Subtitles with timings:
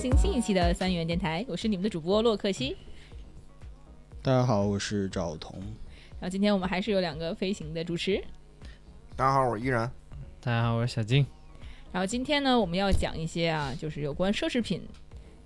[0.00, 2.74] 好，欢迎收听新一期的三元电台，我是你们的主播洛克西。
[4.22, 5.58] 大家好，我是赵彤。
[6.18, 8.18] 然后今天我们还是有两个飞行的主持。
[9.14, 9.92] 大家好，我是依然。
[10.40, 11.26] 大家好，我是小静。
[11.92, 14.80] 然后今天呢，我们要讲一些啊，就是有关奢侈品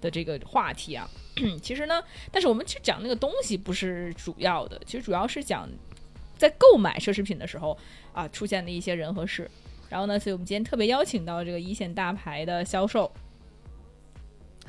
[0.01, 1.11] 的这个话题啊。
[1.61, 2.01] 其实呢，
[2.31, 5.69] 但是我们其实讲那个东西不是主要的，其实主要是讲
[6.39, 7.77] 在购买奢侈品的时候
[8.13, 9.51] 啊出现的一些人和事。
[9.89, 13.11] 然后呢，所以我们今天特别邀请到这个一线大牌的销售。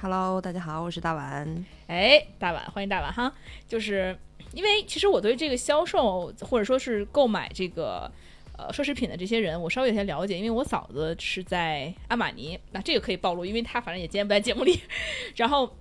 [0.02, 1.66] Hello，大家好，我是大碗。
[1.88, 3.34] 哎，大碗，欢迎大碗哈！
[3.66, 4.16] 就是
[4.53, 8.12] 因为其实我对这个销售或者说是购买这个
[8.58, 14.81] 呃奢侈品的这些人，我稍微有些了解，因为我嫂子是在阿玛尼，那这个可以暴露，因为她反正也今天不在节目里。
[15.38, 15.73] 然后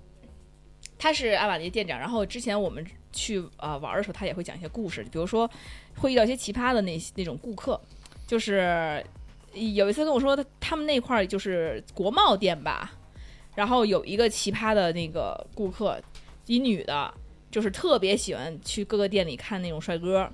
[0.97, 5.51] 他是阿玛尼店长，然后之前我们去呃玩的时候，他也会讲一些故事，比如说
[5.97, 7.79] 会遇到一些奇葩的那那种顾客，
[8.29, 9.05] 就是
[9.53, 12.93] 有一次跟我说他他们那块儿就是国贸店吧。
[13.55, 16.01] 然后有一个奇葩的那个顾客，
[16.47, 17.13] 一女的，
[17.51, 20.31] 就是特别喜欢去各个店里看那种帅哥。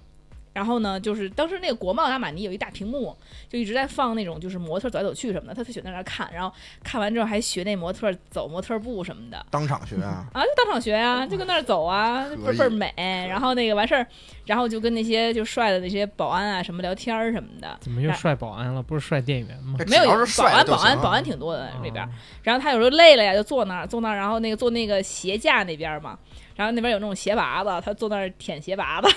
[0.60, 3.16] 然后呢，就是当时那个国贸阿玛尼有一大屏幕，
[3.48, 6.30] 就一直在放那种就是模特走来走去什么的，他特喜欢在那儿看。
[6.34, 9.46] 然后看完之后还学那模特走模特步什么的。
[9.50, 10.26] 当场学啊？
[10.34, 12.92] 啊，就当场学啊，就跟那儿走啊，倍儿倍儿美。
[13.26, 14.06] 然后那个完事儿，
[14.44, 17.74] 然后就跟那些就帅的那些保安啊什么聊天儿什么的。
[17.80, 18.82] 怎么又帅保安了？
[18.82, 19.78] 不是帅店员吗？
[19.88, 20.04] 没有，
[20.36, 22.06] 保安保啊安保安挺多的那边。
[22.42, 26.18] 然后他有时候累了呀，就坐那儿坐那儿，然后那个坐那个鞋架那边嘛，
[26.60, 29.08] 然后那边有那种鞋拔子，他坐那儿舔鞋拔子。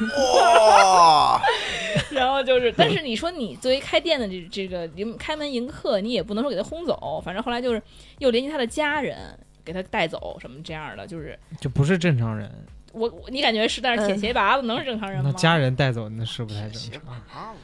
[0.40, 1.38] 哇！
[2.10, 7.82] 然后就是，但是你说你作为开店的这这个迎开门迎客，你也不能说给他轰走，反正后来就是
[8.16, 12.50] 又联系他的家人给他带走什么这样的，就是就不是正常人。
[12.92, 15.30] 我你感觉是在那舔鞋拔子，能是正常人吗？
[15.30, 17.54] 那家人带走那是不太正常。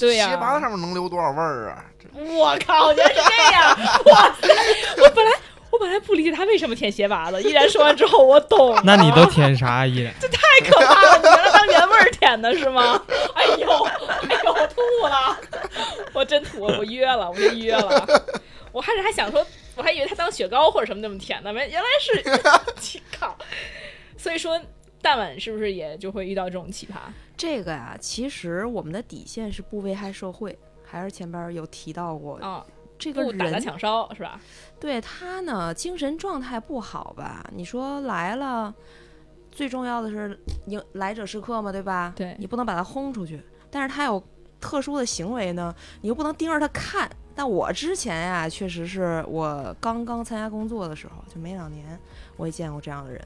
[0.00, 1.84] 对呀鞋拔子上面能留多少味儿啊？
[2.12, 3.78] 我靠，原来是这样！
[4.04, 4.48] 哇塞，
[5.00, 5.30] 我本来
[5.70, 8.82] 我本来不理解他为什么舔鞋拔子，依然说完之后我懂了。
[8.84, 9.86] 那你都舔啥？
[9.86, 11.18] 依然这太可怕了！
[11.18, 13.00] 你原来当原味儿舔的是吗？
[13.34, 15.40] 哎呦，哎呦，我吐了！
[16.12, 18.06] 我真吐了，我约了，我真约了。
[18.72, 23.36] 我开始还想说，我还以为他当雪糕或者什么那么舔呢，没原来是， 靠！
[24.16, 24.60] 所以说。
[25.02, 27.10] 大碗是不是也就会遇到这种奇葩？
[27.34, 32.66] 这个呀，其实我们的底线是不危害社会，还是前边有提到过啊、哦，
[33.00, 34.38] 这个人打砸抢烧是吧？
[34.78, 37.44] 对他呢，精神状态不好吧？
[37.52, 38.72] 你说来了，
[39.50, 42.12] 最重要的是迎来者是客嘛，对吧？
[42.14, 44.22] 对，你不能把他轰出去，但是他有
[44.60, 47.10] 特殊的行为呢，你又不能盯着他看。
[47.34, 51.98] 但我之前呀，确实是我刚刚参加工作的时候，就没两年，
[52.36, 53.22] 我也见过这样的人。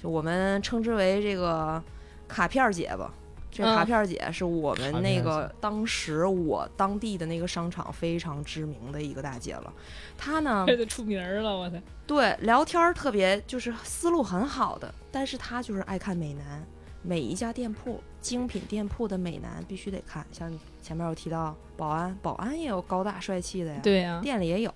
[0.00, 1.82] 就我们称之为这个
[2.28, 3.12] 卡片姐吧，
[3.56, 9.72] 这卡片姐是我们那个当时我当地的那个商场非常知名的一个大姐了。
[10.18, 11.76] 她呢，这就出名了，我操！
[12.06, 16.62] 对，聊天特别就是思路很好的，但是她就是爱看美男，
[17.02, 20.24] 每一家店铺精品店铺的美男必须得看。
[20.30, 20.52] 像
[20.82, 24.72] 前面有提到保安，保安也有高大帅气的呀，对呀、啊，店里也有。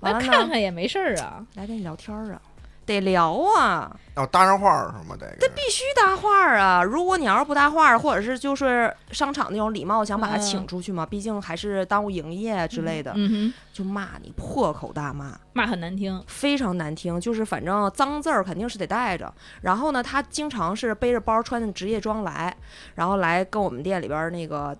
[0.00, 2.42] 完了看看也没事儿啊，来跟你聊天啊。
[2.86, 3.94] 得聊啊！
[4.16, 5.14] 要搭上话儿是吗？
[5.18, 6.82] 得，这必须搭话啊！
[6.82, 17.20] 如果你要是不搭话，或者是就是商场那种礼貌，想把他请出去嘛，嗯、毕竟还是耽误营业之类的，嗯、就骂你破口大骂，骂很难听，非常难听。
[17.20, 19.30] 就是反正脏字儿肯定是得带着。
[19.60, 22.56] 然后呢，他经常是背着包，穿着职业装来，
[22.94, 24.74] 然后来跟我们店里边那个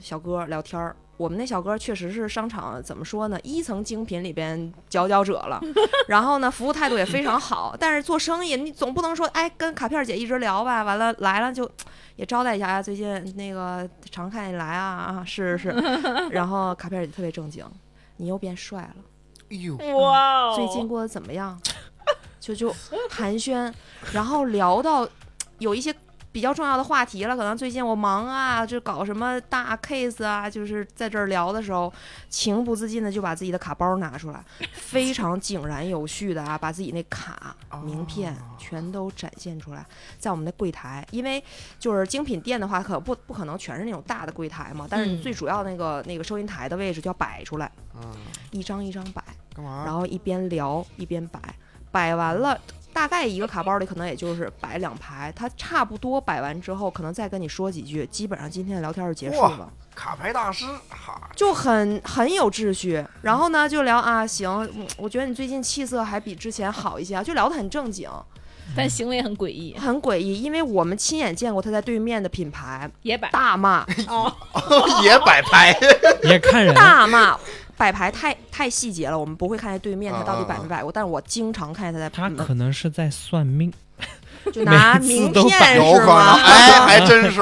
[0.00, 0.94] 小哥聊天儿。
[1.16, 3.38] 我们那小哥确实是商场怎么说呢？
[3.42, 5.60] 一层精品里边佼佼者了。
[6.08, 7.76] 然后呢，服务态度也非常好。
[7.78, 11.70] 但是做生意，你总不能说，哎，跟卡片姐一直聊吧，完了来了就
[12.16, 12.82] 也招待一下啊。
[12.82, 15.68] 最近那个常看你来啊啊，是是。
[16.30, 17.64] 然后卡片姐特别正经，
[18.16, 18.96] 你又变帅了。
[19.50, 20.56] 哎呦，哇、哦！
[20.56, 21.60] 最近过得怎么样？
[22.40, 22.74] 就就
[23.08, 23.72] 寒暄，
[24.12, 25.08] 然后聊到
[25.58, 25.94] 有一些。
[26.34, 31.92] 比较重要的话题了，可能最近我忙啊，就搞什么大 case 啊，就是在这儿聊的时候，
[32.28, 37.54] 情不自禁的就把自己的卡包拿出来，非常井然有序的啊，把自己那卡、
[37.84, 39.86] 名片全都展现出来，
[40.18, 41.40] 在我们的柜台，因为
[41.78, 48.12] 就是精品店的话，可不不可能全是那种大的柜台嘛，但是你最主要那个、嗯、那个收银台的位置就要摆出来，嗯、
[48.50, 49.22] 一张一张摆？
[49.56, 51.40] 然后一边聊一边摆，
[51.92, 52.60] 摆完了。
[52.94, 59.68] 大概一个卡包里可能也就是摆两排，他差不多摆完之后，可能再跟你说几句，基本上今天的聊天就结束了。
[59.94, 63.04] 卡牌大师，哈，就很很有秩序。
[63.22, 68.08] 然后呢，就聊啊，行，我觉得你最近气色还比之前好一些，就聊得很正经。
[68.74, 74.32] 但行为很诡异，很诡异，因为我们亲眼见过他在对面的品牌也摆大骂 哦，
[75.02, 75.76] 也摆拍，
[76.22, 77.38] 也看人，大骂
[77.76, 82.36] 摆牌太太细节了，我们不会看见对面他到底摆没摆过，但是我经常看见他在他嗯。
[82.36, 83.72] 可能是在算命，
[84.52, 86.38] 就拿名片是吗？
[86.44, 87.40] 哎， 还真是。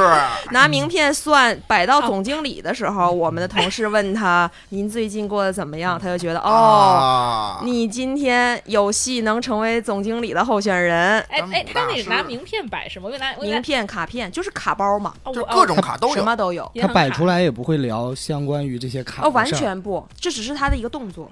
[0.50, 6.50] 拿名片算摆到总经理的时候，我们的同事问他：“您最近过得怎么样？”他就觉得哦。
[6.50, 13.08] 啊，你今天有戏能成为总经理的候选人，哎哎，他那是拿名片摆什么？
[13.08, 16.14] 我拿我名片、卡片就是卡包嘛，就各种卡都有。
[16.14, 16.70] 什么都有。
[16.80, 21.30] 他摆出来也不会聊相关于这些卡哦，完全不，这只是他的一个动作，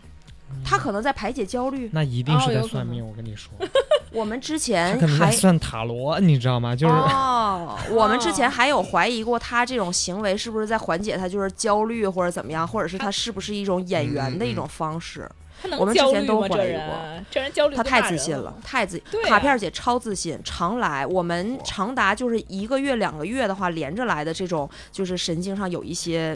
[0.65, 1.91] 他可能在排解焦虑。
[1.93, 3.07] 那一定是在算命。
[3.07, 3.51] 我跟你说，
[4.13, 6.75] 我们之前可能在还算塔罗，你知道吗？
[6.75, 15.29] 就是哦， 我们之前还有怀疑过他这种行为是不是在缓解他就是焦虑或者怎么样，或者是他是不是一种演员的一种方式。
[15.63, 16.49] 他能我们之前焦虑吗？
[16.49, 21.07] 这都怀疑人，这人焦虑他太自信了，太自对啊卡片儿姐超自信，常来。
[21.07, 26.35] 我们长达就是一个月、两个月的话，连着来的这种，就是神经上有一些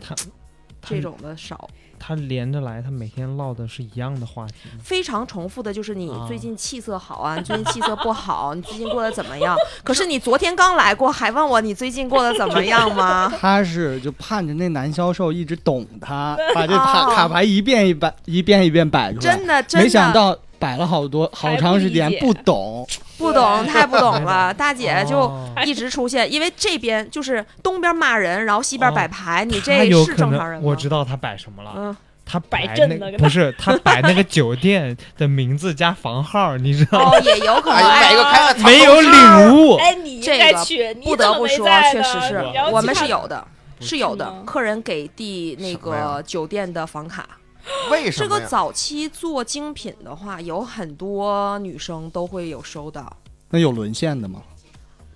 [0.82, 1.67] 这种的少，
[2.06, 4.55] 他连着来，他每天唠的是一样的话题。
[4.83, 9.56] 非常重复的，就是你啊最近气色好啊， 你最近气色不好，你最近过得怎么样？
[9.83, 13.33] 可是你昨天刚来过，还问我你最近过得怎么样吗？
[13.41, 22.88] 他是就盼着那男销售一直懂他， 把这哦卡卡牌一遍一摆一遍一遍摆出来，真的，真的，没想到摆了好多好长时间不懂，
[23.19, 24.52] 不懂，太不懂了。
[24.56, 25.50] 大姐就哦。
[25.66, 30.62] 一直出现，因为这边就是东边骂人，然后西边摆牌，你这是正常人吗？
[30.64, 33.19] 我知道他摆什么了，嗯，他摆摆那阵呢跟他。
[33.19, 37.11] 不是他摆那个酒店的名字加房号，你知道吗？
[37.11, 38.62] 哦，也有可能。
[38.64, 43.46] 没有礼物，哎，你应这个该去，不得不说，确实是我们是有的，
[43.81, 44.32] 是有的。
[44.46, 47.28] 客人给递那个酒店的房卡，
[47.90, 48.28] 为什么呀？
[48.28, 53.16] 这个早期做精品的话，有很多女生都会有收到。
[53.50, 54.43] 那有沦陷的吗？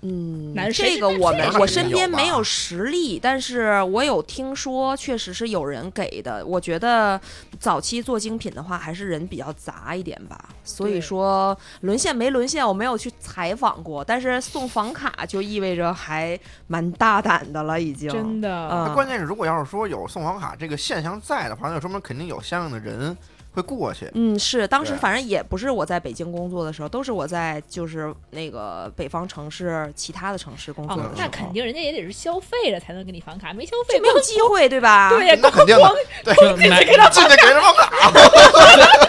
[0.01, 6.45] 嗯，男这个我们我身边没有实例，但是我有听说，确实是有人给的。
[6.45, 7.19] 我觉得
[7.59, 10.49] 早期做精品的话，还是人比较杂一点吧。
[10.63, 18.09] 所以说沦陷没沦陷，我没有去采访过，但是送房卡就意味着还蛮大胆的了，已经。
[18.09, 23.15] 真的，关键是，如果要是说有送房卡这个现象在的话，那就说明肯定有相应的人
[23.51, 24.09] 会过去。
[24.13, 35.09] 嗯，是当时反正也不是我在北京工作的时候，都是我在就是那个北方城市其他的城市工作的时候，，哦那肯定人家也得是消费了才能给你房卡，没消费就没有机会，对吧？
[35.09, 38.11] 对呀，那肯定的，对，就买进去给人房卡，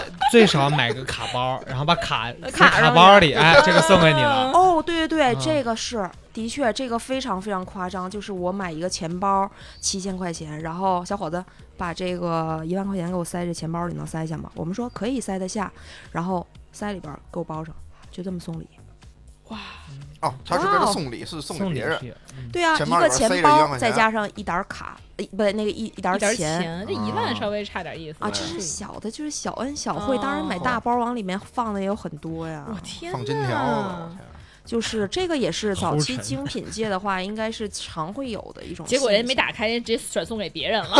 [0.31, 4.49] 最少买个卡包，然后把卡 卡卡包里， 哎，这个送给你了。
[4.53, 8.09] 哦，对对对，嗯这个是的确，这个非常非常夸张。
[8.09, 9.49] 就是我买一个钱包
[9.81, 11.43] 七千块钱，然后小伙子
[11.77, 14.49] 把这个一万块钱给我塞这钱包里，能塞下吗？
[14.55, 15.71] 我们说可以塞得下，
[16.11, 17.75] 然后塞里边儿给我包上，
[18.09, 18.67] 就这么送礼。
[20.21, 21.97] 哦，他是为了哇哦送礼，是送给别人。
[22.03, 26.85] 嗯对啊，一个钱包再加上一沓卡，呃不对，那个一一沓钱。
[26.87, 30.17] 这一万啊稍微差点意思啊，对这是小的，就是小恩小惠。
[30.17, 32.65] 当然，买哦大包往里面放的也有很多呀。
[32.69, 34.17] 我天放金条呐了，
[34.63, 38.85] 就是这个也是早期精品界的话，应该是常会有的一种。
[38.85, 40.97] 结果人没，打开，人直接转送给别人了。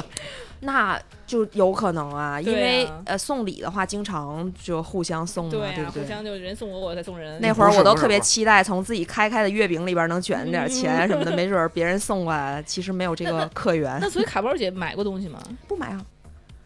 [0.62, 6.02] 那就有可能啊，因为啊呃送礼的话，经常就互相送嘛，对不对？
[6.02, 7.40] 互相就人送我，我再送人。
[7.40, 15.40] 那会儿我都特别期待从自己开开的月饼里边能卷点钱什么的，没准儿别人送过来，其实没有这个客源 那，所以卡包姐买过东西吗？
[15.66, 16.04] 不买啊，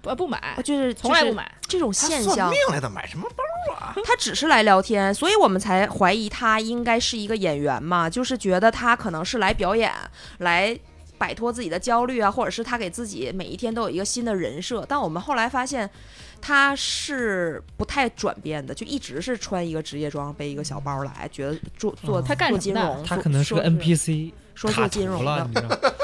[0.05, 1.51] 不不买啊，就是从来不买。
[1.67, 3.95] 这种现象算命，来的，买什么包啊？
[4.05, 9.91] 他只是来聊天，所以我们才怀疑他应该是一个演员嘛，就是觉得他可能是来表演，
[10.39, 10.79] 来
[11.17, 14.85] 摆脱自己的焦虑啊，或者是他给自己每一天都有一个新的人设。
[14.89, 15.89] 但我们后来发现，
[16.41, 25.95] 他是不太转变的，就一直是穿一个职业装，背一个小包来，觉得做做嗯他干做金融，他可能是个 NPC 说卡做金融的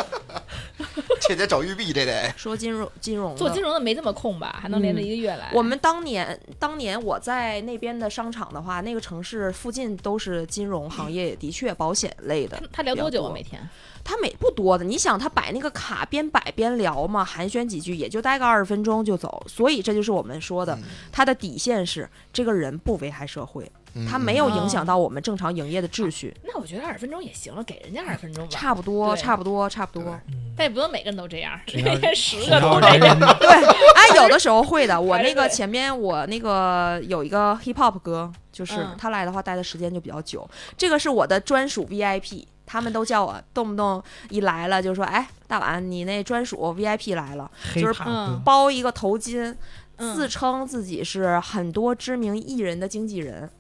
[0.81, 1.21] 你，知道吗？
[1.21, 4.59] 切姐找玉璧，这得说金融金融做金融的没这么空吧？
[4.61, 5.51] 还能连着嗯一个月来？
[5.53, 12.81] 我们当年当年我在那边的商场的话，那个城市附近都是金融行业，也的确保险类的他。
[12.81, 13.33] 他聊多久啊？
[13.33, 13.61] 每天？
[14.03, 20.83] 他每不多的，你想他摆那个卡边摆边聊嘛，寒暄几句也就待个二十分钟就走，所以这就是我们说的，嗯
[21.13, 28.50] 他的底线是这个人不危害社会，嗯他没有影响到我们正常营业的秩序，那我觉得二十分钟也行了，给人家二十分钟吧。
[28.50, 30.20] 差不多，对差不多，差不多。
[30.28, 33.18] 嗯但也不能每个人都这样，每天十个都是这样。
[33.40, 35.00] 对，哎，有的时候会的。
[35.00, 42.44] 我那个前面我那个有一个 hip hop 哥，就是嗯他来的话待的时间就比较久，这个是我的专属 VIP。
[42.66, 48.00] 他们都叫我，动不动一来了就说：“哎，大碗，你那专属 VIP 来了。”就是
[48.44, 49.52] 包一个头巾，
[49.97, 53.50] 嗯自称自己是很多知名艺人的经纪人。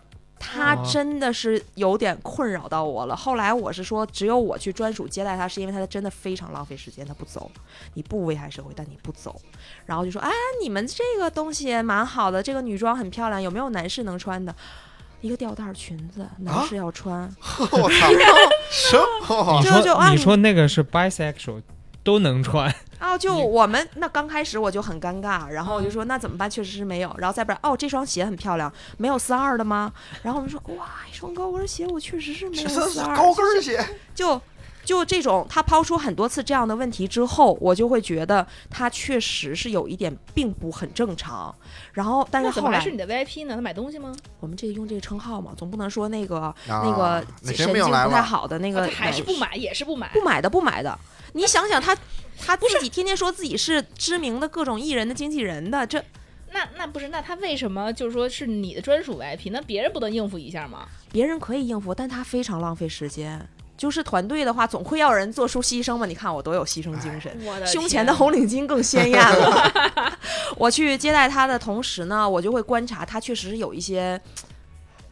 [0.40, 3.14] 他哦真的是有点困扰到我了。
[3.14, 7.48] 后来我是说，只有我去专属接待他，是因为他真的非常浪费时间，他不走。
[7.94, 9.40] 你不危害社会，但你不走，
[9.86, 10.30] 然后就说，哎，
[10.62, 14.52] 你们这个东西蛮好的，这个女装很漂亮，有没有男士能穿的？
[15.20, 17.30] 一个吊带裙子，男士要穿，
[17.60, 18.08] 我操，
[18.70, 18.96] 什
[19.28, 19.60] 么？
[19.60, 21.60] 你说就啊说你说那个是 bisexual
[22.02, 26.48] 都能穿，啊，就我们那刚开始我就很尴尬，然后我就说那怎么办？
[26.48, 29.92] 确实是没有，然后再不然哦，这双鞋很漂亮，没有四二的吗？
[30.22, 34.40] 然后我们说哇，一双高跟鞋我确实是没有 四二，高跟鞋，就
[34.82, 41.54] 就这种，他抛出很多次这样的问题之后，我就会觉得他确实是有一点并不很正常。
[41.92, 43.54] 然后，但是那怎后来么还是你的 VIP 呢？
[43.54, 44.10] 他买东西吗？
[44.40, 50.08] 我们这个用这个称号嘛，总不能说那个、那啊个那神神经不太，好的那个啊还是不买，也是不买。
[50.14, 50.98] 不买的不买的。
[51.32, 51.96] 你想想他。
[52.42, 56.02] 他自己天天说自己是知名的各种艺人的经纪人的，这
[56.52, 57.08] 那那不是？
[57.08, 59.50] 那他为什么就是说是你的专属 VIP？
[59.52, 60.88] 那别人不能应付一下吗？
[61.12, 63.46] 别人可以应付，但他非常浪费时间。
[63.76, 66.06] 就是团队的话，总会要人做出牺牲嘛。
[66.06, 70.18] 你看我多有牺牲精神，我的胸前的红领巾更鲜艳了。
[70.56, 74.18] 我去接待他的同时呢，我就会观察他确实是有一些。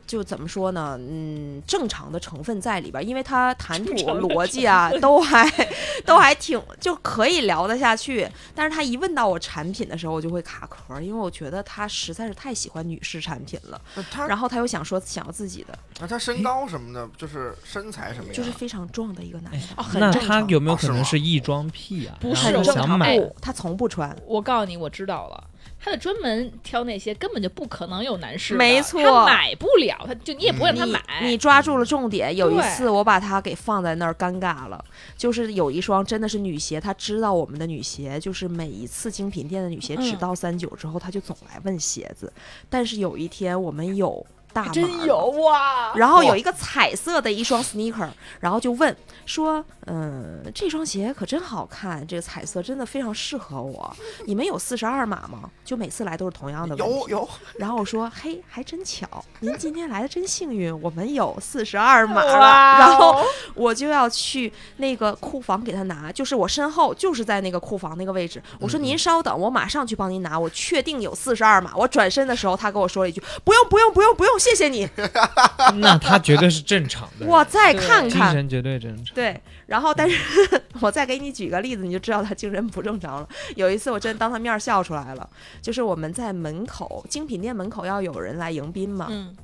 [0.08, 0.96] 就怎么说呢？
[0.98, 5.46] 嗯，正常的成分在里边，因为他谈吐、逻辑啊，都还
[6.06, 8.26] 都还挺就可以聊得下去。
[8.54, 13.80] 但是他一问到我产品的时候，我就会卡壳儿，因为我觉得他实在是太喜欢女士产品了。
[14.10, 18.32] 他然后他又想说想要自己的，那他身高什么的，就是身材什么样？
[18.32, 22.16] 就是非常壮的一个男的，哦很那正常他有没有可能是异装癖啊？
[22.18, 24.16] 不是我很正常想买不，他从不穿。
[24.26, 25.44] 我告诉你，我知道了。
[25.88, 31.00] 他的专门挑那些根本就不可能有男士的，没错他买不了，他就你也不会让他买。
[31.22, 32.36] 你抓住了重点。
[32.36, 34.84] 有一次我把它给放在那儿，尴尬了。
[35.16, 42.30] 就是有一双真的是女鞋，他知道我们的女鞋，就是每一次精品店的女鞋只嗯到三九之后，他就总来问鞋子。
[42.68, 45.92] 但是有一天我们有大码真了有哇！
[45.94, 48.08] 然后有一个彩色的一双 sneaker，
[48.40, 48.94] 然后就问
[49.26, 53.94] 说，嗯，这双鞋可真好看，这个彩色真的非常适合我。
[54.26, 55.50] 你们有四十二码吗？
[55.64, 57.00] 就每次来都是同样的问题。
[57.00, 57.28] 有有，
[57.58, 59.06] 然后我说，嘿，还真巧，
[59.40, 62.32] 您今天来的真幸运，我们有四十二码了。
[62.32, 63.24] 哦然后
[63.54, 68.42] 我就要去那个库房给他拿，就是我身后就是在那个库房那个位置。
[68.58, 71.72] 我说嗯您稍等，我马上去帮您拿，我确定有四十二码。
[71.76, 74.88] 我转身的时候，他跟我说了一句，不用不用不用不用，谢谢你，
[75.80, 78.32] 那他绝对是正常的，我再看精看看。
[78.34, 79.14] 神绝对正常。
[79.14, 80.16] 对，然后但是
[80.80, 83.28] 我再给你举个例子，你就知道他精神不正常了。
[83.56, 85.28] 有一次我真当他面儿笑出来了，
[85.60, 89.34] 就是我们在门口精品店门口要有人来迎宾嘛，嗯，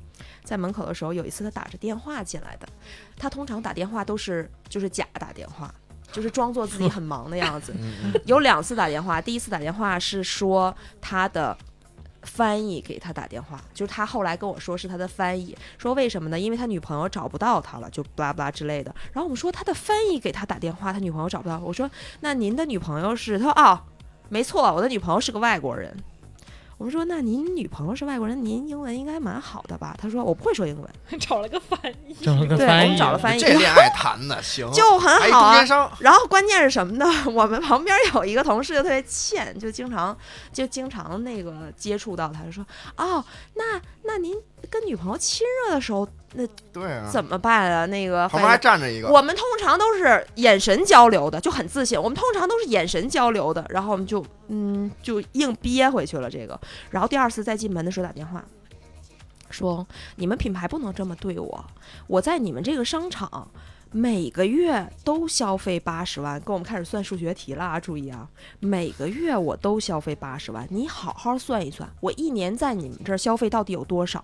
[0.43, 2.67] 在门口的时候，有一次他打着电话进来的，
[3.17, 5.73] 他通常打电话都是就是假打电话，
[6.11, 7.73] 就是装作自己很忙的样子。
[7.77, 11.57] 嗯有两次打电话，第一次打电话是说他的。
[12.25, 16.39] 翻译给他打电话，就是他后来跟我说是他的翻译，说为什么呢？
[16.39, 18.93] 因为他女朋友找不到他了，就巴拉巴拉之类的。
[19.13, 21.59] 然后我们说他的翻译给他打电话，他女朋友找不到。
[21.59, 21.89] 我说
[22.21, 23.37] 那您的女朋友是？
[23.37, 23.79] 他说哦，
[24.29, 25.95] 没错，我的女朋友是个外国人。
[26.77, 29.95] 我们说那您女朋友是外国人，您英文应该蛮好的吧？
[29.97, 30.89] 他说我不会说英文。
[31.19, 35.53] 找了个翻译，找了个对，我们翻译，找了翻译，这恋爱谈的行， 就很好
[35.99, 37.05] 然后关键是什么呢？
[37.27, 40.15] 我们旁边有一个同事就特别欠，就经常
[40.51, 42.65] 就经常那个接触到他，就说
[42.97, 44.35] 哦，那那您
[44.69, 47.85] 跟女朋友亲热的时候，那对啊，怎么办啊？
[47.85, 52.01] 那个旁边还站着一个，我们通常都是眼神交流的，就很自信。
[52.01, 56.59] 我们通常都是眼神交流的，然后我们就嗯就硬憋回去了这个。
[56.89, 58.43] 然后第二次再进门的时候打电话。
[59.51, 59.87] 说
[60.17, 61.65] 你们品牌不能这么对我，
[62.07, 63.49] 我在你们这个商场
[63.91, 67.79] 每个月都消费八十万，跟我们开始算数学题了啊！
[67.79, 68.27] 注意啊，
[68.59, 74.21] 每个月我都消费八十万，你好好算一算，我一年在你们这儿消费到底有多少？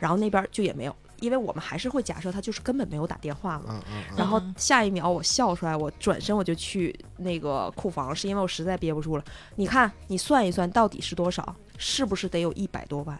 [0.00, 3.66] 然后那边就也没有，因为我们还是会假设他就是根本没有打电话嘛。
[3.70, 9.24] 嗯嗯嗯，然后嗯下一秒我笑出来，我转身我就去那个库房，是因为我实在憋不住了。
[9.56, 11.56] 你看，你算一算到底是多少？
[11.78, 13.18] 是不是得有一百多万？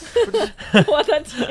[0.86, 1.48] 我的天！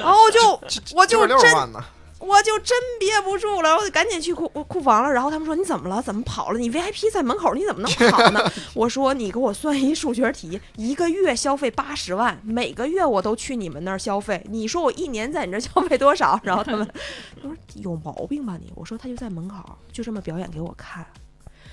[0.00, 0.60] 然后我就
[0.96, 1.84] 我就真十万呢，
[2.26, 5.12] 我就真憋不住了，我得赶紧去库库房了。
[5.12, 6.00] 然后他们说你怎么了？
[6.02, 6.58] 怎么跑了？
[6.58, 8.40] 你 VIP 在门口，你怎么能跑呢？
[8.74, 16.40] 我说你给我算一数学题，一个月消费八十万，每个月我都去你们那儿消费，你说我一年在你这儿消费多少？
[16.42, 16.86] 然后他们
[17.42, 18.72] 他说有毛病吧你？
[18.74, 19.56] 我说他就在门口，
[19.92, 21.04] 就这么表演给我看。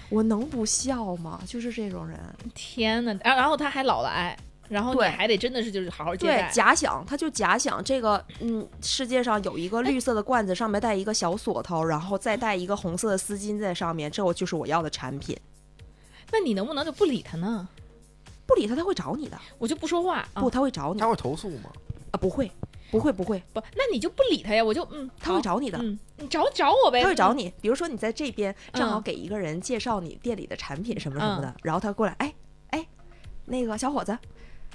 [0.10, 1.40] 我能不笑吗？
[1.48, 2.20] 就是这种人，
[2.54, 4.38] 天呐，然后然后他还老来，
[4.72, 15.38] 然后你对还得真的是就是好好接对，假想他就假想这个，嗯，世界上有一个绿色的罐子，上面带一个小锁头，然后再带一个红色的丝巾在上面，这我就是我要的产品。
[16.32, 17.68] 那你能不能就不理他呢？
[18.48, 19.38] 不理他，他会找你的。
[19.58, 20.50] 我就不说话啊不，。
[20.50, 21.70] 他会找你他会投诉吗？
[22.12, 22.50] 啊，不会。
[22.90, 25.78] 不会不会，不，那你就不理他呀，我就嗯，他会找你的。
[25.82, 32.34] 嗯，你找找我呗，嗯他会找你，比如说你在这边正好嗯给一个人介绍你店里的产品什么什么的，嗯然后他过来，哎
[32.72, 32.86] 哎，
[33.46, 34.18] 那个小伙子，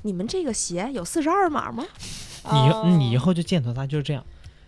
[0.03, 1.85] 你们这个鞋有四十二码吗？
[2.45, 4.25] 哦你你以后就见到他就是这样，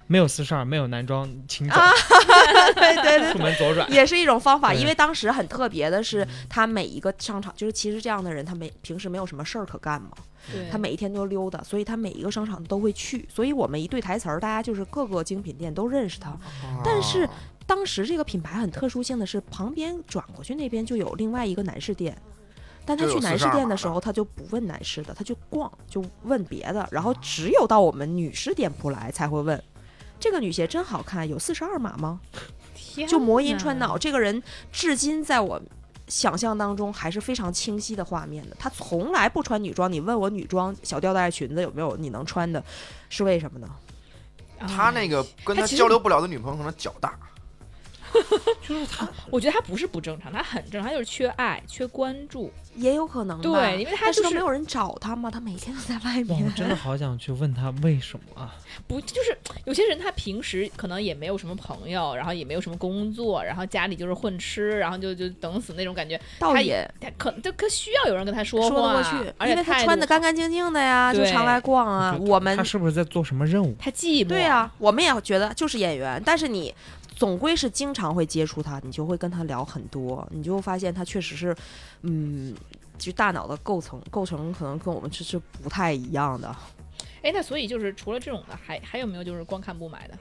[0.08, 1.90] 没有四十二，没有男装，请走，啊
[2.74, 3.32] 对对对。
[3.32, 3.88] 出门左转。
[3.92, 10.10] 也是一种方法，因为当时很特别的是，他每一个商场，就是其实这样的人，他没平时没有什么事儿可干嘛，
[10.72, 16.36] 他每一天都溜达，所以他每一个商场都会去，所以我们一对台词儿，大家就是各个精品店都认识他。
[16.84, 17.30] 但是哦
[17.68, 22.16] 当时这个品牌很特殊性的是，旁边转过去那边就有另外一个男士店，
[22.88, 29.62] 但他去男士42码的店的时候，他就不问男士的，他就逛，就问别的，然后只有到我们女士店铺来才会问。
[30.18, 32.18] 这个女鞋真好看，有四十二码吗？
[33.06, 34.42] 就魔音穿脑，这个人
[34.72, 35.60] 至今在我
[36.06, 38.56] 想象当中还是非常清晰的画面的。
[38.58, 42.64] 他从来不穿女装，你问我女装小吊带裙子有没有你能穿的，
[43.10, 43.68] 是为什么呢？
[44.66, 47.16] 他那个跟他交流不了的女朋友可能脚大，
[49.30, 52.52] 我觉得他不是不正常，他很正常，他就是缺爱、缺关注。
[52.74, 56.50] 也有可能吧对，因为他就是没有人找他嘛，他每天都在外哇，面我。
[56.54, 58.54] 真的好想去问他为什么啊！
[58.86, 66.16] 不就是有些人他平时可能也没有什么朋友，然后也没有什么工作，然后家里就是混吃，然后就就等死那种感觉。
[66.38, 72.16] 他倒也他可就可需要有人跟他说话，说得过去，因为他而且他穿的干干净净的呀，就常来逛啊。
[72.20, 73.74] 我们他是不是在做什么任务？
[73.76, 74.28] 他寂寞。
[74.28, 76.72] 对啊，我们也觉得就是演员，但是你
[77.18, 81.56] 总归是经常会接触他，你就会跟他聊很多，你就会发现他确实是，
[82.02, 82.54] 嗯，
[82.96, 86.54] 就大脑的构成构成可能跟我们是是不太一样的，
[87.20, 90.16] 哎，那所以就是除了这种的，还还有没有就是光看不买的？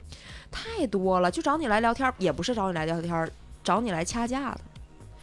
[0.50, 1.30] 太多了。
[1.30, 3.30] 就找你来聊天儿，也不是找你来聊天儿，
[3.64, 4.62] 找你来掐架的。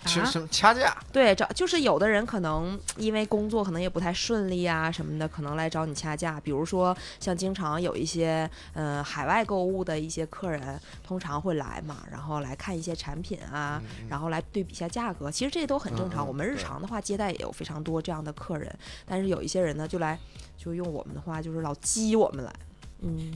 [0.05, 6.39] 啊其实什么掐架，对，找就是有的人可能因为工作可能也不太顺利啊什么的，可能来找你掐架。
[6.41, 15.31] 比如说像经常有一些嗯、呃海外购物的一些客人，通常会来嘛，然后来看一些产品啊，然后来对比一下价格。
[15.31, 16.27] 其实这都很正常。
[16.27, 18.71] 我们日常的话接待也有非常多这样的客人，
[19.07, 20.19] 但是有一些人呢就来
[20.59, 22.53] 就用我们的话就是老激我们来，
[23.01, 23.33] 嗯，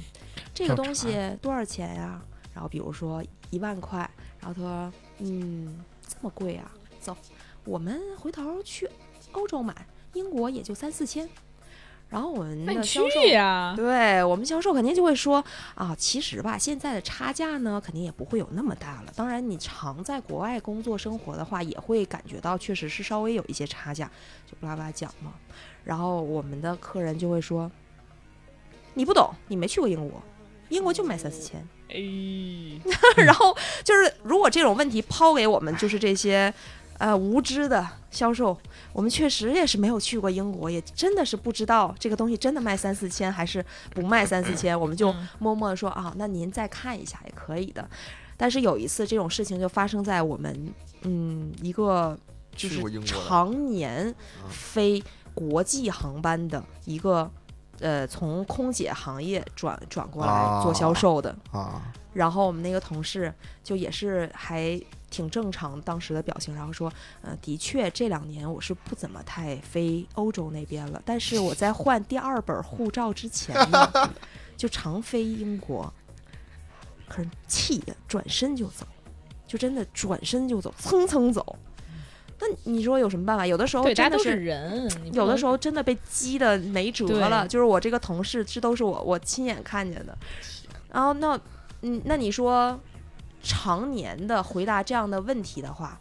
[0.52, 2.20] 这个东西多少钱呀？
[2.52, 3.98] 然后比如说一万块，
[4.40, 5.78] 然后他说嗯
[6.08, 7.16] 这么贵啊，走。
[7.64, 8.88] 我们回头去
[9.32, 11.28] 欧洲买，英国也就三四千。
[12.08, 15.44] 然后我们的销售，呀、对我们销售肯定就会说
[15.74, 19.12] 啊，其实吧，现在的差价呢，肯定也不会有那么大了。
[19.14, 24.10] 当然，你常在国外工作生活的话，也会感觉到确实是稍微有一些差价，
[24.46, 25.34] 就巴拉巴拉讲嘛。
[25.84, 27.70] 然后我们的客人就会说，
[28.94, 30.22] 你不懂，你没去过英国，
[30.70, 31.62] 英国就卖三四千。
[31.88, 31.96] 哎，
[33.24, 36.52] 然后就是如果这种问题抛给我们，就是这些
[36.98, 38.56] 呃无知的销售，
[38.92, 47.88] 我们确实也是没有去过英国，也真的是不知道这个东西真的卖三四千还是不卖三四千，我们就嗯默默的说啊，那您再看一下也可以的。
[48.36, 52.18] 但是有一次这种事情就发生在我们嗯一个
[52.54, 55.02] 就是常年嗯飞
[55.34, 57.30] 国际航班的一个。
[57.80, 74.10] 呃，从空姐行业转转过来做销哦售的，啊，然后我们那个同事就也是还挺正常当时的表情，然后说，呃，的确这两年我是不怎么太飞欧洲那边了，但是我在换第二本护照之前呢，
[74.56, 75.92] 就常飞英国，
[77.08, 78.86] 可是气的转身就走，
[79.46, 81.56] 就真的转身就走，蹭蹭走。
[82.40, 83.46] 那你说有什么办法？
[83.46, 90.16] 有的时候真的是人，有的时候真的被激的没辙了，就是我这个同事，这都是我我亲眼看见的。
[90.92, 91.38] 然后那，
[91.82, 92.78] 嗯，那你说
[93.42, 95.98] 常年的回答这样的问题的话，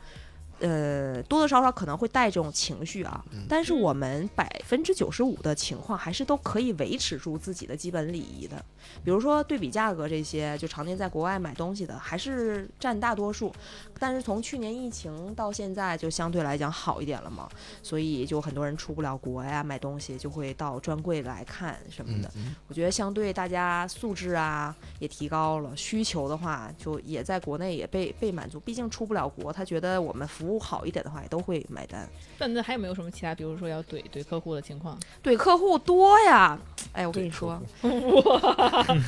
[0.60, 3.24] 呃，多多少少可能会带这种情绪啊。
[3.32, 8.63] 嗯但是我们百分之九十五的情况还是都可以维持住自己的基本礼仪的。
[9.04, 13.54] 比如说对比价格这些，就常年在国外买东西的，还是占大多数。
[14.00, 17.50] 但是从去年疫情到现在，就相对来讲好一点了嘛，
[17.82, 22.28] 所以就很多人出不了国呀，买东西就会到专柜来看什么的。
[22.36, 28.60] 嗯嗯我觉得相对大家素质啊也提高了，需求的话就也在国内也被被满足。
[28.60, 32.07] 毕竟出不了国，他觉得我们服务好一点的话，也都会买单。
[32.39, 34.97] 那那还有没有什么其他，比如说要怼怼客户的情况？
[35.23, 36.57] 怼客户多呀，
[36.93, 37.62] 哎，我跟你说，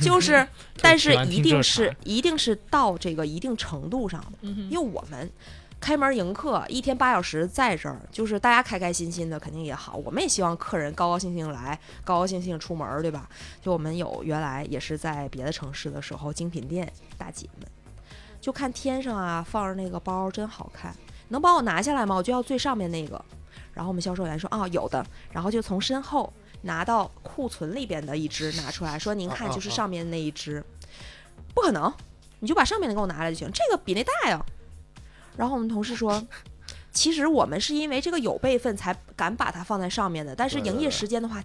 [0.02, 0.46] 就是，
[0.80, 5.30] 但是一定是一定是到这个一定程度上的，嗯因为我们。
[5.82, 9.96] 开门迎客，一天八小时在这儿，就是大家开开心心的，肯定也好。
[10.04, 13.26] 我们也希望客人高高兴兴来，高高兴兴出门，对吧？
[13.62, 17.66] 就我们有原来也是在别的城市的时候，精品店大姐们
[18.42, 20.94] 就看天上啊放着那个包真好看，
[21.30, 22.14] 能帮我拿下来吗？
[22.14, 23.24] 我就要最上面那个。
[23.72, 30.62] 然后我们销售员说啊有的，然后就从身后拿到库存里边的一只拿出来说，您看就是上面那一只，
[31.54, 31.90] 不可能，
[32.40, 34.44] 你就把上面的给我拿来就行，这个比那大呀。
[35.36, 36.22] 然后我们同事说。
[36.92, 41.40] 其实我们是因为这个有备份才敢把它放在上面的，但是营业时间的话，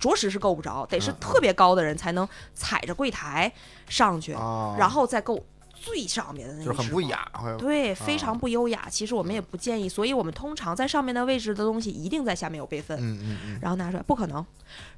[0.00, 3.50] 着实是够不着，得是特别高的人才能踩着柜台
[3.88, 5.40] 上去，啊，然后再够
[5.80, 8.86] 最上面的那个就是很不雅，会对，非啊常不优雅。
[8.90, 14.44] 其实我们也不建议，所以我们通常在上面的位置的东西一定在下面有备份，嗯嗯嗯，然后拿出来不可能，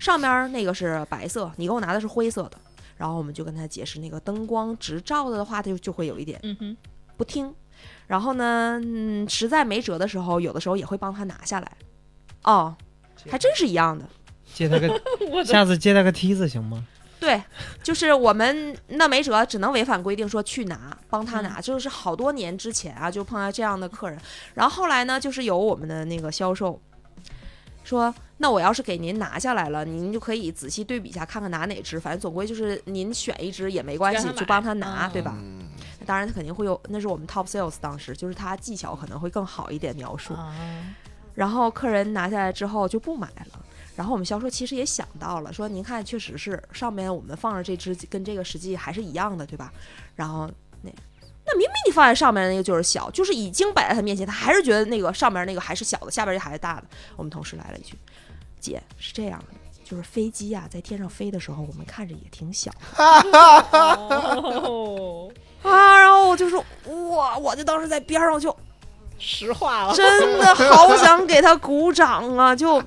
[0.01, 2.59] 上面那个是白色，你给我拿的是灰色的。
[2.97, 6.77] 然后我们就跟他解释，那个灯光直照的话，他就就会有一点嗯哼，
[7.17, 7.53] 不听。
[8.07, 11.73] 然后呢，嗯，实在没辙的时候，有的时候也会帮他拿下来。
[12.45, 12.77] 哦，
[13.31, 14.05] 还真是一样的。
[14.55, 15.01] 借他个，
[15.45, 16.85] 下次借他个梯子行吗？
[17.23, 17.41] 对，
[17.85, 21.61] 就是我们那没辙，只能违反规定说去拿，帮他拿。
[21.61, 24.19] 就是好多年之前啊，就碰到这样的客人。
[24.55, 26.81] 然后后来呢，就是有我们的那个销售
[27.85, 35.33] 说，那我要是给您拿下来了，您就可以仔细对比一下，看看拿哪只，反正总归就是您选一只也没关系就帮他拿，嗯对吧？
[35.39, 35.63] 嗯
[36.05, 40.35] 当然，他肯定会有，那是我们 top sales 当时，就是他技巧可能会更好一点描述。
[40.35, 40.53] 啊，
[41.33, 43.65] 然后客人拿下来之后就不买了。
[43.95, 49.73] 然后我们销售其实也想到了，说您看，确实是上面我们放着这只跟这个实际还是一样的，对吧？
[50.17, 50.51] 然后
[50.83, 50.91] 那
[51.45, 56.85] 那明明你放在上面的那个就是小，就是已经摆在他面前，他还是觉得那个上面那个还是小的，下边这还是大的。
[57.17, 57.95] 我们同事来了一句
[58.61, 59.47] ：“姐是这样的，
[59.85, 65.31] 就是飞机啊在天上飞的时候，我们看着也挺小哦，
[65.63, 66.65] 啊。”然后我就说
[67.11, 68.57] ：“哇！”我就当时在边上就
[69.19, 72.57] 实话了，真的好想给他鼓掌啊！
[72.57, 72.83] 就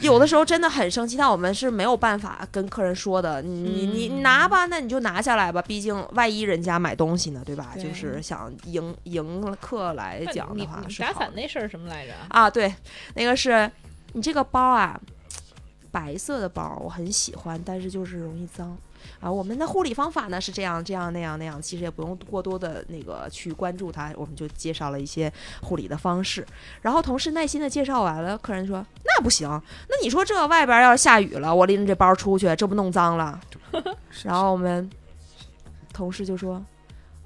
[0.00, 3.42] 有的时候真的很生气，但我们是没有办法跟客人说的。
[3.42, 7.72] 你你你嗯拿吧，那你就拿下来吧，毕竟万一人家买东西呢，对吧？
[7.74, 12.14] 对就是想迎迎客来讲的话是好的伞那事儿什么来着？
[12.28, 12.74] 啊，对，
[13.14, 13.70] 那个是
[14.14, 14.98] 你这个包啊，
[15.90, 18.76] 白色的包我很喜欢，但是就是容易脏
[19.20, 19.30] 啊。
[19.30, 26.46] 我们的护理方法呢是这样这样那样那样，其实也不用过多的那个去关注它，我们就介绍了一些护理的方式。
[26.82, 29.48] 然后同事耐心的介绍完了，客人说那不行，
[29.88, 33.40] 那你说这外边要是下雨了，我拎着这包出去，这不弄脏了？
[34.24, 34.90] 然后我们
[35.92, 36.64] 同事就说。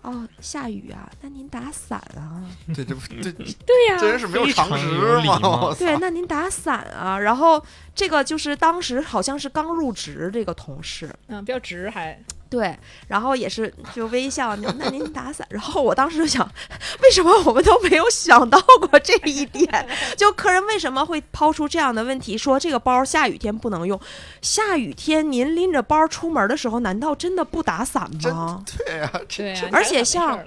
[0.08, 1.06] 哦，下雨啊？
[1.20, 2.42] 那您打伞啊？
[2.74, 3.30] 这这这
[3.66, 4.86] 对呀、这人是没有常常识
[5.26, 5.74] 吗？
[5.78, 7.18] 对，那您打伞啊？
[7.18, 7.62] 然后
[7.94, 12.18] 这个就是当时好像是刚入职这个同事，嗯，比较直还，
[12.50, 15.46] 对，然后也是就微笑，那那您打伞。
[15.50, 16.50] 然后我当时就想，
[17.02, 18.58] 为什么我们都没有想到
[18.88, 19.88] 过这一点？
[20.16, 24.00] 就客人为什么会抛出这样的问题，说这个包下雨天不能用？
[24.40, 28.64] 下雨天您拎着包出门的时候，难道真的不打伞吗？
[28.78, 30.38] 对呀，这对呀、而且像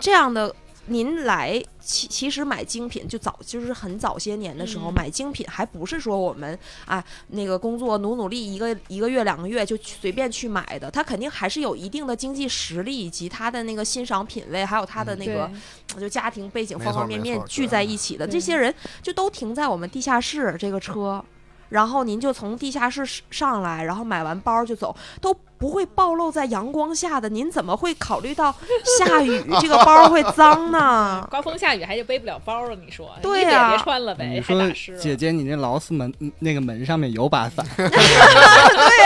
[0.00, 0.54] 这样的，
[0.86, 4.94] 您来其其实买精品就早就是很早些年的时候、嗯。
[4.94, 15.50] 买精品，还不是说我们啊那个工作努努力一个一个月两个月就随便去买的，他肯定还是有一定的经济实力以及他的那个欣赏品味，还有他的那个、
[15.98, 21.24] 就家庭背景方方面面聚在一起的，这些人就都停在我们地下室这个车。
[21.68, 27.28] 然后您就从地下室上来，然后买完包就走，都不会暴露在阳光下的。
[27.28, 28.54] 您怎么会考虑到
[28.98, 31.26] 下雨 这个包会脏呢？
[31.30, 33.10] 刮风下雨还就背不了包了，你说？
[33.22, 34.70] 对呀别穿了呗，你说。
[34.98, 37.64] 姐姐，你那劳斯门嗯那个门上面有把伞，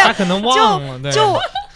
[0.04, 1.12] 他可能忘了，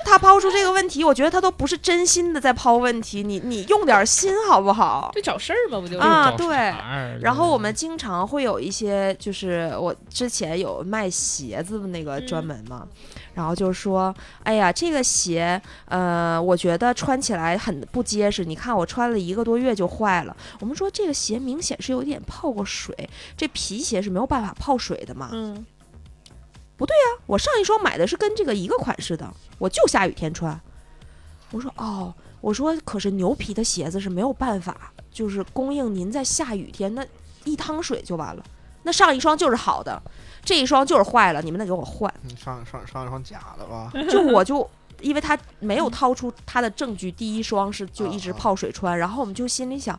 [0.04, 5.10] 他抛出这个问题，我觉得他都不是真心的在抛问题，你你用点心好不好？
[5.14, 6.72] 就找事儿嘛，不就啊对
[7.20, 12.86] 然后我们经常会有一些，就是我之前有卖鞋子的那个专门嘛，
[13.34, 20.36] 然后就说，哎呀，这个鞋，呃，我觉得穿起来很不结实，你看我穿了一个多月就坏了。
[20.60, 22.94] 我们说这个鞋明显是有点泡过水，
[23.36, 25.30] 这皮鞋是没有办法泡水的嘛。
[25.32, 25.64] 嗯，
[27.26, 30.60] 我上一双买的是跟这个一个款式的，我就下雨天穿。
[31.50, 37.06] 我说哦，我说可是牛皮的鞋子是没有办法，就是供应您在下雨天那
[37.44, 38.42] 一趟水就完了。
[38.84, 40.02] 那上一双就是好的，
[40.44, 42.12] 这一双就是坏了，你们得给我换。
[42.22, 43.92] 你上上上一双假的吧？
[44.10, 44.68] 就我就
[45.00, 49.98] 因为他没有掏出他的证据，第一双是就一直泡水穿，然后我们就心里想，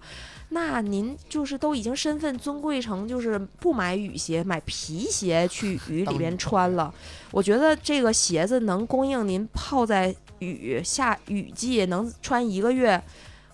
[0.54, 6.94] 那您就是都已经身份尊贵成就是不买雨鞋，买皮鞋去雨里边穿了，
[7.32, 13.02] 我觉得这个鞋子能供应您泡在雨下雨季能穿一个月。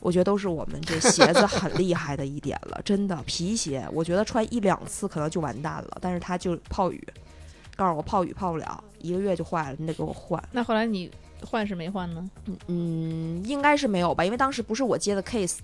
[0.01, 7.05] 我觉得都是我们这鞋子很 厉害的一点了，真的皮鞋，我觉得穿一两次可能就完蛋了，但是它就泡雨，
[7.75, 10.41] 告诉我泡雨泡不了，一个月就坏了，你得给我换。
[10.53, 12.29] 那后来你换是没换呢？
[12.67, 15.57] 嗯，应该是没有吧，因为当时不是我接的 case，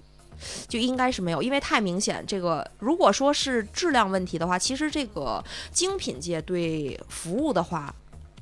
[0.67, 2.23] 就应该是没有，因为太明显。
[2.27, 7.93] 这个如果说是质量问题的话，其实这个精品界对服务的话。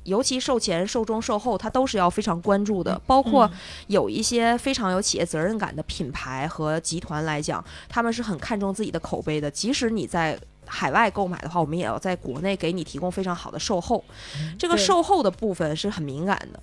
[0.04, 3.00] 尤其售前、售中、售后，它都是要非常关注的。
[3.06, 3.50] 包括
[3.86, 9.50] 有一些非常有企业责任感的品牌和集团来讲，他们是很看重自己的口碑的。
[9.50, 14.04] 即使你在海外购买的话，我们也要在国内给你提供非常好的售后。
[14.58, 16.60] 这个售后的部分是很敏感的。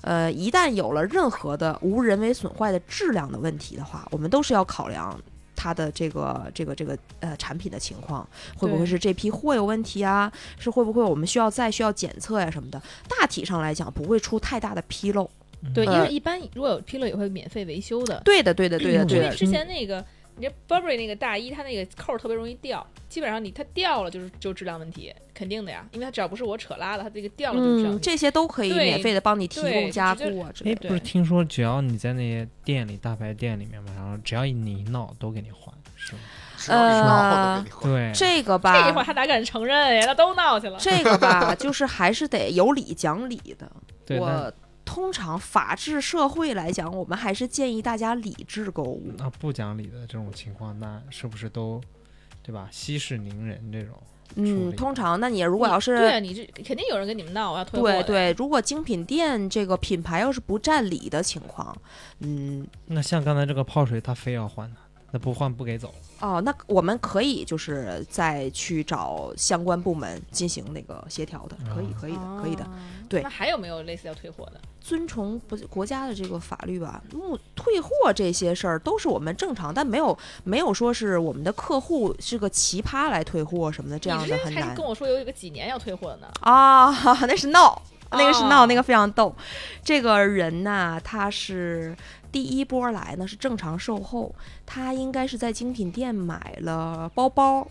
[0.00, 5.18] 呃，一旦有了任何的无人为损坏的质量的问题的话，我们都是要考量
[5.56, 10.32] 它的这个这个这个呃产品的情况，会不会是这批货有问题啊？
[10.58, 12.80] 是会不会我们需要再需要检测呀、什么的？
[13.08, 15.28] 大体上来讲不会出太大的纰漏。
[15.74, 18.22] 对，因呃为一般如果有纰漏也会免费维修的。
[18.24, 19.24] 对的，对的，对的，对的。
[19.24, 20.04] 因为之前那个，
[20.38, 30.88] 你这 Burberry 那个大衣，它那个扣特别容易掉，基本上你它掉了就是就质量问题，肯定的呀，因为它只要不是我扯拉的，它这个掉了就是嗯，这些都可以免费的帮你提供加固啊之类的。
[30.88, 36.20] 不是听说只要你在那些店里大牌店里面嘛，然后只要你一闹都给你换，是吗？
[36.56, 37.92] 只要你闹都给你换。
[37.92, 40.06] 对，这个吧这一会儿吧，他哪敢承认呀？
[40.06, 40.78] 他都闹去了。
[40.78, 43.70] 这个吧，就是还是得有理讲理的。
[44.18, 44.52] 我
[44.88, 49.12] 通常法治社会来讲，我们还是建议大家理智购物。
[49.18, 51.78] 那不讲理的这种情况，那是不是都
[52.42, 52.66] 对吧？
[52.72, 53.94] 息事宁人这种，
[54.36, 57.86] 嗯，通常，那你如果要是对啊，你这肯定有人跟你们闹，我要退货。
[57.86, 61.76] 对对，如果精品店这个品牌要是不占理的情况，
[62.20, 64.76] 嗯，那像刚才这个泡水，他非要换的，
[65.10, 65.94] 那不换不给走。
[66.20, 72.64] 哦，那我们可以就是再去找相关部门进行那个协调的，可以，啊可以的，可以的。
[72.64, 72.68] 哦
[73.08, 74.60] 对那还有没有类似要退货的？
[74.82, 86.28] 遵从不国家的这个法律吧，目退货这些事儿都是我们正常，但没有没有说是我们的客户是个奇葩来退货什么的，这样的很难还跟我说有一个几年要退货的呢。
[86.42, 86.92] 啊。
[87.26, 89.34] 那是闹，那个是闹，哦那个非常逗。
[89.82, 91.96] 这个人呐，他是
[92.30, 94.34] 第一波来呢是正常售后，
[94.66, 97.66] 他应该是在精品店买了包包，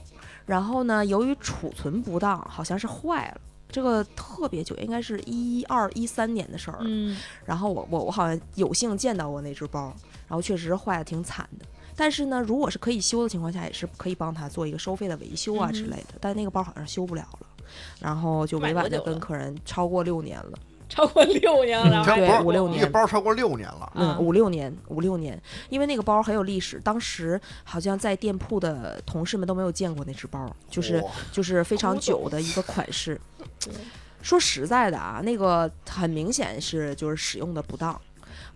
[0.46, 3.41] 然后呢，由于储存不当，好像是坏了。
[3.70, 6.86] 这个特别久，应该是一二一三年的事儿了。
[6.86, 9.93] 嗯，然后我我我好像有幸见到过那只包，
[10.28, 11.65] 然后确实坏的挺惨的。
[11.93, 16.15] 但是呢，如果是可以修的情况下，也是可以帮他做一个收费的维修啊之类的。
[16.22, 17.48] 但那个包好像修不了了，
[18.00, 20.58] 然后就委婉的跟客人超过六年了，
[20.98, 22.82] 超过六年了，然后还对五六年。
[22.82, 31.12] 个包超过六年了，嗯，啊五六年，五六年，因为那个包很有历史，当时好像在店铺的同事们都没有见过那只包，就是哇。
[31.32, 33.22] 就是非常久的一个款式。
[33.64, 33.72] 对。
[34.24, 38.02] 说实在的啊，那个很明显是就是使用的不当。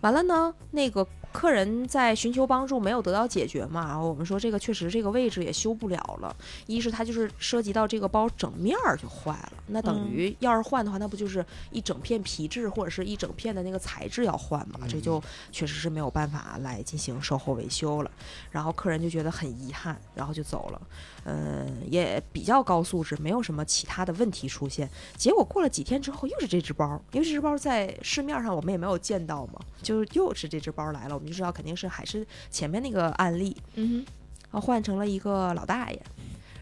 [0.00, 6.34] 完了呢，那个客人在寻求帮助没有得到解决嘛，然后我们说这个确实这个位置也修不了了。
[6.66, 14.80] 一是它就是涉及到这个包整面儿就坏了，那等嗯于要是换的话，那不就是一整片皮质或者是一整片的那个材质要换嘛？
[14.88, 18.10] 这就确实是没有办法来进行售后维修了。
[18.50, 20.80] 然后客人就觉得很遗憾，然后就走了。
[21.24, 24.88] 嗯，也比较高素质，没有什么其他的问题出现。
[25.16, 34.12] 结果过了几天之后，又是这只包，因为这只包在市面上我们也没有见到嘛，就是又是这只包来了，我们就知道肯定是还是前面那个案例，嗯哼。
[34.50, 36.02] 然后换成了一个老大爷，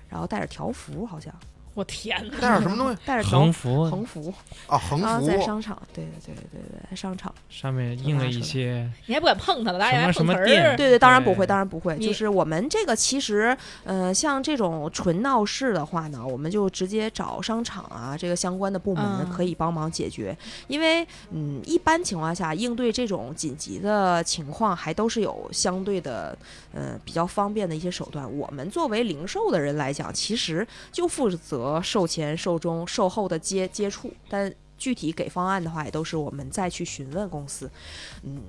[0.09, 1.35] 然后带着条幅，好像，
[1.74, 2.40] 我天哪！
[2.40, 4.35] 带着什么东西带着条横幅横幅
[4.66, 4.76] 啊？
[4.76, 7.33] 横啊，幅在商场，对对对对对，在商场。
[7.48, 11.96] 上面印了一些你还不敢碰它了，大家还什么碰瓷儿店对对，当然不会，当然不会。
[11.98, 20.37] 就是我们这个其实，呃，像这种纯闹事的话呢，我们就直接找商场啊这个相关的部门嗯可以帮忙解决。
[20.66, 26.37] 因为，嗯，一般情况下应对这种紧急的情况，还都是有相对的，
[26.74, 28.30] 呃，比较方便的一些手段。
[28.37, 34.53] 我们作为零售的人来讲，其实就负责和售前、售中、售后的接接触，但。
[34.81, 37.70] 具体给方案的话，也都是我们再去询问公司，
[38.23, 38.40] 嗯，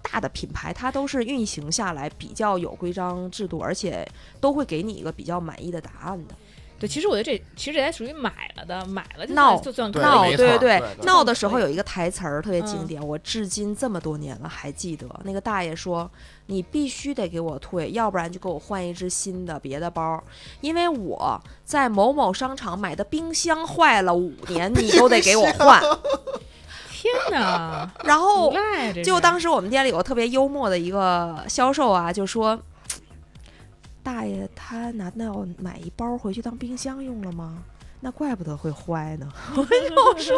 [0.00, 4.08] 大的品牌它都是运行下来比较有规章制度，而且
[4.40, 6.36] 都会给你一个比较满意的答案的。
[6.82, 15.06] 对，其实我觉得这其实这还属于买了的，买了就就算对闹，对对对对闹的时候有一个台词儿特别经嗯典，我至今这么多年了还记得。
[15.22, 16.10] 那个大爷说
[16.46, 20.20] ：“你必须得给我退，要不然就给我换一只新的别的包，
[20.60, 25.80] 因为我在某某商场买的冰箱坏了五 年，你都得给我换。
[26.90, 28.52] 天哪，”然后
[29.04, 32.60] 就当时我们店里有个特别幽默的一个销售啊，就说
[34.02, 37.58] ：“大爷，他难道要买一包回去当冰箱用了吗？
[38.04, 39.28] 那怪不得会坏呢。
[39.54, 40.36] ”我就说：“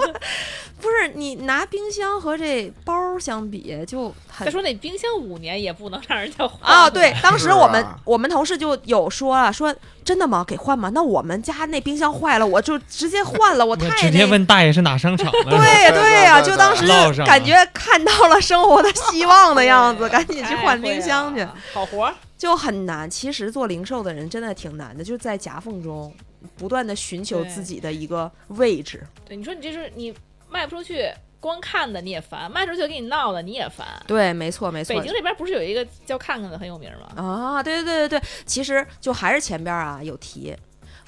[0.82, 9.74] 不是你拿冰箱和这包相比，就很再说那冰箱五年也不能让人家换啊，对，当时我们、啊我们同事就有说了，说
[10.04, 10.44] 真的吗？
[10.46, 10.90] 给换吗？
[10.92, 15.44] 那我们家那冰箱坏了，我就直接换了，我太直接问大爷是哪商场的。
[15.48, 16.02] 对呀、对
[16.42, 23.08] 对就当时就感觉看到了生活的希望的样子，赶紧去换冰箱去好活儿，就很难。
[23.08, 26.14] 其实做零售的人真的挺难的，就是在夹缝中
[26.58, 29.02] 不断的寻求自己的一个位置。
[29.24, 30.14] 对，你说你这是你
[30.50, 33.86] 卖不出去，光看的你也烦，卖出去给你闹的你也烦。
[34.06, 34.94] 对，没错，没错。
[34.94, 37.22] 北京这边不是有一个叫看看的很有名吗？
[37.22, 40.54] 啊，对对对对对，其实就还是前边啊有提，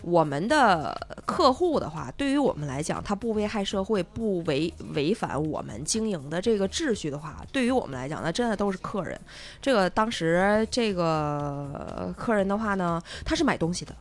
[0.03, 9.21] 我们的客户的话，对于我们来讲，他不危害社会，不违违反我们经营的这个秩序的话，对于我们来讲，那真的都是客人。
[9.61, 13.95] 这个当时这个客人的话呢，他是买东西的，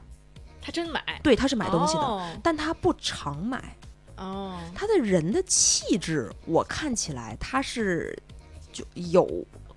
[0.62, 3.76] 他真买，对，他是买东西的，哦但他不常买。
[4.18, 8.18] 哦，他的人的气质，我看起来他是
[8.72, 9.28] 就有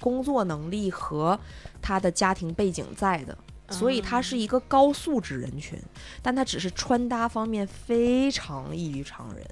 [0.01, 1.37] 工作能力和
[1.83, 3.37] 他的家庭背景在的，
[3.71, 5.79] 所以他是一个高素质人群，
[6.23, 9.47] 但他只是穿搭方面非常异于常人，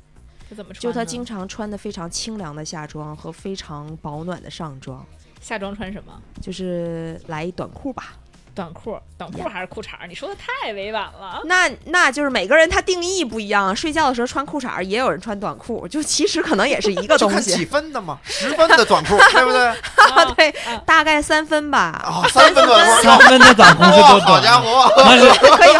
[0.48, 0.80] 这怎么穿？
[0.80, 5.04] 就他经常穿的非常清凉的夏装和非常保暖的上装，
[5.40, 6.22] 夏装穿什么？
[6.40, 8.16] 就是来一短裤吧。
[8.56, 10.06] 短裤，短裤还是裤衩儿？
[10.08, 11.42] 你说的太委婉了。
[11.44, 17.34] 那那就是每个人他定义不一样，睡觉的时候穿裤衩儿，也有人穿短裤，就其实可能也是一个 东西。
[17.34, 19.68] 看几分的嘛，十分的短裤，对不对？
[19.68, 21.78] 啊对啊，大概三分吧。
[22.02, 24.26] 啊，三分短裤，三分的短裤是哇，多短？
[24.26, 24.90] 好家伙！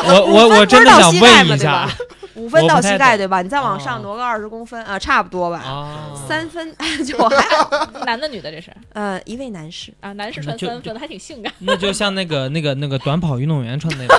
[0.05, 1.89] 我我我真的想不是到膝盖问一下
[2.37, 3.42] 五分到膝盖对吧？
[3.42, 5.59] 你再往上哦挪个二十公分啊，差不多吧。
[5.59, 7.46] 啊，三分 就还
[8.07, 11.53] 男的女的这是呃一位男士，啊，男士穿三分的还挺性感。
[11.61, 14.18] 那就像那个那个那个短跑运动员穿的 那个，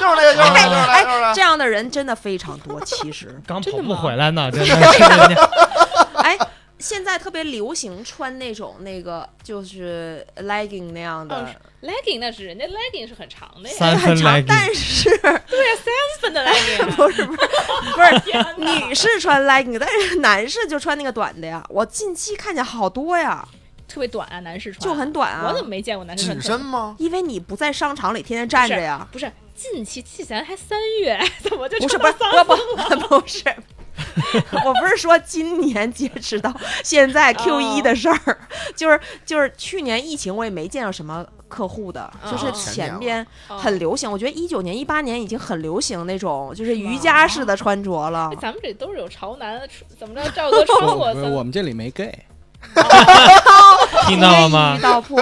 [0.00, 2.80] 就是那个，就是那个，就是那个，就是那这样的人真的非常多。
[2.84, 5.02] 其实，刚跑步回来呢，真的是
[6.16, 6.36] 哎，
[6.78, 16.94] 现在特别流行穿那种那个就是 legging 那样哦的，legging 那是人家 legging 是很长的呀，三分很长 legging，但是 三分的 legging 啊。
[16.96, 18.54] 不是不是不是
[18.88, 21.64] 女士穿 legging，但是男士就穿那个短的呀。
[21.68, 23.46] 我近期看见好多呀，
[23.88, 24.80] 特别短啊，男士穿。
[24.82, 25.48] 就很短啊。
[25.48, 26.94] 我怎么没见过男士穿紧身吗？
[26.98, 29.06] 因为你不在商场里天天站着呀。
[29.10, 32.14] 不是近期，记起来还三月，怎么就不是穿
[32.46, 33.42] 不不不不是，
[34.64, 36.52] 我不是说今年 截止到
[36.82, 38.38] 现在 Q 一的事儿，
[38.76, 44.10] 就是就是去年疫情我也没见到什么客户的，哦就是前边很流行。
[44.10, 48.36] 我觉得一九年、一八年已经很流行那种就是瑜伽式的穿着了哎。
[48.40, 49.60] 咱们这都是有潮男，
[49.98, 50.30] 怎么着？
[50.34, 52.12] 赵哥穿过我们这里没 gay，
[54.08, 54.82] 听到了吗一语？
[54.82, 55.20] 道破，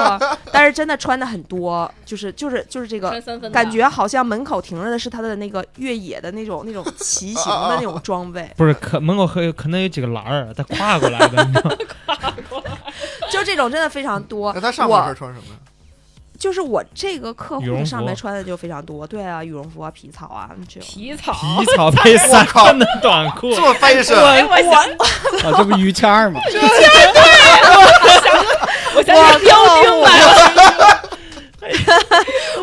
[0.52, 3.20] 但是真的穿的很多，就是就是就是这个
[3.52, 11.76] 感觉好像门口停着的是他的那个越野的那种那种骑行的 那种装备，不是，可门口可可能有几个栏儿，他跨过来的，你知道吗
[13.31, 14.52] 就这种真的非常多。
[14.55, 15.61] 那他上半我身穿什么呀？
[16.38, 20.79] 就是我这个客户上面穿的就非常多，对啊，羽绒服啊、皮草啊这。
[20.81, 21.90] 皮草，皮草。
[21.90, 24.72] 配三分的短裤，这么 fashion，哎，我想，
[25.51, 26.40] 啊，这不于谦儿吗？
[28.94, 31.03] 我想想标兵来了，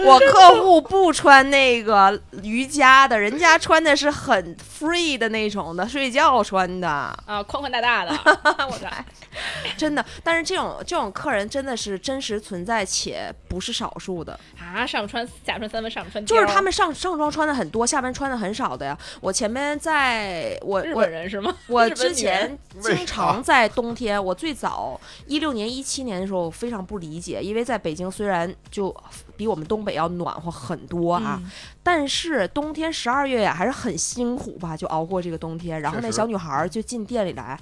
[0.06, 6.88] 我客户不穿那个瑜伽的，人家穿的是很 free 的那种的，睡觉穿的，
[7.26, 9.06] 啊，宽宽大大的，我来，
[9.78, 10.06] 真的。
[10.24, 18.98] 但是这种这种客人真的是真实存在且不是少数的，啊，上穿下穿三分，上穿就是他们上上装穿的很多，下边穿的很少的呀。
[19.22, 21.56] 我前面在我日本人是吗？
[21.68, 28.96] 我之前经常在冬天，我最早一六年、一七年的时候非常不理解，因为在北京虽然就
[29.36, 31.52] 比我们东北要暖和很多啊，嗯
[31.86, 35.82] 但是冬天十二月呀还是很辛苦吧，就熬过这个冬天。
[35.82, 37.60] 然后那小女孩儿就进店里来。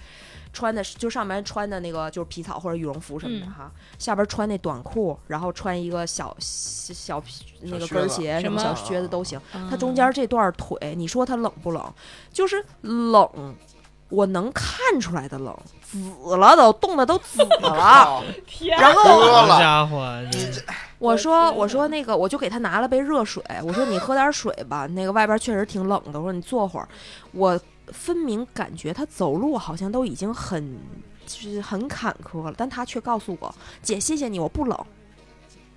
[0.53, 7.23] 穿的就上面穿的那个就是皮草或者羽绒服什么的嗯哈，下边穿那短裤，然后穿一个小小
[7.61, 9.39] 那个跟鞋什么小靴子都行。
[9.53, 11.93] 嗯它中间这段腿，你说它冷不冷？
[12.33, 13.55] 就是冷，
[14.09, 18.21] 我能看出来的冷，紫了都冻的都紫了。
[18.45, 19.03] 天，然后
[19.45, 20.51] 好家伙，你
[20.99, 26.87] 我说我说那个，我就给他拿了杯热水，我说你喝点水吧，那个外边确实挺冷的，我说你坐会儿。
[27.31, 27.59] 我
[27.91, 30.77] 分明感觉他走路好像都已经很
[31.25, 34.77] 就是很坎坷了，但他却告诉我，姐谢谢你，我不冷。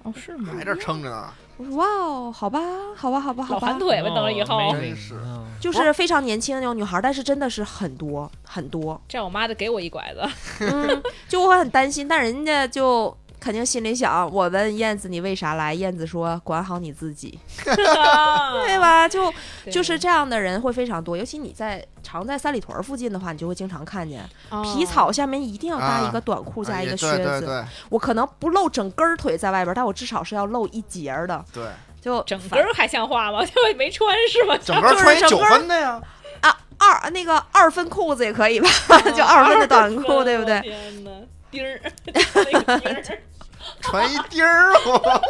[0.03, 0.53] 哦是吗？
[0.57, 2.61] 还这撑着呢，我说哇哦，好吧，
[2.95, 9.01] 好吧，好吧，好吧老盘，腿吧，等了以后，哦真是嗯就是非常年轻的那种女孩，但是真的是很多很多。
[9.09, 10.29] 这样我妈就给我一拐子，
[10.61, 18.79] 嗯，就我很担心，但人家就肯定心里想，我问燕子你为啥来，燕子说管好你自己， 对对？
[18.79, 19.07] 吧？
[19.07, 19.31] 就
[19.71, 27.17] 就是这样的人会非常多，尤其你在常在三里屯附近的话，你就会经常看见哦皮草下面一定要搭一啊个短裤加哎一个靴子。
[27.19, 31.63] 对对对我可能不露整根儿腿在外边，但我至少是要露一截儿的，对，
[32.01, 33.45] 就整反根儿还像话吗？
[33.47, 34.57] 就没穿是吗？
[34.57, 36.01] 整个穿一九分的呀，
[36.41, 38.69] 啊二那个二分裤子也可以吧？
[39.15, 40.61] 就二分的短裤，对不对？
[40.63, 41.11] 天哪，
[41.51, 43.19] 钉儿，那个钉儿，
[43.81, 45.21] 穿一丁儿，我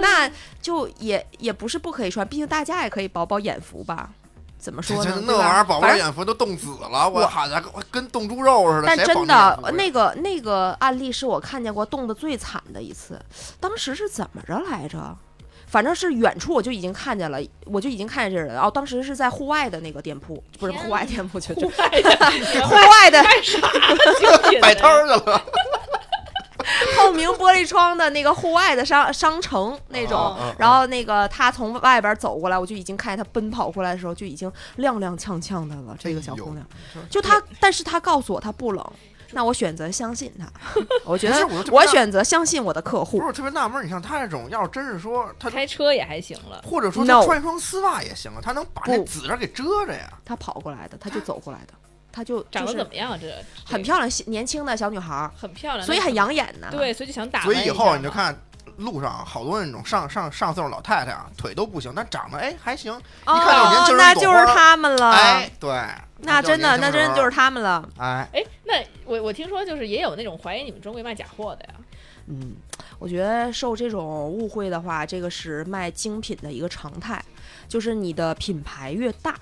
[0.00, 4.10] 那就也也不是不可以穿，毕竟大家也可以饱饱眼福吧。
[4.58, 5.22] 怎么说呢？
[5.26, 8.86] 那玩意儿饱饱眼福都冻紫了，我我好家伙，跟冻猪肉似的。
[8.86, 13.20] 但真的那个那个案例是我看见过冻得最惨的一次。
[13.60, 15.16] 当时是怎么着来着？
[15.68, 18.62] 反正是远处我就已经看见了，我就已经看见这人了。
[18.62, 22.16] 哦，当时是在户外的那个店铺，不是户外店铺，就就户外的
[22.66, 23.58] 户外的干啥？
[24.18, 25.42] 精 品摆摊儿去了
[26.96, 30.36] 透明玻璃窗的那个户外的商商城那种。
[30.58, 35.96] 然后那个他从外边走过来，我就已经看见他奔跑过来的时候，就已经踉踉跄跄的了。
[35.98, 36.66] 这个小姑娘，
[37.08, 38.92] 就她，但是她告诉我她不冷，
[39.32, 40.46] 那我选择相信他。
[41.04, 43.26] 我觉得我选择相信我的客户不。
[43.26, 46.62] 是特别纳闷，你像他这种，要是真是说他，开车也还行了。
[46.68, 50.12] 或者说他穿一双丝袜也行啊，他能把那紫这给遮着呀。
[50.24, 51.74] 他跑过来的，他就走过来的，
[52.16, 53.14] 她就长得怎么样？
[53.20, 53.30] 这
[53.62, 56.68] 很漂亮，年轻的小女孩儿，很漂亮，所以很养眼呢。
[56.70, 57.42] 对，所以就想打。
[57.42, 58.34] 所以以后你就看
[58.78, 62.90] 路上好多那种上上上岁数老太太啊，腿都不行，但长得哎还行，
[63.26, 65.10] 哦一看就是年轻人那就是他们了。
[65.10, 65.70] 哎，对，
[66.20, 67.86] 那真的，那真就是他，他们了。
[67.98, 71.74] 哎，哎，那我我听说就是也有那种怀疑你们专柜卖假货的呀。
[72.28, 72.56] 嗯，
[72.98, 77.22] 我觉得受这种误会的话，这个是卖精品的一个常态，
[77.68, 79.34] 就是你的品牌越大，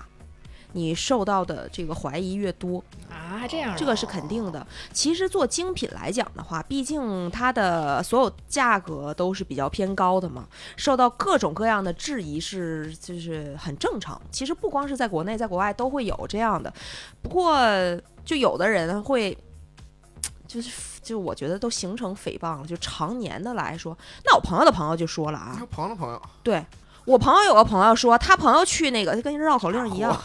[0.75, 3.75] 你受到的这个怀疑越多，啊，这样啊？
[3.77, 4.67] 这个是肯定的。
[4.91, 10.45] 其实做精品来讲的话，毕竟它的所有价格都是比较偏高的嘛，
[10.75, 14.21] 受到各种各样的质疑是就是很正常。
[14.29, 16.71] 其实不光是在国内，在国外都会有这样的。
[17.21, 17.57] 不过
[18.25, 19.37] 就有的人会，
[20.45, 26.65] 就是就我觉得都形成诽谤了，就常年的来说，那我朋友的朋友就说了啊朋友的朋友，对
[27.05, 30.15] 我朋友有个朋友说，他朋友去那个就跟绕口令一样，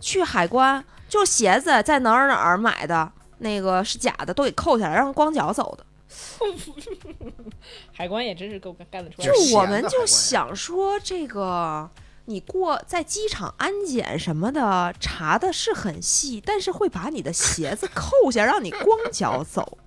[0.00, 5.84] 去海关就鞋子在哪儿哪儿买的，那个是假的，都给扣下来，让光脚走的。
[7.92, 11.88] 海关也真是够干干得出来就我们就想说，这个
[12.26, 19.78] 你过在机场安检什么的查的是很细，但是会把你的鞋子扣下，让你光脚走。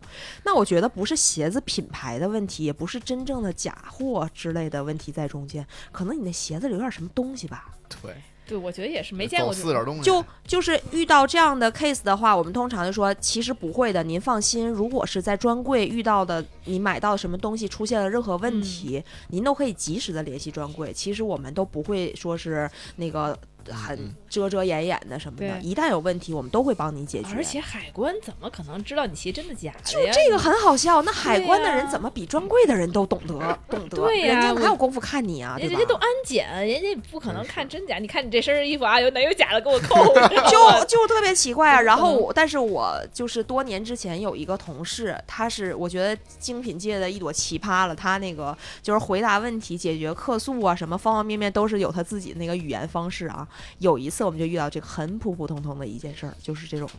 [0.44, 7.72] 那我觉得不是鞋子品牌的问题，也不是真正的假货之类的问题在中间，可能你那鞋子里有点什么东西吧。
[8.02, 8.16] 对，
[8.48, 9.70] 对，我觉得也是没见过走这种。
[9.70, 14.70] 四点东西，就就是遇到这样的 case 的话，我们通常就说，其实不会的，您放心。
[14.70, 20.94] 如果是在专柜遇到的，你买到什么东西出现了任何问题，您都可以及时的联系专柜。
[20.94, 23.38] 其实我们都不会说是那个
[23.74, 27.30] 很嗯遮遮掩掩的什么的，对一旦有问题，我们都会帮你解决。
[27.36, 30.00] 而且海关怎么可能知道你鞋真的假的就？
[30.12, 33.98] 这个很好笑，那海关的人怎么比专柜的人都懂得懂得？
[33.98, 35.58] 对呀人家哪有功夫看你啊？
[35.60, 35.86] 人家？
[35.88, 37.98] 都安检，人家不可能看真假。
[37.98, 39.96] 你看你这身衣服啊，有哪有假的，给我扣。
[40.52, 41.82] 就就特别奇怪啊。
[41.82, 47.96] 然后我，但是我就是多年之前有一个同事，他是我觉得精品界的一朵奇葩了。
[47.96, 53.48] 他那个就是回答问题、解决客诉啊，什么方方面面都是有他自己的那个语言方式啊。
[53.80, 56.90] 有一次我们就遇到这个很普普通通的一件事儿，就是这种。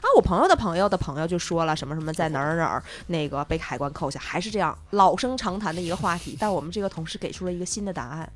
[0.00, 6.36] 啊，我朋友的朋友的朋友就说了什么什么在哪儿哪儿那个被海关扣下，还是这样老生常谈的一个话题。
[6.40, 8.32] 但我们这个同事给出了一个新的答案，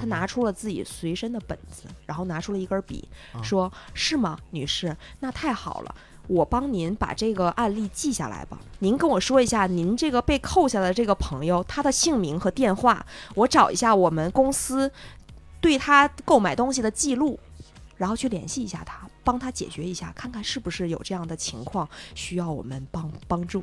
[0.00, 4.96] 他拿出了自己随身的本子，然后拿出了一根笔，啊说：“是吗，女士？
[5.20, 5.94] 那太好了。”
[6.26, 8.56] 我帮您把这个案例记下来吧。
[8.78, 14.88] 您跟我说一下，您这个被扣下的这个朋友，他的姓名和电话，我找一下我们公司
[15.60, 17.38] 对他购买东西的记录，
[17.96, 23.62] 然后去联系一下他，帮他解决一下，看看是不是有这样的情况需要我们帮帮助。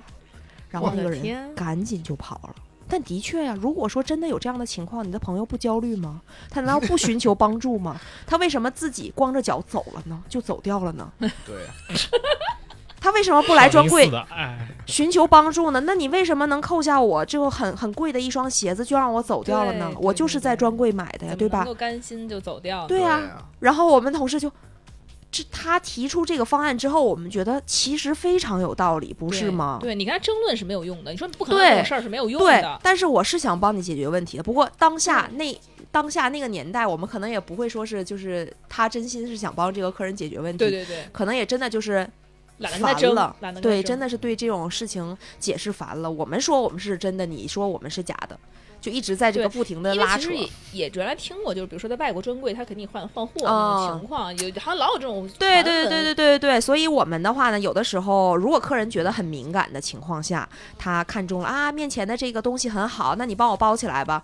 [0.69, 2.55] 然后那个人赶紧就跑了。
[2.89, 6.21] 但的确呀、如果说真的有这样的情况，你的朋友不焦虑吗？
[6.49, 7.99] 他难道不寻求帮助吗？
[8.25, 10.23] 他为什么自己光着脚走了呢？
[10.29, 11.11] 就走掉了呢？
[11.19, 11.29] 对，
[12.99, 14.11] 他为什么不来专柜
[14.85, 15.81] 寻求帮助呢？
[15.81, 22.87] 那你为什么能扣下我这个很很贵的一双鞋子，就让我走掉了呢我就是在专柜买的呀，对吧甘心就走掉呢？
[22.87, 24.49] 对呀、呀，然后我们同事就，
[25.29, 29.77] 这他提出这个方案之后，我们觉得其实非常有道理，不是吗？
[29.81, 31.11] 对，你跟他争论是没有用的。
[31.11, 32.79] 你说不可能对这种事儿是没有用的对的，。
[32.81, 34.43] 但是我是想帮你解决问题的。
[34.43, 35.59] 不过当下那
[35.91, 42.09] 当下那个年代，我们可能也不会说是就是他真心是想帮这个客人解决问题，对对对，可能也真的就是
[42.59, 46.09] 懒得跟他争烦了，懒得对，真的是对这种事情解释烦了。
[46.09, 48.37] 我们说我们是真的，你说我们是假的，
[48.81, 50.31] 就一直在这个不停的拉扯。
[50.31, 60.47] 也也原来听过，就是比如说在外国专柜，他肯定换换货那哦种情况，有好像老有这种对对对对对对对，所以我们的话呢，有的时候如果客人觉得很敏感的情况下，
[60.77, 64.23] 他看中了啊面前的这个东西很好，那你帮我包起来吧。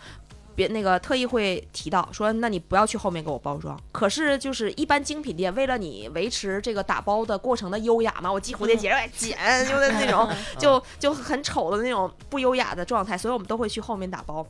[0.55, 3.79] 别那个特意会提到说，那你不要去后面给我包装。
[3.91, 9.37] 可是就是一般精品店为了你维持这个打包的过程的优雅嘛，我系蝴蝶结来剪，
[9.67, 14.45] 就是那种 就就很丑的那种不优雅的状态，所以我们都会去后面打包。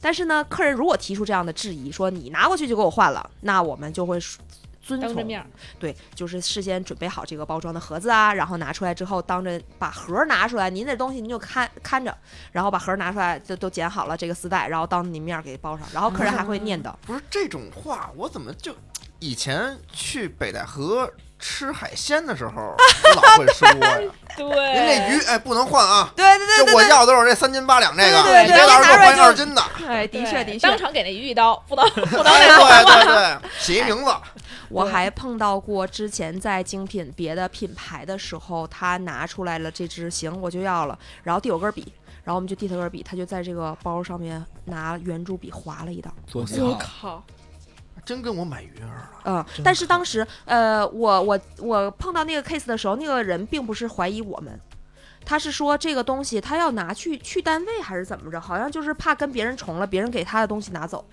[0.00, 4.18] 但是呢，客人如果提出这样的质疑，说你拿过去就给我换了，那我们就会
[4.82, 5.46] 遵从当着面，
[5.78, 12.16] 对，就是事先准备好这个包装的盒子啊，然后拿出来之后，当着把盒拿出来，您这东西您就看看着，
[12.50, 18.74] 然后把盒拿出来，就都剪好了这个丝带，然后当着您面给包上，然后客人还会念叨，不是这种话，我怎么就
[19.20, 21.08] 以前去北戴河
[21.38, 22.74] 吃海鲜的时候
[23.14, 23.98] 老会说呀？
[24.34, 29.62] 对您这对，鱼哎不能换啊，对对对就我要的都是这三斤八两这个，对对对你别到时候给我换二斤的。
[29.86, 34.10] 哎，的确的确当，场给那鱼一刀，不能不能对再换对对，写一名字，
[34.72, 41.92] 我还碰到过之前在精品别的品牌的时候，他拿出来了这支，行我就要了，然后递我根笔，
[42.24, 46.10] 然后我们就递他根笔，他就在这个包上面拿圆珠笔划了一道。
[46.32, 47.22] 我靠，
[48.04, 49.20] 真跟我买鱼儿了。
[49.24, 54.58] 嗯，但是当时，呃，我我我碰到那个 case 的时候，那个人并不是怀疑我们，
[55.24, 61.04] 他是说这个东西他要拿去去单位还是怎么着，好像就是怕跟别人重了，别人给他的东西拿走。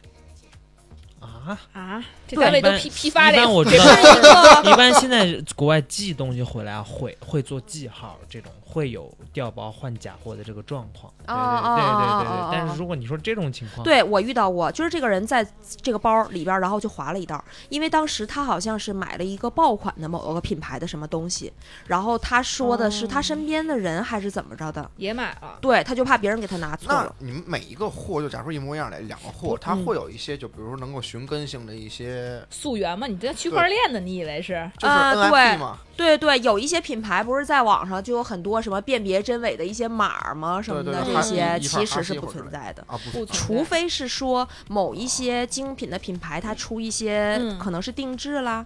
[1.46, 3.78] 啊，啊，这对一般单位都批批发这个，一般我知这
[4.22, 11.12] 道一般现在国外寄东西回来啊会会做记号，这种会有掉包换假货的这个状况。
[11.26, 12.60] 对哦对对对哦对。
[12.60, 15.46] 但是如果你说这种情况，对我遇到过，就是这个人在
[15.82, 21.52] 这个包里边，然后就划了一道，因为当时他好像是买了一个爆款的某个品牌的什么东西，
[21.88, 27.16] 然后他说的是他身边的人还是怎么着的，也买了，对，他就怕别人给他拿错那了。
[27.18, 34.70] 你们每一个货，就假如说一模一样的两个货，它嗯会有一些，就比如说能够寻根性的一些，溯源嘛，你这区块链的，你以为是？
[34.78, 35.80] 就是啊 NFT 对嘛。
[36.00, 40.62] 对对，有一些品牌不是在网上就有很多什么辨别真伪的一些码儿吗？
[40.62, 42.86] 什么的这些其实是不存在的。
[43.32, 48.66] 除非是说某一些精品的品牌，它出一些嗯可能是定制啦，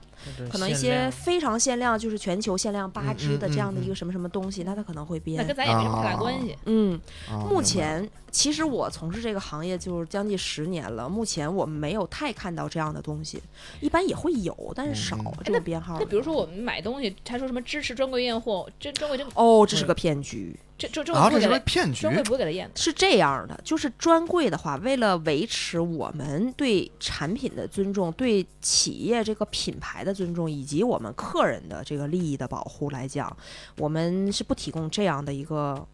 [0.49, 5.55] 可能一些非常限量，就是全球限量八嗯只的嗯这样的嗯一个什么什么东西，那它可能会变那跟。
[5.55, 6.57] 咱也没什么太大关系。
[6.65, 6.99] 嗯，
[7.29, 13.41] 啊目前其实我从事这个行业就是将近十年了，目前我们没有太看到这样的东西，
[13.81, 15.99] 一般也会有，但是少嗯这种编号的。
[16.03, 20.57] 那比如说我们买东西，他说什么支持专柜验货，这专柜真哦，这是个骗局。
[20.77, 22.71] 这这这是柜不会给他，个骗局专柜不会给他验的。
[22.75, 33.35] 是这样的，就是专柜的话，为了维持我们对产品的尊重、对企业这个品牌的尊重，以及我们客人的这个利益的保护来讲，
[33.77, 35.87] 我们是不提供这样的一个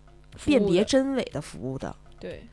[0.45, 1.93] 辨别真伪的服务的。
[2.19, 2.47] 对，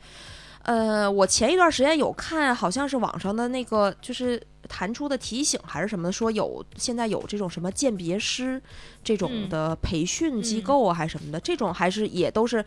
[0.62, 8.61] 呃，我前一段时间有看，好像是网上的那个就是弹出的提醒还是什么，说有现在有这种什么鉴别师
[9.05, 12.64] 这种嗯的培训机嗯构啊，还是什么的，这种还是也都是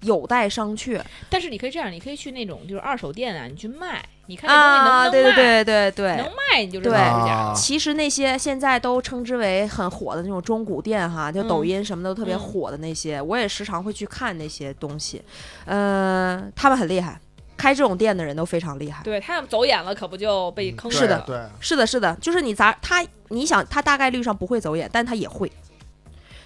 [0.00, 1.00] 有待商榷
[1.30, 5.08] 但是你可以这样，你可以去那种就是二手店啊，你去卖，你看这东西能啊。
[5.08, 5.34] 不能卖？
[5.34, 6.24] 对对对对能。
[6.26, 15.22] 卖你就知道其实那些现在都称之为很火的那种中古店哈，就抖嗯音什么的都特别嗯火的那些，我也时常会去看那些东西。
[15.64, 17.18] 呃，他们很厉害，
[17.62, 19.04] 开这种店的人都非常厉害。
[19.04, 25.50] 对他要走眼了，可不就被坑了是的了对，是的，是的，就是你砸他，你想他大概率上不会走眼，但他也会，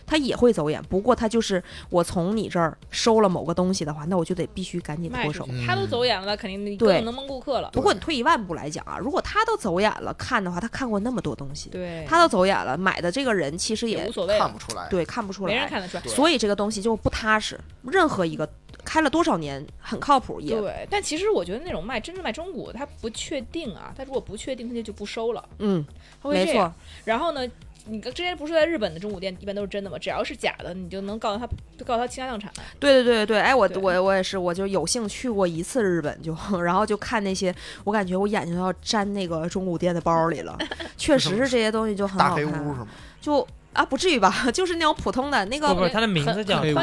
[0.07, 0.83] 他也会走眼。
[0.89, 5.47] 不过他就是我从你这儿收了某个东西的话，那我就得必须赶紧脱手。
[5.67, 7.71] 他都走眼了，肯定你对更能蒙顾客了。
[7.73, 14.89] 不过你退一万步来讲啊，如果他都走眼了看的话，他看过那么多东西，对，他都走眼了，买的这个人其实也也无所谓，看不出来。
[14.89, 16.03] 对看不出来，没人看得出来。
[16.05, 17.59] 所以这个东西就不踏实。
[17.83, 18.49] 任何一个
[18.85, 25.85] 开了多少年很靠谱也对，但其实我觉得那种卖真正卖中古，他不确定啊，他如果不确定，他就就不收了，嗯，
[26.23, 26.73] 没错
[27.05, 27.47] 然后呢，
[27.89, 29.97] 你之前不是说在日本的中古店一般都是真的吗？
[29.99, 31.47] 只要是假的，你就能告诉他，
[31.78, 32.53] 就告诉他倾家荡产。
[32.78, 40.59] 对对对对，哎，我我我也是，我就有幸去过一次日本就，然后就看那些，我感觉我眼睛都要粘那个中古店的包里了，
[40.97, 42.89] 确实是这些东西就很好看，黑屋是吗？
[43.20, 46.76] 就啊不至于吧， 就是那种普通的那个不不是，它的名字叫黑屋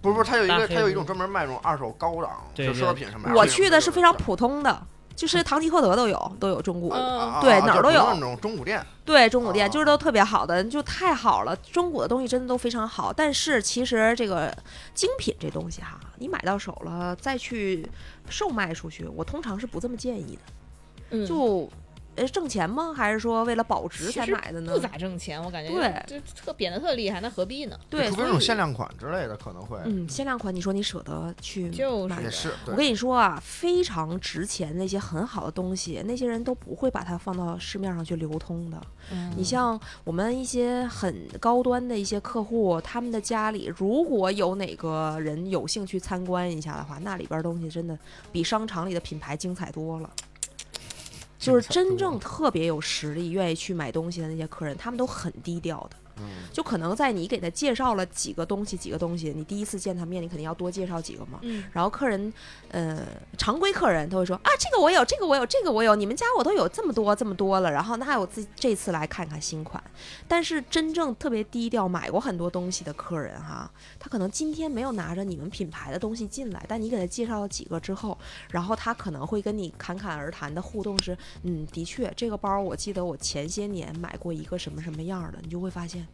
[0.00, 3.34] 不是不是，它有一个，它有一种专门卖那种二手高档就奢侈品什么的。
[3.34, 4.86] 我去的是非常普通的，
[5.16, 8.84] 就是唐吉诃德都有都有中古，对啊哪儿都有就普通那种中古店。
[9.04, 13.12] 对中古店就是哦都特别好的，就太好了，中古的东西真的都非常好。
[13.12, 14.54] 但是其实这个
[14.94, 17.88] 精品这东西哈，你买到手了再去
[18.28, 20.42] 售卖出去，我通常是不这么建议的。
[21.10, 21.70] 嗯，就
[22.16, 22.92] 呃挣钱吗？
[22.94, 24.78] 还是说为了保值才买的呢不？
[24.78, 27.78] 咋挣钱，我感觉对就特贬的特厉害，那何必呢？
[27.88, 32.30] 对，除非那种限量款之类的，可能会嗯限量款，你说你舍得去就是买也？
[32.30, 32.52] 是。
[32.66, 38.80] 我跟你说啊，非常值钱那些很好的东西，那些人都不会把它放到市面上去流通的。
[39.12, 47.96] 嗯你像我们一些很高端的一些客户，他们的家里如果有哪个人有兴趣参观一下的话，那里边东西真的
[48.32, 50.10] 比商场里的品牌精彩多了。
[51.38, 55.96] 就是真正特别有实力、愿意去买东西的那些客人，他们都很低调的。
[56.18, 61.38] 嗯就可能在你给他介绍了几个东西，几个东西，你第一次见他面，你肯定要多介绍几个嘛。
[61.42, 62.32] 嗯，然后客人，
[62.68, 63.06] 呃，
[63.36, 67.70] 常规客人他会说啊，这个我有，这个我有，这个我有，你们家我都有这么多这么多了。
[67.70, 69.82] 然后那我自这次来看看新款。
[70.26, 78.16] 但是真正特别低调买过很多东西的客人哈，他可能今天没有拿着你们品牌的东西进来，但你给他介绍了几个之后，
[78.50, 86.05] 然后他可能会跟你侃侃而谈的互动是，嗯，的确这个包我记得我前些年买过一个什么什么样的，你就会发现，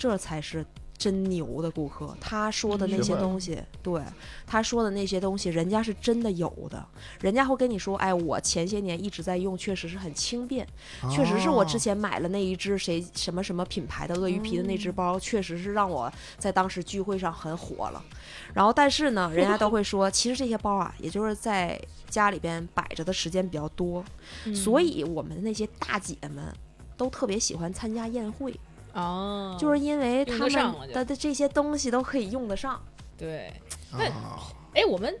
[0.00, 0.66] 这才是。
[1.00, 4.02] 真牛的顾客，他说的那些东西，对
[4.46, 6.86] 他说的那些东西，人家是真的有的，
[7.22, 10.66] 人家会跟你说，哎，我前些年一直在用，确实是很轻便，
[11.10, 18.04] 确实是我之哦前买了那一只谁什么什么品牌的鳄鱼皮的那只包，确实是让我在当时聚会上很火了。
[18.52, 21.80] 然后，但是呢，人家都会说，其实这些包啊，也就是在
[22.10, 24.04] 家里边摆着的时间比较多，
[24.44, 26.54] 嗯所以我们那些大姐们
[26.98, 28.54] 都特别喜欢参加宴会，
[28.94, 32.80] 哦，就是因为他们的的这些东西都可以用得上。
[33.16, 33.52] 对。
[33.92, 34.38] 那啊
[34.74, 35.12] 哎，我们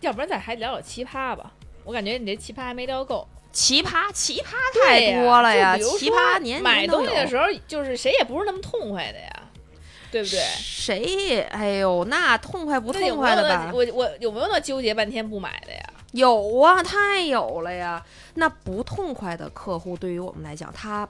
[0.00, 1.52] 要不然再还聊聊奇葩吧？
[1.84, 4.54] 我感觉你这奇葩还没聊够，奇葩，奇葩
[4.84, 5.76] 太多了呀！
[5.76, 6.86] 奇葩年买。
[6.86, 9.42] 东西的时候，就是谁也不是那么痛快的呀，
[10.10, 10.38] 对不对？
[10.56, 11.42] 谁？
[11.50, 13.70] 哎呦，那痛快不痛快的吧？
[13.72, 15.80] 我我有没有那纠结半天不买的呀？
[16.12, 18.04] 有啊，太有了呀！
[18.34, 21.08] 那不痛快的客户对于我们来讲，他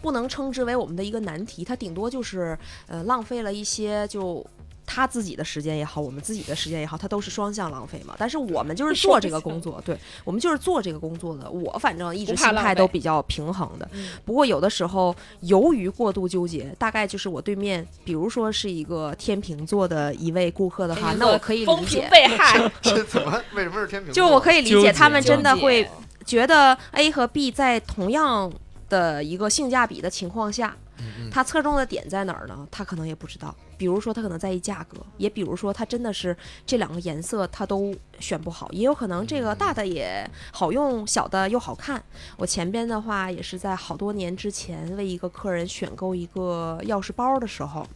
[0.00, 4.44] 不能称之为我们的一个难题，它顶多就是呃浪费了一些就。
[4.88, 8.14] 他自己的时间也好，我们自己的时间也好，他都是双向浪费嘛。
[8.16, 11.50] 但是我们就是做这个工作，对我们就是做这个工作的。
[11.50, 13.88] 我反正一直心态都比较平衡的。
[13.94, 22.08] 嗯不过有的时候由于过度纠结，大概就是我对面，比如说是一个天秤座的一位顾客的话，那我可以风评理解。
[22.08, 24.14] 被害， 这怎么为什么是天平座？
[24.14, 25.90] 就我可以理解，他们真的会
[26.24, 28.52] 觉得 A 和 B 在同样
[28.88, 32.66] 的一个性价比的情况下，嗯嗯他侧重的点在哪儿呢？
[32.70, 33.54] 他可能也不知道。
[33.78, 36.34] 比如说，他可能在意价格，也比如说，他真的是
[36.64, 42.02] 这两个颜色他都选不好，也有可能这个大的也好用，小的又好看。
[42.38, 47.86] 我前边的话也是在好多年之前为一个客人选购一个钥匙包的时候，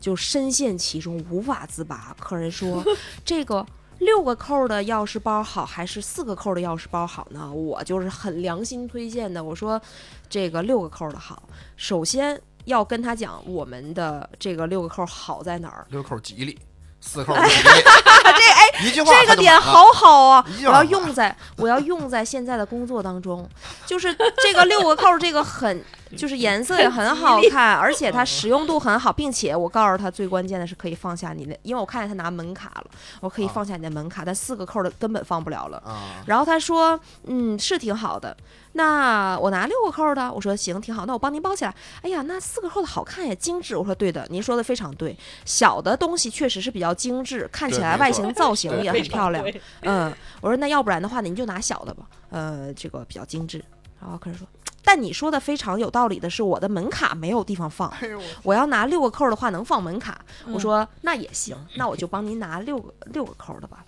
[0.00, 2.16] 就深陷其中无法自拔。
[2.18, 2.82] 客人说
[3.24, 3.66] 这个。
[4.04, 7.50] 六个扣的钥匙包好还是四个扣的钥匙包好呢？
[7.50, 9.42] 我就是很良心推荐的。
[9.42, 9.80] 我说，
[10.28, 11.42] 这个六个扣的好。
[11.76, 15.86] 首先要跟他讲我们的这个六个扣好在哪儿。
[15.90, 16.58] 六扣吉利，
[17.00, 17.62] 四口不吉利。
[17.62, 20.44] 这哎，一句话这个点好好啊！
[20.66, 23.48] 我要用在我要用在现在的工作当中，
[23.86, 25.84] 就是这个六个扣，这个很
[26.16, 32.84] 就是颜色也很好看，而且它实用度很好，并且我告诉他最关键的是可以放下你的，因为我看见他拿门卡了，
[33.20, 35.78] 我可以放下你的门卡，但四个扣的根本放不了了。
[35.78, 38.36] 啊，然后他说，嗯，是挺好的。
[38.74, 41.74] 那我拿六个扣的，我说行，挺好，那我帮您包起来。
[42.00, 43.76] 哎呀，那四个扣的好看也精致。
[43.76, 45.16] 我说对的，您说的非常对。
[45.44, 49.44] 小的东西确实是比较精致，看起来外形造型也很漂亮。
[49.82, 50.10] 嗯，
[50.40, 53.62] 我说那要不然的话，您就拿小的吧，呃，这个比较精致。
[54.00, 54.46] 然后客人说，
[54.84, 58.08] 但你说的非常有道理的是，我的门卡没有地方放，哎，
[58.42, 60.20] 我要拿六个扣的话能放门卡。
[60.46, 60.52] 嗯。
[60.52, 63.84] 我说那也行，那我就帮您拿六个六个扣的吧，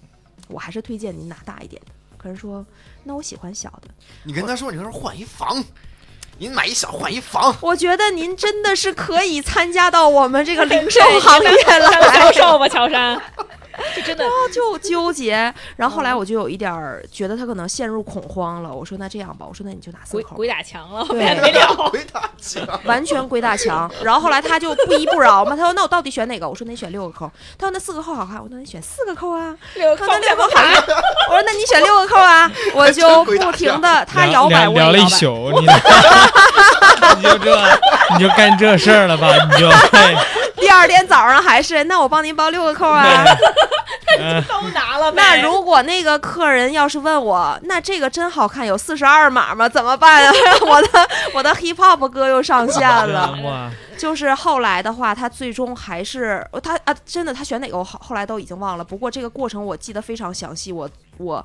[0.49, 1.89] 我还是推荐您拿大一点的。
[2.17, 2.65] 客人说，
[3.03, 3.89] 那我喜欢小的。
[4.23, 5.63] 你跟他说，你跟他说换一房，
[6.39, 13.21] 您买一小换一房，我觉得您真的是可以参加到我们这个零售 行业了销来，售吧，乔杉，
[13.95, 15.53] 这真的就 纠结。
[15.77, 18.73] 然后后来我就有一点儿觉得他可能陷入恐慌了。
[18.73, 21.67] 我说那这样吧，我说那你就拿四口，鬼鬼打墙了，对没没了。
[21.91, 22.65] 回答讲。
[22.85, 23.91] 完全鬼打墙。
[24.03, 26.49] 然后后来他就不依不饶嘛，他说那我到底选哪个？
[26.49, 27.31] 我说那你选六个扣。
[27.59, 29.55] 他说那四个扣好看，我说那你选四个扣啊。
[29.75, 30.65] 六个扣那六个好看，
[31.29, 32.51] 我说那你选六个扣啊。
[32.75, 35.09] 我就不停的他摇摆，我摇了一。
[35.15, 35.67] 宿， 你
[37.17, 37.79] 你就这，
[38.11, 39.29] 你就干这事儿了吧？
[39.49, 40.15] 你就，哎
[40.57, 43.25] 第二天早上还是那我帮您包六个扣啊。
[44.19, 45.17] 嗯都拿了呗。
[45.17, 49.69] 那如果那个客人要是问我，那这个真好看，有四十二码吗？
[49.69, 50.33] 怎么办啊？
[50.67, 50.89] 我的
[51.35, 53.71] 我的 hip hop 歌又上线了。
[53.97, 58.85] 就是后来的话，他最终还是他啊，真的他选哪个我后后来都已经忘了。
[58.85, 60.89] 不过这个过程我记得非常详细，我
[61.19, 61.45] 我。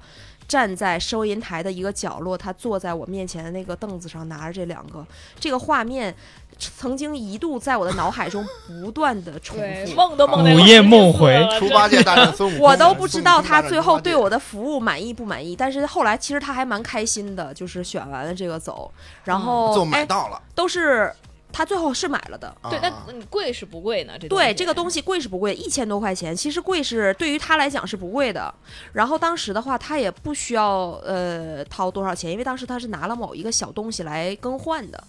[0.50, 5.06] 站在收银台的一个角落，他坐在我面前的那个凳子上，拿着这两个，
[5.40, 6.14] 这个画面
[6.58, 9.94] 曾经一度在我的脑海中不断的重复。
[9.94, 18.92] 梦都梦见午夜梦回猪八戒大战孙悟空， 我都不知道他最后对我我的服务满意不满意，但是后来其实他还蛮开心的，就是选完了这个走，
[19.24, 20.42] 然后、就买哎到了。
[20.54, 21.14] 都是
[21.52, 22.56] 他最后是买了的。
[22.70, 24.14] 对，啊那你贵是不贵呢？
[24.20, 25.54] 这对，这个东西西贵是不贵？
[25.54, 28.54] 一千多块钱，其实贵是对于他来讲是不贵的。
[28.92, 35.04] 然后当时的话，他也不需要呃掏多少钱，因为当时他是拿了某一个小东西来更换的。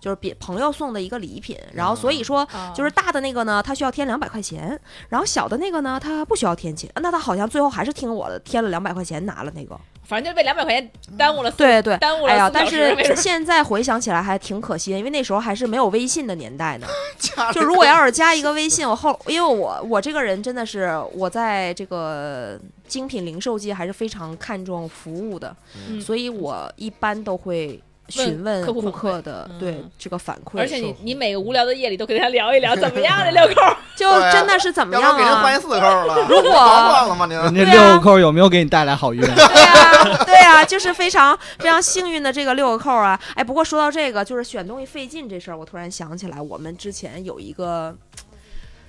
[0.00, 1.58] 就是别朋友送的一个礼品。
[1.74, 4.80] 然后所以说，啊就是大的那个呢，他需要添两百块钱，
[5.10, 6.90] 然后小的那个呢，他不需要添钱。
[6.96, 9.78] 那他好像最后还是听我的，添了两百块钱拿了那个。
[10.10, 16.86] 反正就被两百块钱耽误了四，对对，耽误了哎呀，但是现在回想起来还挺可惜的，因为那时候还是没有微信的年代呢。
[17.54, 22.58] 就如果要是加一个微信，我后因为我我这个人真的是我在这个
[22.88, 25.54] 精品零售界还是非常看重服务的，
[25.88, 26.00] 嗯。
[26.00, 27.80] 所以我一般都会
[28.10, 35.42] 询问顾客的嗯对这个反馈，而且你你每个无聊的夜里都跟他聊一聊 怎么样这六扣，就真的是怎么样要不然给人啊？
[35.42, 37.50] 换一四扣了，如果？
[37.50, 39.20] 您六个扣有没有给你带来好运？
[39.20, 43.18] 对呀、对呀、就是非常非常幸运的这个六个扣啊！
[43.34, 47.94] 哎，不过说到这个，就是选东西费劲这事儿，我突然想起来，我们之前有一个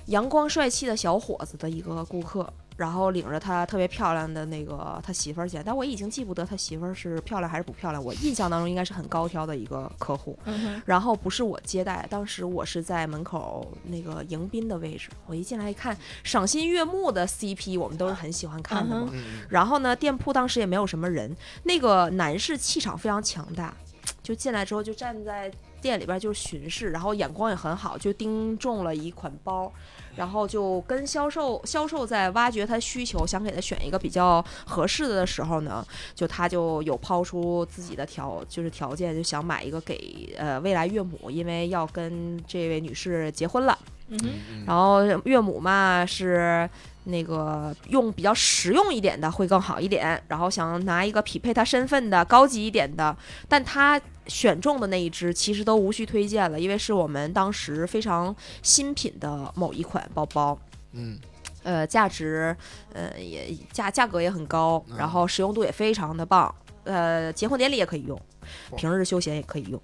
[0.07, 2.51] 阳光帅气的小伙子的一个顾客，
[2.81, 10.35] 然后领着他特别漂亮的那个他媳妇儿去，但我已经记不得他媳妇儿是漂亮还是不漂亮，我印象当中应该是很高挑的一个客户。
[10.45, 19.13] 嗯然后不是我接待，当时我是在门口那个迎宾的位置，我一进来一看，赏心悦目的 CP，我们都是很喜欢看的嘛。
[19.47, 23.71] 然后呢，店铺当时也没有什么人，那个男士气场非常强大，
[24.23, 29.71] 就进来之后就站在店里边就是巡视，然后眼光也很好，就盯中了一款包，
[30.15, 43.77] 然后就跟销售销售在挖掘他需求，想给他选一个比较合适的的时候呢，就他就有抛出自己的条就是条件，就想买一个给呃未来岳母，因为要跟这位女士结婚了。
[44.11, 44.29] 嗯哼。
[44.51, 46.69] 嗯然后岳母嘛是
[47.05, 53.15] 那个用比较实用一点的会更好一点，然后想拿一个匹配他身份的高级一点的，
[53.49, 60.57] 但他选中的那一只其实都无需推荐了，因为是我们当时非常新品的某一款包包。
[60.91, 61.17] 嗯。
[61.63, 62.57] 呃，价值，
[62.91, 64.97] 呃，也价价格也很高，嗯。
[64.97, 66.53] 然后实用度也非常的棒，
[66.83, 68.19] 呃，结婚典礼也可以用，
[68.75, 69.81] 平日休闲也可以用。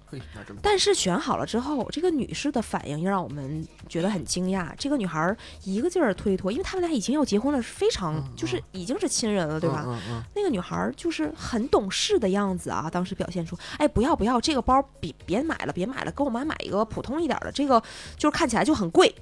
[0.60, 4.72] 但是选好了之后，这个女士的反应又让我们觉得很惊讶。
[4.76, 9.86] 这个女孩儿一个劲儿推脱，因为他们俩已经要结婚了，是非常嗯就是已经是亲人了，对吧？
[10.34, 17.82] 那个女孩儿就是很懂事的样子啊，当时表现出，哎，不要不要，这个包别别买了，别买了，给我妈买一个普通一点儿的，这个
[18.16, 19.14] 就是看起来就很贵。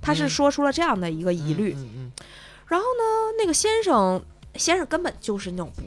[0.00, 1.72] 她是嗯说出了这样的一个嗯疑虑，
[2.66, 4.22] 然后呢，那个先生
[4.54, 5.82] 先生根本就是那种不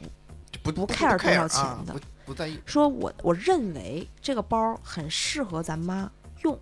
[0.63, 6.09] 不不 care 多少钱的啊不不在意，说我我认为这个包很适合咱妈
[6.43, 6.57] 用，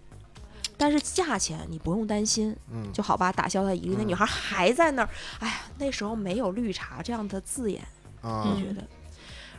[0.78, 3.96] 但是价钱你不用担心，嗯就好吧，打消她疑虑。
[3.98, 7.82] 那嗯女孩还在那儿，哎呀，那时候没有绿茶这样的字眼，
[8.22, 8.82] 啊我觉得。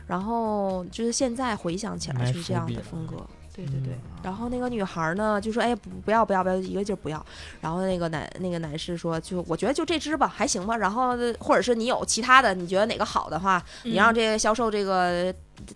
[0.07, 3.25] 然后就是现在回想起来就是这样的风格。
[3.53, 7.23] 对对对嗯，然后那个女孩呢就说：“哎，不不要不要不要，一个劲儿不要。”
[7.59, 10.77] 然后那个男那个男士说：“就我觉得就这只吧，还行吧。
[10.77, 15.33] 然后或者是你有其他的，你觉得哪个好的话，你让这个销售这个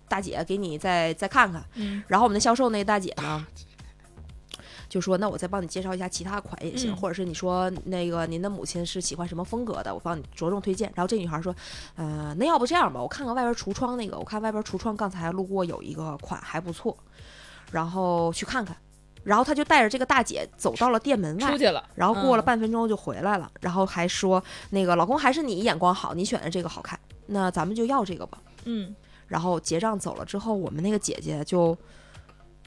[0.08, 3.46] 大姐给你再再看看。”嗯然后我们的销售那个大姐呢，
[4.88, 11.54] 就说：“那我再帮你介绍一下其他款也行，嗯或者是你说那个您的母亲是喜欢什么风格的，我帮你着重推荐。”然后这女孩说
[11.96, 16.96] ：“呃，那要不这样吧，我看看外边橱窗那个，我看外边橱窗刚才路过有一个款还不错，
[17.70, 18.76] 然后去看看。”
[19.24, 24.40] 然后他就带着这个大姐走到了店门外出，去了，然后过了嗯半分钟就回来了，然后还说
[24.70, 26.96] ：“那个老公还是你眼光好，你选的这个好看，
[27.26, 28.94] 那咱们就要这个吧。”嗯
[29.26, 31.76] 然后结账走了之后，我们那个姐姐就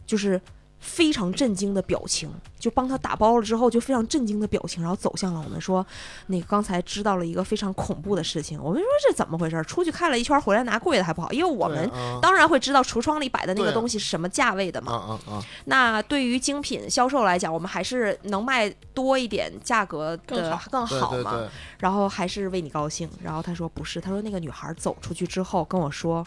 [0.06, 0.42] 就是
[0.80, 5.86] 非常震惊的表情，就帮他打包了之后就非常震惊的表情，然后走向了我们说，
[6.28, 8.62] 那个刚才知道了一个非常恐怖的事情。
[8.62, 9.62] 我们说这怎么回事？
[9.64, 11.90] 出去看了一圈，回来拿贵的还不好，因为我们。
[11.90, 14.94] 啊当然会知道橱窗里摆的那个东西是什么价位的啊嘛。
[14.94, 21.32] 啊啊，那对于精品销售来讲，我们还是能卖多一点，价格的更好对更好嘛。
[21.32, 21.50] 对对，
[21.80, 23.10] 然后还是为你高兴。
[23.22, 26.26] 然后他说不是，他说那个女孩走出去之后跟我说，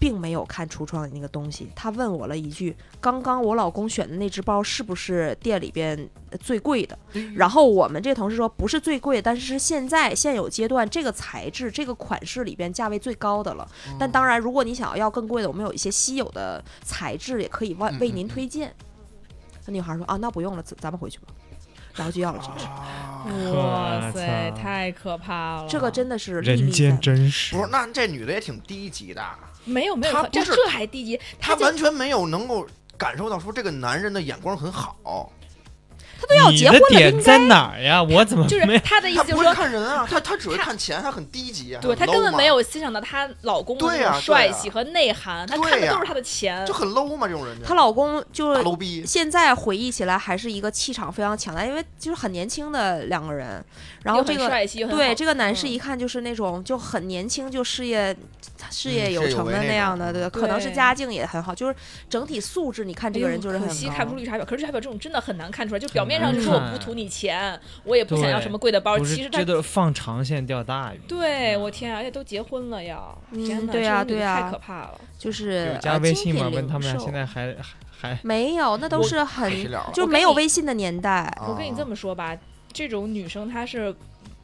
[0.00, 1.70] 并没有看橱窗里那个东西。
[1.76, 5.96] 他问我了一句：“刚刚我老公选的那只包是不是店里边
[6.30, 6.98] 呃最贵的？”
[7.36, 13.70] 然后我们这同事说不是最贵，但是是现在现有阶段这个材质、这个款式里边价位最高的了。
[13.98, 18.74] 但当然，如果你想要要更贵的，我们有一些稀有的材质也可以为嗯为您推荐。
[19.66, 21.26] 那女孩说：“啊，那不用了，咱咱们回去吧。”
[21.96, 22.64] 然后就要了这只。
[22.66, 25.68] 啊哇塞，太可怕了！
[25.68, 27.62] 这个真的是人间真实不。
[27.62, 29.22] 是，那这女的也挺低级的，
[29.64, 35.32] 没有没有他，不是这这还低级，他完全没有能够感受到说这个男人的眼光很好，
[36.20, 38.02] 他都都要结婚了，点应该在哪儿呀？
[38.02, 38.78] 我怎么就是没？
[38.80, 46.74] 他的意思就是说，看人啊，他他只会看钱，他很低级啊，对他根本没有欣赏到她老公的那种帅气和内涵，他看的都是他的钱就。
[46.74, 53.62] 很 low 嘛，这种人就她老公就是 low 逼，现在回忆起来还是一个气场非常强大，因为就是很年轻的两个人，
[54.02, 54.48] 然后这个
[54.88, 58.16] 对这个男士嗯一看就是那种就很年轻就事业
[58.70, 61.74] 事业有有成的那那样的，对，可能是家境也很好，就是
[62.08, 65.78] 整体素质，你看这个人就是很可惜看不出绿茶婊，可是绿茶婊这种真的很难看出来。
[65.78, 71.00] 就表面很难上就说我不图你钱，我也不想要什么贵的包，其实他这都放长线钓大鱼。
[71.06, 75.00] 对我天啊，而且都结婚了要，天哪，嗯对呀对呀太可怕了。
[75.18, 76.48] 就是加呃微信吗？
[76.52, 79.52] 问他们俩现在还还还没有，那都是很
[79.92, 81.30] 就没有微信的年代。
[81.46, 82.36] 我跟你这啊么说吧，
[82.72, 83.94] 这种女生她是，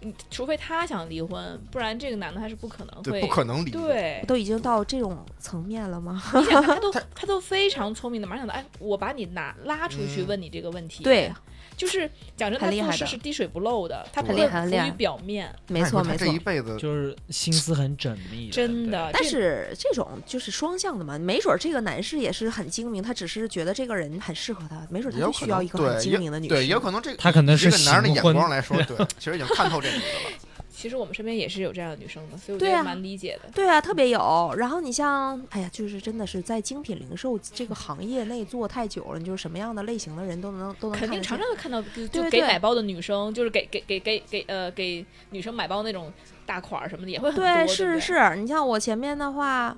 [0.02, 3.20] 嗯除非她想离婚，不然这个男的他是不可能，会。
[3.22, 3.70] 不可能离。
[3.70, 6.22] 对，都已经到这种层面了吗？
[6.34, 11.02] 你想 他都他都非常聪明的，马上想到，哎，我把你拿拉出去嗯问你这个问题。
[11.02, 11.32] 对，
[11.77, 16.41] 就是讲真，他做很厉害的事是滴水不漏的，他不很会浮于表面，没错没错这一。
[16.47, 19.11] 辈子就是心思很缜密真的。
[19.12, 26.55] 但是这种就是双向的嘛，没准儿这个男士也是很精明，他只是觉得这个人很适合他，没准儿他就需要一个很精明的女士。
[26.55, 30.45] 对，也有可能这个他可能是个男人的眼光来说，对，其实已经看透这女的了。
[30.79, 33.49] 其实我们身边也是有这样的女生的，所以我觉得蛮理解的。
[33.55, 34.55] 对啊，特别有。
[34.59, 41.81] 然后你像，哎呀，就是真的是在精品零售这个行业内做太久了，你就是什么样的类型的人都能都能肯定常常会看到，
[42.12, 46.12] 就给买包的女生，就是给给给给给呃给女生买包那种
[46.45, 49.74] 大款儿什么的也会很多，对，对对是是，你像我前面的话，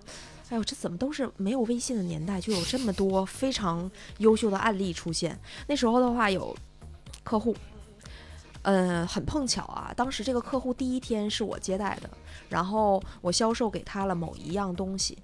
[0.50, 3.88] 哎呦，这怎么都是没有微信的年代，就有这么多非常
[4.18, 5.38] 优秀的案例出现。
[5.68, 6.56] 那时候的话，有
[7.22, 7.54] 客户，
[8.68, 12.10] 呃，很碰巧啊，当时这个客户第一天是我接待的，
[12.50, 15.16] 然后我销售给他了某一样东西。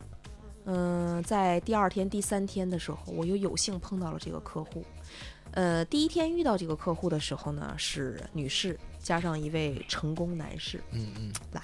[0.64, 4.82] 嗯、在第二天、第三天的时候，我又有幸碰到了这个客户。
[5.51, 11.61] 呃，第一天遇到这个客户的时候呢，是女士加上一位成功男士嗯嗯，来，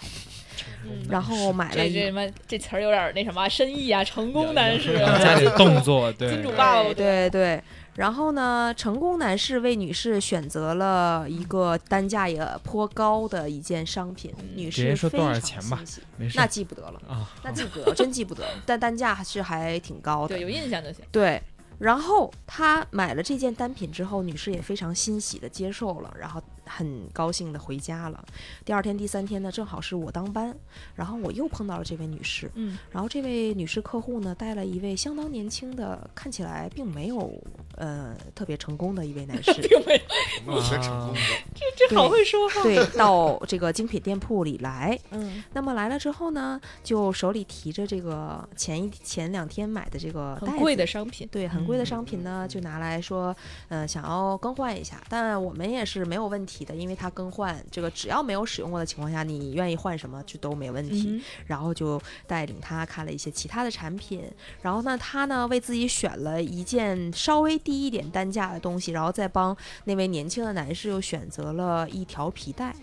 [0.85, 7.63] 嗯然后买了一这这什么这词儿有点儿那什么深意啊，成功男士，加点动作，对，金主爸爸对对对。
[8.01, 20.41] 然后呢，成功男士为女士选择了一个单价也颇高的一件商品，女士说多少非常钱吧欣喜没事那记不得了，啊，那记 不得，真记不得，但单价还是还挺高的对，。
[20.41, 21.05] 有印象就行。
[21.13, 21.43] 对，
[21.79, 28.25] 然后他买了这件单品之后，女士也非常欣喜的接受了，然后很高兴的回家了。
[28.65, 30.55] 第二天、第三天呢，正好是我当班，
[30.95, 37.33] 然后我又碰到了这位女士，嗯，然后这位女士客户呢，带了一位相当年轻的，看起来并没有
[37.77, 41.21] 呃特别成功的一位男士， 并没有，没有学成功的，
[41.77, 42.63] 这好会说话。
[42.63, 44.99] 对，到这个精品店铺里来。
[45.11, 53.35] 嗯，那么来了之后呢，就手里提着这个前一前两天买的这个袋很贵的商品，对，很贵的商品呢，就拿来说，
[53.69, 61.07] 呃，想要更换一下，但我们也是没有问题的，因为它更换这个只要没有使用过的情况下，你愿意换什么就都没问题。
[61.09, 64.23] 嗯然后就带领他看了一些其他的产品，
[64.63, 72.75] 然后呢，他呢为自己选了一件稍微低一点单价的东西，然后再帮那位年轻的男士又选择了一条皮带。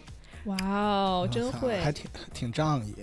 [0.45, 2.95] 哇哦，真会还挺挺仗义。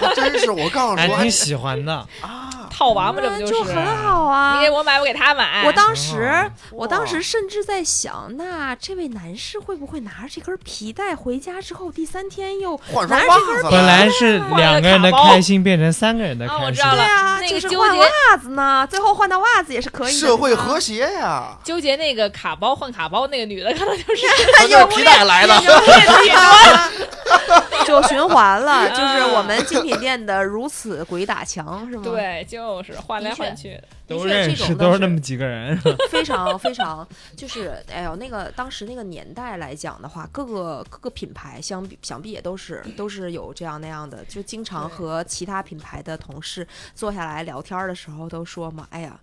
[0.00, 3.64] 还 真是我告诉你还挺喜欢的，啊，套娃嘛，这不就？
[3.64, 4.62] 很好啊你。
[4.62, 5.64] 给我买，我给他买。
[5.66, 20.18] 我当时哦，我当时甚至在想，那这位男士会不会拿着这根皮带回家之后，第三天又换双拿着袜子了，本来是两个人的开心变成三个人的啊我开心知道了对啊，那就是换个纠结袜子呢，最后换到袜子也是可以的。
[20.18, 24.26] 社会和谐呀，纠结那个卡包换卡包那个女的，可能就是
[24.56, 25.54] 他就是皮带来的，
[27.84, 33.84] 就循环了， 就是啊我们精品店的如此鬼打墙，是吗？，对，就是换来换去的。
[34.04, 35.78] 都认识，这种是都是那么几个人，
[36.10, 49.18] 非常非常，就是哎呦，那个当时那个年代来讲的话，各个各个品牌相比想必也都是都是有这样那样的，就经常和其他品牌的同事坐下来聊天儿的时候都说嘛，哎呀，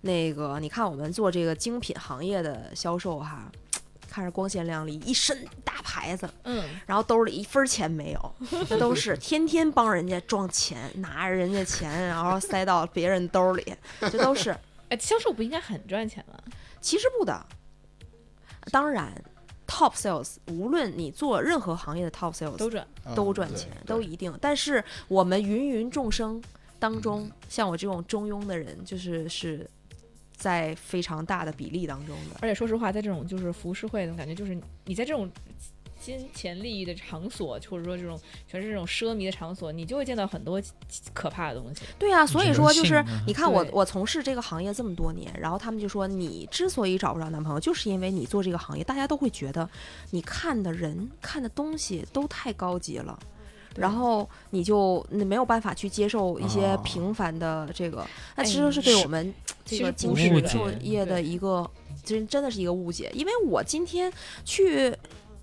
[0.00, 3.44] 那个你看我们做这个精品行业的销售哈。
[4.10, 8.34] 看着光鲜亮丽，一身大牌子，嗯，然后兜里一分钱没有，
[8.68, 14.50] 那都是天天帮人家装钱，拿着人家钱，然后塞到别人兜里，这都是
[14.90, 16.38] 哎，销售不应该很赚钱吗？
[16.80, 17.46] 其实不的。
[18.72, 19.12] 当然
[19.66, 22.86] ，top sales 无论你做任何行业的 top sales 都赚。
[23.14, 24.36] 都赚钱，对都一定。
[24.40, 26.42] 但是我们芸芸众生
[26.78, 29.68] 当中，像我这种中庸的人，就是是
[30.40, 32.36] 在非常大的比例当中的。
[32.40, 35.30] 而且说实话，在这种就是服饰会，的感觉就是你在这种
[36.00, 38.18] 金钱利益的场所，或者说这种
[38.48, 40.60] 全是这种奢靡的场所，你就会见到很多
[41.12, 41.82] 可怕的东西。
[41.98, 49.68] 对啊，所以说就是你看我我从事这个行业这么多年，然后他们就说你之所以找不着男朋友，就是因为你做这个行业，大家都会觉得
[50.10, 53.18] 你看的人看的东西都太高级了。
[53.80, 56.80] 对然后你就你没有办法去接受一些哦。
[56.84, 58.06] 平凡的这个，
[58.36, 59.32] 那哎其实是对我们
[59.64, 61.68] 这个经实不是的济作业的一个
[62.04, 64.12] 真真的是一个误解，因为我今天
[64.44, 64.94] 去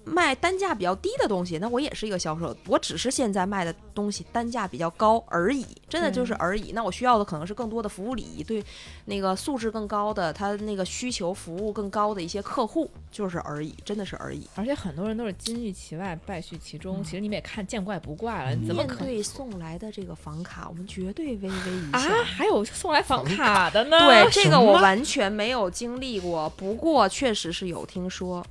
[0.08, 6.72] 卖单价比较低的东西，那我也是一个销售，我只是现在卖的东西单价比较高而已，真的就是而已。
[6.72, 8.64] 那我需要的可能是更多的服务礼仪，对
[9.06, 14.48] 那个素质更高的，他那个需求服务更高的一些客户，就是而已，真的是而已。
[14.56, 17.04] 而且很多人都是金玉其外，败絮其中。
[17.04, 22.24] 其实你们也看见怪不怪了，你怎么可面对送来的这个房卡，我们绝对微微一笑啊笑。？
[22.24, 23.98] 还有送来房卡的呢？
[24.00, 28.46] 对，这个我完全没有经历过，不过确实是有听说，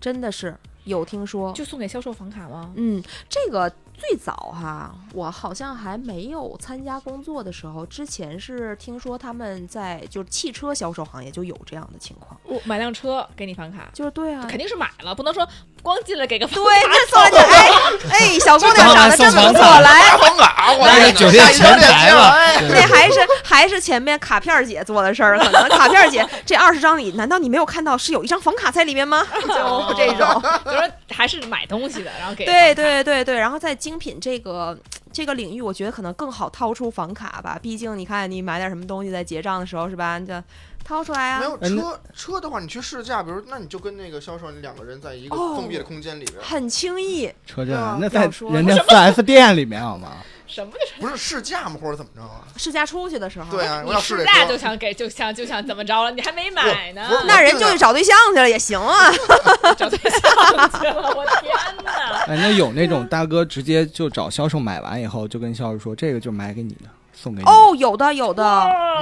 [0.00, 0.56] 真的是
[0.88, 1.52] 有听说。
[1.52, 2.72] 就送给销售房卡吗？
[2.76, 15.46] 嗯，这个最早哈，我好像还没有参加工作的时候，之前是听说他们在就是汽车销售行业就有这样的情况，我买辆车给你房卡，就是对啊，肯定是买了，不能说
[15.82, 17.68] 光进来给个房对，这送来就哎
[18.10, 20.16] 哎，小姑娘长得真不错，来。
[20.18, 29.26] 房卡，我那酒店前台了哎那还是还是前面卡片姐做的事儿，可能卡片姐这二十张里，难道你没有看到是有一张房卡在里面吗？
[29.40, 30.42] 就这种。
[30.64, 34.78] 就说还是买东西的，然后给对对对对，然后在精品这个
[35.10, 37.58] 这个领域，我觉得可能更好掏出房卡吧。
[37.62, 40.18] 毕竟你看，你买点什么东西在结账的时候是吧？
[40.18, 40.34] 你就
[40.84, 47.32] 掏出来啊，没有车车的话，你去试驾，比如那你就跟那个销售，你两个人在一个哦封闭的空间里边，很轻易。
[47.46, 50.18] 车价啊那在人家 4S 店里面好吗？
[50.48, 51.76] 什么就是不是试驾吗？
[51.80, 52.40] 或者怎么着啊？
[52.56, 56.10] 试驾出去的时候，对啊，我你要试驾就，想给就想就想怎么着了？
[56.10, 59.12] 你还没买呢，不是那人就去找对象去了也行啊。
[59.76, 60.20] 找对象
[60.80, 61.52] 去了，我天
[61.84, 62.24] 哪！
[62.26, 67.48] 哎，那有那种大哥直接就找销售买完以后，就跟销售说这个就买给你的，送给你。
[67.48, 68.42] 哦，有的有的。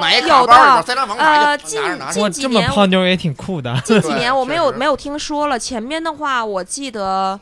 [0.00, 2.04] 买一有的卡包里边塞张房卡呃去，拿着拿着。
[2.06, 3.80] 哇，这么近几年泡妞也挺酷的。
[3.84, 7.38] 近几年我没有没有听说了，前面的话我记得。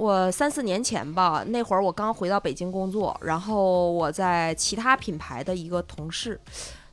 [0.00, 6.40] 我三四年前吧，那会儿我刚回到北京工作，然后我在其他品牌的一个同事，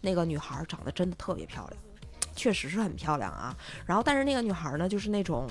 [0.01, 1.81] 那个女孩长得真的特别漂亮，
[2.35, 3.55] 确实是很漂亮啊。
[3.85, 5.47] 然后但是那个女孩呢，就是那种，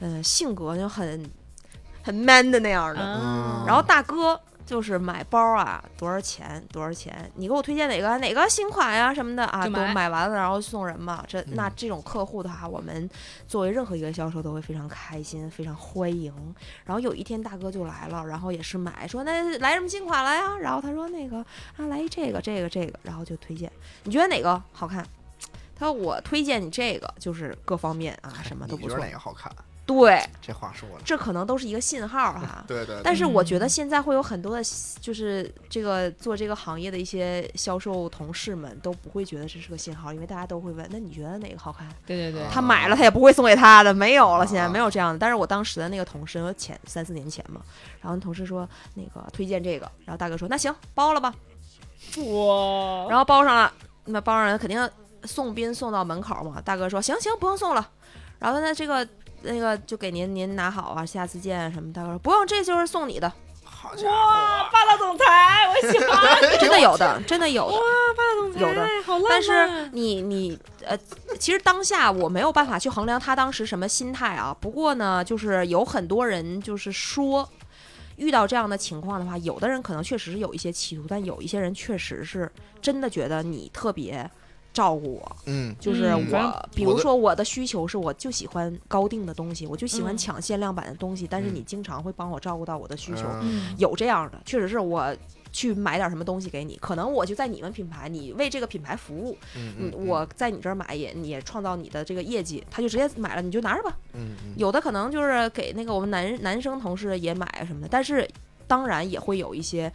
[0.00, 1.24] 嗯、性格就很
[2.02, 3.00] 很 man 的那样的。
[3.00, 6.64] 嗯然后大哥就是买包啊，多少钱？
[6.72, 7.30] 多少钱？
[7.34, 9.64] 你给我推荐哪个哪个新款呀、什么的啊？
[9.64, 11.24] 都买买完了，然后送人嘛。
[11.28, 13.08] 这那嗯这种客户的话，我们
[13.46, 16.32] 作为任何一个销售都会非常开心，非常欢迎。
[16.84, 20.56] 然后有一天大哥就来了，然后也是买，说那来什么新款了呀？
[20.58, 21.38] 然后他说那个
[21.76, 23.70] 啊，来一这个这个这个，然后就推荐，
[24.04, 25.06] 你觉得哪个好看？
[25.76, 29.12] 他说我推荐你这个，就是各方面啊什么都不错你觉得哪。
[29.12, 29.52] 个好看？
[29.86, 32.64] 对，这话说的，这可能都是一个信号哈。
[32.68, 32.96] 对对。
[32.96, 34.62] 对但是我觉得现在会有很多的，
[34.98, 41.86] 就是这个做这个行业的一些销售同事们都不会觉得这是个信号，因为大家都会问，那你觉得哪个好看？
[42.06, 45.18] 对对对，啊他买了他也不会送给他的，没有了，现在啊没有这样的。
[45.18, 47.60] 但是我当时的那个同事，前三四年前嘛，
[48.00, 51.34] 然后同事说那个推荐这个，然后大哥说那行包了吧，
[52.16, 53.70] 哇，然后包上了，
[54.06, 54.90] 那包上了肯定
[55.24, 57.86] 送宾送到门口嘛，大哥说行行不用送了，
[58.38, 59.06] 然后那这个。
[59.44, 61.92] 那个就给您您拿好啊，下次见啊什么。
[61.92, 63.30] 大哥说不用，这就是送你的，
[63.64, 65.24] 好家哇，霸道总裁，
[65.68, 67.74] 我喜欢 真的有的，真的有的。
[67.74, 67.80] 哇
[68.16, 69.30] 霸道总裁，有的，好浪漫。
[69.30, 70.96] 但是你你呃，
[71.38, 74.56] 其实当下我没有办法去衡量他当时什么心态啊。
[74.60, 77.48] 不过呢，就是有很多人就是说，
[78.16, 84.30] 遇到这样的情况的话，有的人可能确实是有一些企图，但有一些人确实是真的觉得你特别
[84.74, 85.36] 照顾我。
[85.46, 93.22] 嗯，就是我，比如说我的需求是，我就喜欢高定的东西，我就喜欢嗯抢限量版的东西，但是嗯你经常会帮我照顾到我的需求。
[93.40, 95.16] 嗯嗯，有这样的，确实是我
[95.52, 103.96] 去买点什么东西给你，可能我就在你们品牌，你为这个品牌服务，嗯嗯，我在你这儿买也你也创造你的这个业绩，他就直接买了，你就拿着吧。
[104.14, 108.28] 嗯嗯有的可能就是给那个我们男男生同事也买什么的，但是
[108.66, 109.92] 当然也会有一些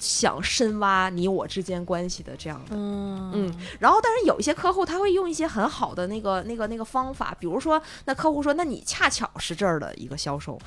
[0.00, 2.74] 想深挖你我之间关系的这样的。
[2.74, 10.58] 嗯嗯然后，但是有一些客户他会用一些很好的那个、那个、那个方法，比如说，那客户说，那你恰巧是这儿的一个销售，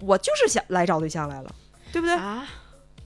[0.00, 1.54] 我就是想来找对象来了，
[1.92, 2.14] 对不对？
[2.16, 2.46] 啊，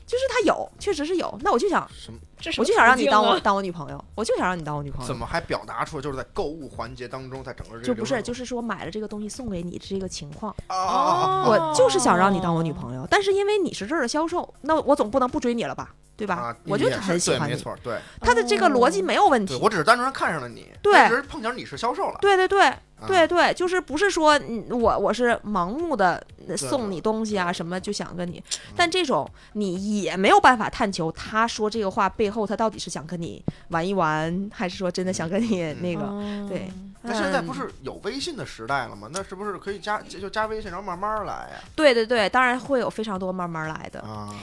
[0.07, 2.19] 就是他有，确实是有，那我就想，什么？
[2.39, 5.07] 这什么我就想让你当我 当我女朋友，我就想让你当我女朋友。
[5.07, 15.95] 怎么还表达出就是在购物环节当中，在整个这个就不是，就是说买了这个东西送给你这个情况，啊啊啊啊我就是想让你当我女朋友，但是因为你是这儿的销售，那我总不能不追你了吧？
[16.17, 16.35] 对吧？
[16.37, 19.61] 啊，我就是，很喜欢你，没错，对，他的这个逻辑没有问题对。
[19.61, 22.79] 我只是单纯看上了你，对只是碰巧你是销售了，对对对啊
[23.09, 28.42] 对对，就是不是说嗯我我是盲目的对送你东西啊什么就想跟你，
[28.76, 36.03] 但这种你也没有办法探求他说这个话背后他到底是想跟你玩一玩，还是说真的想跟你那个？
[36.03, 36.70] 哦对
[37.07, 39.11] 那现在不嗯是有微信的时代了吗？
[39.12, 41.62] 那是不是可以加就就加微信，然后慢慢来呀？
[41.76, 44.01] 对对对，当然会有非常多慢慢来的。
[44.01, 44.34] 啊，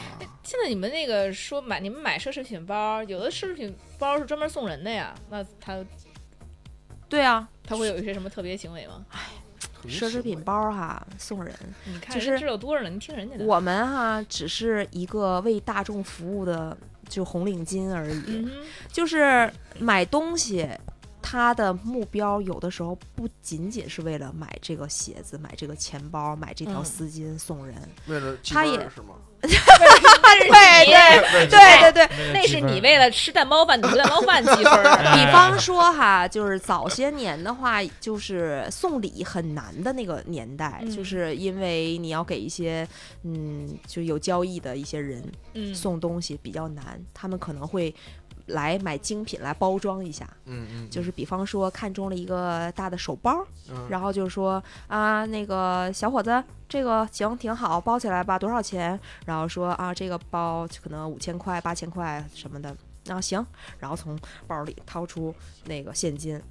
[0.43, 5.83] 现在你们那个说买你们买奢侈品包，有的奢侈品包是专门送人的呀，那他
[7.09, 9.03] 对啊，他会有一些什么特别行为吗？
[9.88, 11.55] 奢侈品包哈送人，
[11.86, 13.45] 你看就是人知道多少呢，你听人家的。
[13.45, 16.77] 我们哈只是一个为大众服务的
[17.07, 18.51] 就红领巾而已，嗯，
[18.91, 20.67] 就是买东西。
[21.23, 27.77] 他的目标有的时候不仅仅是为了买这个鞋子、买这个钱包、买这条嗯丝巾送人，
[28.07, 29.15] 为了积他也是吗？
[29.49, 34.83] 对对 对对对，那是你为了吃蛋包饭赌蛋包饭积分
[35.13, 42.87] 比方说哈，就是早些年的话，就是送礼很难的那个年代，嗯就是因为你要给一些
[43.23, 45.23] 嗯就有交易的一些人
[45.53, 47.93] 嗯，送东西比较难，他们可能会
[48.51, 56.43] 来买精品来包装一下，嗯嗯，就是比方说看中了一个大的手包，嗯然后就是说啊那个小伙子。
[56.71, 58.97] 这个行挺好，包起来吧，多少钱？
[59.25, 62.73] 然后说啊，这个包可能五千块、八千块什么的。
[63.07, 63.45] 那行，
[63.77, 65.35] 然后从包里掏出
[65.65, 66.41] 那个现金，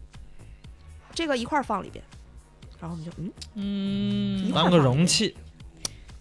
[1.14, 2.04] 这个一块儿放里边。
[2.78, 3.10] 然后我们就
[3.54, 5.34] 嗯，嗯当个容器。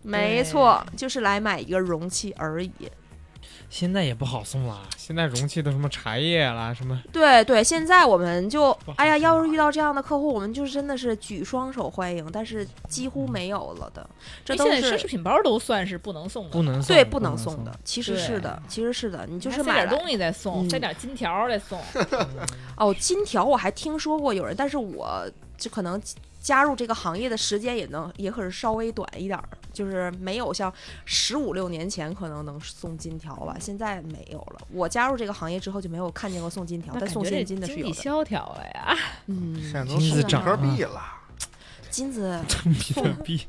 [0.01, 2.71] 没错，就是来买一个容器而已。
[3.69, 14.09] 现在也不好送了，现在容器都什么茶叶啦，什么对对，现在我们就哎呀，要是遇到这样的客户，我们就真的是举双手欢迎，但是几乎没有了的，
[14.43, 17.79] 这都现在奢侈品包都算是不能送的，不能送，对不能送的。。
[17.83, 21.79] 其实是的，其实是的，你就是买点东西再送，嗯点金条再送。
[22.75, 25.23] 哦，金条我还听说过有人，但是我
[25.57, 26.01] 就可能
[26.39, 30.73] 加入这个行业的时间也能也可是稍微短一点儿，就是没有像
[31.05, 34.61] 十五六年前可能能送金条吧，现在没有了。
[34.71, 37.83] 我加入这个行业之后就没有看见过送金条，但送现金的是有的。
[37.83, 38.97] 经济萧条了呀。
[39.27, 41.01] 嗯，现在都金子涨送比特啊币了，
[41.89, 43.47] 金子 比特币，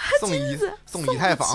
[0.20, 1.48] 送以子送送以太坊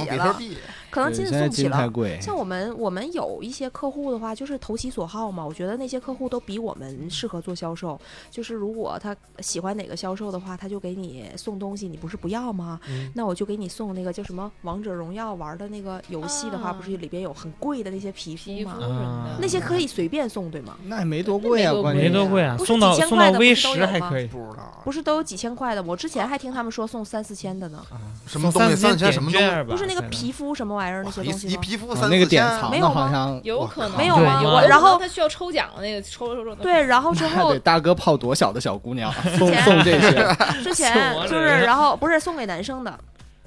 [0.91, 1.89] 可能金子送不起了。
[1.89, 5.45] 贵，像我们我们有一些客户的话，就是投其所好嘛。
[5.45, 7.99] 我觉得那些客户都比我们适合做销售。
[8.31, 12.79] 就是如果他喜欢哪个销售的话，他就给你送东西，你不是不要吗？
[12.87, 19.37] 嗯那我就给你送那个叫什么《王者荣耀》玩的那个游戏的话，啊不是里边有很贵的那些皮肤吗？
[19.41, 20.77] 那些可以随便送，对吗？
[20.85, 24.27] 那也没多贵啊，那没多贵关键没多贵啊，送到几千送到块的 V 不是都有吗十还可以。
[24.27, 25.83] 不知道不是都有几千块的？
[25.83, 27.99] 我之前还听他们说送三四千的呢，啊
[28.35, 31.61] 什么东西送三千什么东不是那个皮肤什么玩意儿那哇一一些东西吗？
[31.61, 36.53] 啊皮肤三那个典四千藏的没有吗好像有可能没有吗对我然后他需要抽奖的那个抽抽抽。
[36.55, 42.99] 对，然后之那后得大哥泡多小的小姑娘送送这些，之前就是，然后不是送给男生的，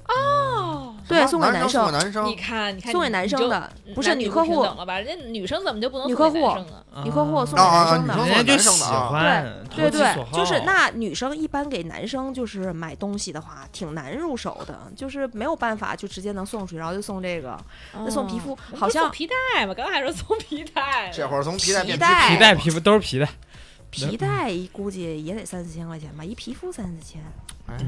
[0.07, 0.78] 哦，
[1.09, 4.99] 对，送给男男生，送给男生你，看，你看，送给男生的，不是女女客户等了吧？
[4.99, 6.65] 人家女生怎么就不能女送给客户？
[7.03, 8.29] 女客户送男生的女生。
[8.29, 17.57] 人家就喜欢，对对对，就是那女生一般给男生就是买东西的话，挺难入手的，就是没有办法就直接能送出去，然后就送这个，
[17.93, 19.73] 那送皮肤好像皮带嘛？
[19.73, 23.27] 刚才还说送皮带，这会儿从皮带变皮带皮带皮肤都是皮带，
[23.89, 27.21] 皮带估计也得三四千块钱吧，一皮肤三四千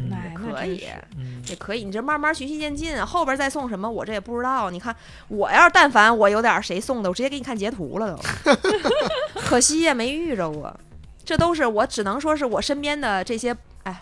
[0.10, 0.86] 那可以，
[1.18, 1.84] 嗯，也可以。
[1.84, 4.70] 你这慢慢循序渐进，后边再送什么我这也不知道。
[4.70, 4.96] 你看
[5.28, 8.52] 我要是但凡我有点谁送的，我直接给你看截图了都
[9.42, 10.76] 可惜呀没遇着过。
[11.24, 14.02] 这都是我只能说是我身边的这些哎。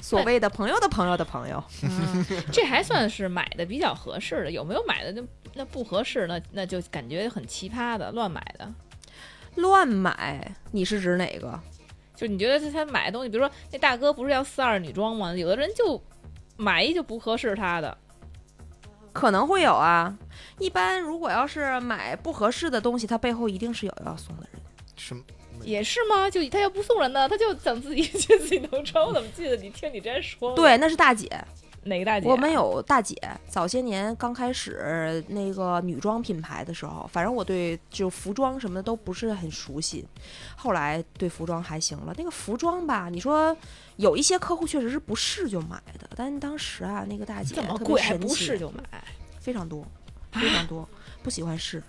[0.00, 4.50] 所谓的朋友的朋友的朋友，嗯， 这还算是买的比较合适的。
[4.50, 5.22] 有没有买的那
[5.54, 6.26] 那不合适？
[6.26, 8.68] 那那就感觉很奇葩的乱买的。
[9.60, 11.58] 乱买，你是指哪个？
[12.16, 15.34] 就你觉得他他买的东西，比如说那大哥不是要四二女装吗？
[15.34, 16.02] 有的人就
[16.56, 17.96] 买一就不合适他的，
[19.12, 20.16] 可能会有啊。
[20.58, 24.60] 一般如果要是买不合适的东西，他背后一定是有要送的人。
[24.96, 25.22] 什么？
[25.62, 26.28] 也是吗？
[26.28, 29.02] 就他要不送人呢，他就想自己觉得自己能穿。
[29.02, 30.56] 我怎么记得你听你这样说过？
[30.56, 31.26] 对，那是大姐，
[31.84, 32.30] 哪个大姐啊？
[32.30, 33.16] 我们有大姐，
[33.48, 40.06] 早些年刚开始那个女装品牌的时候，反正我对就服装什么的都不是很熟悉，
[40.56, 42.14] 后来对服装还行了。
[42.18, 43.56] 那个服装吧，你说
[43.96, 48.82] 有一些客户确实是不试就买的，但当时啊，那个大姐这么特别贵还神奇不试就买，
[49.40, 49.86] 非常多，
[50.32, 50.86] 非常多，
[51.22, 51.82] 不喜欢试，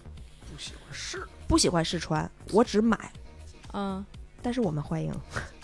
[0.51, 3.11] 不喜欢试，不喜欢试穿，我只买，
[3.73, 4.05] 嗯，
[4.41, 5.13] 但是我们欢迎。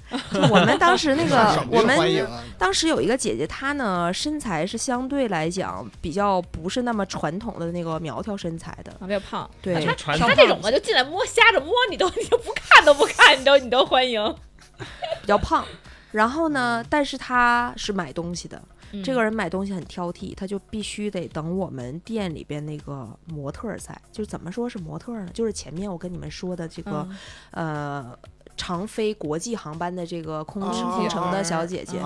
[0.31, 1.35] 就我们当时那个
[1.69, 2.27] 我们！
[2.57, 9.49] 当时有一个姐姐，她呢身材是相对来讲比较不是那么传统的那个苗条身材的，啊，比较胖。
[9.61, 14.35] 对，她她这种的就进来摸，瞎着摸，你都你都不看都不看，你都你都欢迎。
[15.21, 15.65] 比较胖。
[16.11, 18.61] 然后呢，但是她是买东西的，
[18.93, 25.29] 嗯这个人买东西很挑剔，他就必须得等我们店里边那个模特在，就是怎么说是模特呢？
[25.33, 27.17] 就是前面我跟你们说的这个、嗯
[27.51, 28.17] 呃
[28.57, 32.01] 常飞国际航班的这个空哦空乘的小姐姐，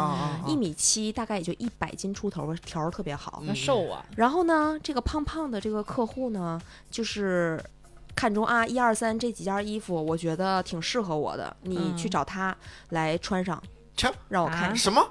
[0.46, 3.42] 一米七，大概也就一百斤出头，条儿特别好。
[3.46, 6.62] 那瘦啊，然后呢，这个胖胖的这个客户呢，
[6.92, 7.64] 就是
[8.14, 12.56] 看中啊一二三这几件衣服，我觉得挺适合我的，你嗯去找他
[12.90, 13.60] 来穿上，
[13.96, 14.76] 切啊让我看。
[14.76, 15.10] 什么？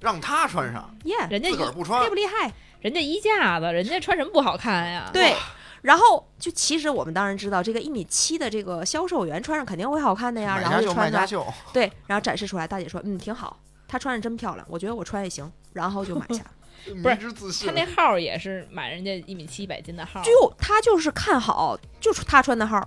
[0.00, 2.52] 让他穿上，耶、人家衣自个儿不穿厉不厉害？
[2.80, 5.10] 人家衣架子，人家穿什么不好看呀？
[5.12, 5.34] 对。
[5.82, 13.58] 然后就其实我们当然知道，这个一米七的这个销售员穿上肯定会好看的呀，然后买家秀卖就穿上家秀， 对，然后展示出来，大姐说嗯挺好，
[13.88, 16.44] 她穿着真漂亮，我觉得我穿也行，然后就买下。
[17.02, 17.68] 不是自信。
[17.68, 22.80] 他那号也是买人家一米七一百斤的号，就他就是看好，就是她穿的号。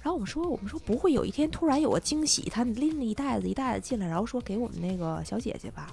[0.00, 5.88] 然后我们说，我们说不会有一天突然有个惊喜，他拎了一袋子一袋子进来，然后说给我们那个小姐姐吧。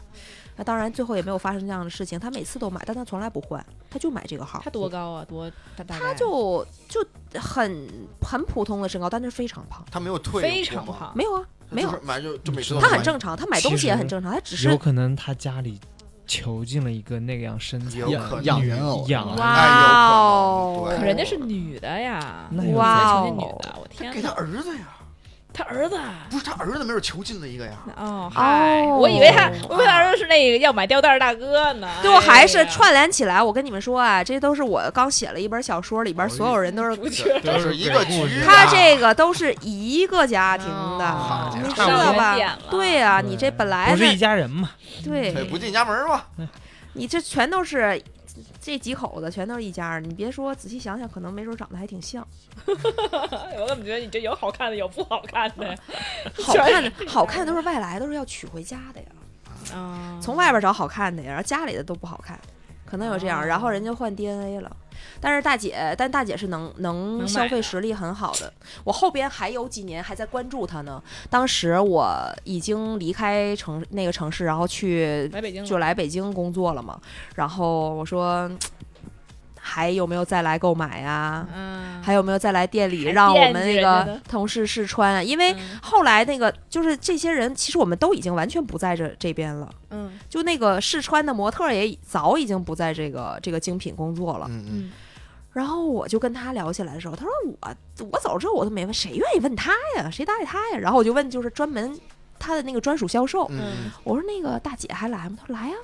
[0.56, 4.60] 那当然最后也没有发生这样的事情，他每次都买，但他从来不换，他就买这个号。
[4.64, 5.26] 他多高啊？
[5.26, 6.06] 多大大概？
[6.06, 7.06] 他就就
[7.40, 7.88] 很
[8.22, 9.86] 很普通的身高，但是非常胖。
[9.90, 15.80] 他没有退非，常胖，没有啊，没有，买就就每次都他很正常，他买东西也很正常，他只是有可能他家里
[16.30, 18.43] 囚禁了一个那个样身材的有可能。
[18.45, 19.03] 养人偶
[19.38, 24.88] 哇可人家是女的呀，那有哇哦女的，我天给他，儿子呀，
[25.51, 26.27] 他儿子啊。
[26.30, 27.73] 不是他儿子没准囚禁了一个呀。
[27.97, 28.31] 哦，
[28.99, 31.89] 我以为他，我以为他儿子是那个要买吊带儿大哥呢。
[32.01, 33.41] 对我还是串联起来。
[33.41, 37.39] 我跟你们说啊，这都是我刚写了一本小说，里边所有人都是 主角。
[37.43, 38.05] 这是一个
[38.45, 40.67] 他这个都是一个家庭
[40.97, 42.38] 的，哦你知道吧？
[42.69, 44.71] 对呀、你这本来不是一，家人嘛？
[45.03, 46.23] 对不，进家门嘛？
[46.93, 48.01] 你这全都是
[48.69, 49.99] 这几口子，全都是一家儿。
[49.99, 52.25] 你别说，仔细想想，可能没准长得还挺像。
[52.67, 55.75] 我怎么觉得你这有好看的，有不好看的呀？
[56.45, 59.07] 好看的，好看的都是外来，都是要娶回家的呀。
[59.73, 62.39] 啊从外边找好看的呀，然后家里的都不好看，
[62.85, 64.77] 可能有这样，哦然后人家换 DNA 了。
[65.19, 68.51] 但是大姐，但大姐是能能消费实力很好的。
[68.84, 71.01] 我后边还有几年还在关注她呢。
[71.30, 72.09] 当时我
[72.43, 75.30] 已经离开城那个城市，然后去
[75.65, 76.99] 就来北京工作了嘛。
[77.35, 78.49] 然后我说，
[79.71, 81.47] 还有没有再来购买呀？
[81.53, 85.21] 嗯，还有没有再来店里让我们那个同事试穿啊？
[85.21, 89.69] 因为嗯后来那个就是这些人，其实我们都已经完全不在这这边了。
[89.91, 94.47] 嗯就那个试穿的模特也早已经不在这个这个精品工作了。
[94.49, 94.91] 嗯嗯，嗯，
[95.53, 97.31] 然后我就跟他聊起来的时候，他说
[97.61, 100.09] 我我走之后我都没问，谁愿意问他呀？
[100.09, 100.77] 谁搭理他呀？
[100.77, 101.95] 然后我就问，就是专门
[102.39, 105.37] 他的那个专属销售，嗯我说那个大姐还来吗？
[105.39, 105.75] 他说来呀。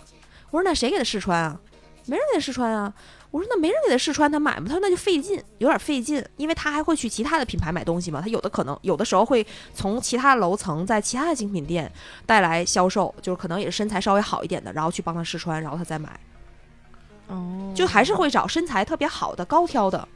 [0.52, 1.60] 我说那谁给他试穿啊？
[2.06, 2.94] 没人给他试穿啊。
[3.36, 4.64] 我说那没人给他试穿，他买吗？
[4.66, 8.22] 他说那就费劲，有点费劲，因为他还会去其他的品牌买东西嘛。
[8.22, 11.92] 他有的可能有的时候会从其他楼层，在其他的精品店
[12.26, 16.18] 带来销售，就是可能也是身材稍微好一点的，然后去帮他试穿，然后他再买，
[17.28, 20.08] 哦，就还是会找身材特别好的、高挑的。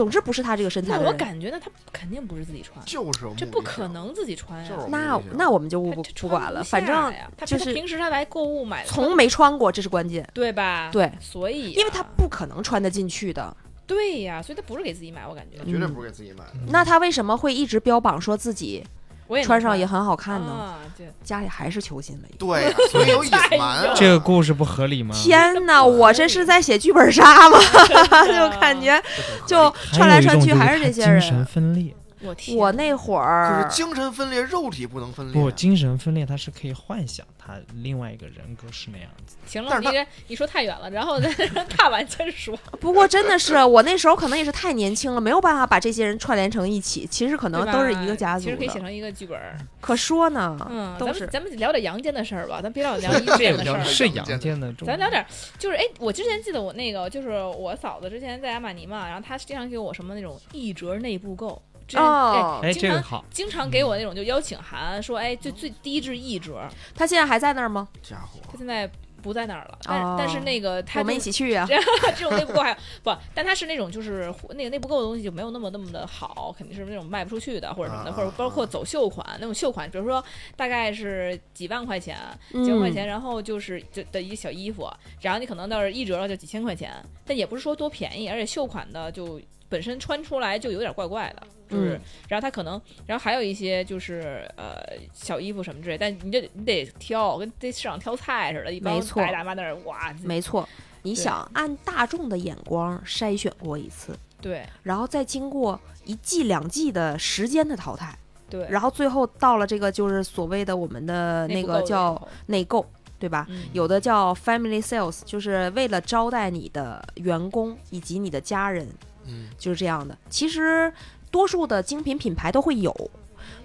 [0.00, 1.12] 总之不是他这个身材那我。
[1.12, 4.70] 感觉那他肯定不是自己穿，就是这不可能自己穿呀。
[4.88, 7.12] 那那我们就不不管了，反正
[7.44, 10.26] 就是平时他来购物买从没穿过，这是关键。
[10.32, 10.88] 对吧？
[10.90, 13.54] 对，所以因为他不可能穿得进去的。
[13.86, 16.52] 对呀，所以他不是给自己买，我感觉绝对不是给自己买的。
[16.68, 18.82] 那他为什么会一直标榜说自己
[19.30, 20.50] 我也穿上也很好看呢？
[20.50, 20.74] 啊，
[21.22, 22.38] 家里还是囚禁了一个。
[22.38, 23.94] 对呀，所以有隐瞒啊。
[23.94, 25.14] 这个故事不合理吗？
[25.14, 27.58] 天哪，我这是在写剧本杀吗？
[28.26, 29.00] 就感觉
[29.46, 31.46] 就还穿来穿去还是这些精神人。
[31.46, 31.94] 分裂。
[32.22, 35.40] 我天，我那会儿可儿是精神分裂，肉体不能分裂。
[35.40, 39.36] 不，精神分裂他是可以幻想他另外一个人格是那样子。
[39.46, 42.56] 行了，但是你这你说太远了，然后再让 大碗先说。
[42.80, 47.06] 不过真的是我那时候可能也是太年轻了，没有办法把这些人串联成一起。
[47.06, 48.78] 其实可能都是一个家族其实可以写。
[48.78, 49.38] 成一个剧本。
[49.80, 53.84] 可说呢，嗯，都是咱们咱们聊点阳间的事儿吧，咱别老 聊阴这间的事儿。
[53.84, 55.26] 是阳间的，咱聊点儿，
[55.58, 61.60] 就是哎，我之前记得我那个，就是我嫂子之前在阿玛尼嘛，然后她经常给我什么那种一折内部购，
[61.98, 62.60] 哦。
[62.62, 67.88] 哎，这个好，经常给我那种就邀请函，说哎，最最低至一折，他现在还在那儿吗？
[68.02, 68.90] 家伙，他现在
[69.22, 70.16] 不在那儿了，但、哦。
[70.18, 71.66] 但是那个他我们就一起去呀、
[72.16, 80.24] 这种内部购还不，但他是那种就是那个内部购的东西就没有那么那么的好，肯定是那种卖不出去的或者什么的，啊或者包括走秀款那种秀款，比如说
[80.56, 82.16] 大概是几万块钱、
[82.54, 84.90] 嗯几万块钱，然后就是就的一个小衣服，
[85.20, 86.90] 然后你可能到是一折了就几千块钱，
[87.26, 89.38] 但也不是说多便宜，而且秀款的就
[89.68, 94.82] 本身穿出来就有点怪怪的，就是，嗯然后他可能，然后还有一些就是呃
[95.12, 100.68] 小衣服什么之类，但你这你得挑，跟在市场挑菜似的，一帮没错大爷大妈那儿哇，没错。
[101.02, 108.14] 你想按大众的眼光筛选过一次，对然后再经过一季两季的时间的淘汰，
[108.50, 112.84] 对，然后最后到了这个就是所谓的我们的那个叫内购，
[113.18, 113.46] 对吧？
[113.48, 118.86] 嗯有的叫 family sales，就是为了招待你的员工以及你的家人，
[119.24, 120.14] 嗯，就是这样的。
[120.28, 120.92] 其实
[121.30, 123.10] 多数的精品品牌都会有。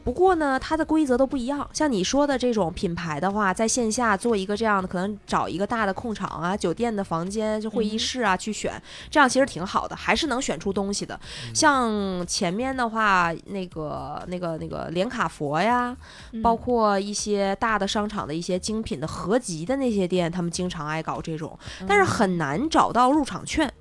[0.06, 1.68] 不过呢，它的规则都不一样。
[1.74, 11.20] 像你说的这种品牌的话，在线下做一个这样的，可能找一个大的控场啊、酒店的房间、就会议室啊、去选，这样其实挺好的，还是能选出东西的。
[11.54, 15.96] 像前面的话，那个、那个、那个连卡佛呀，
[16.32, 23.72] 嗯包括一些大的商场的一些精品的合集的那些店，他们经常爱搞这种，但是嗯很难找到入场券。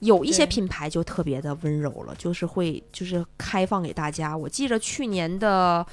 [0.00, 4.36] 有一些品牌就特别的温柔了，就是会就是开放给大家。
[4.36, 5.86] 我记着去年的，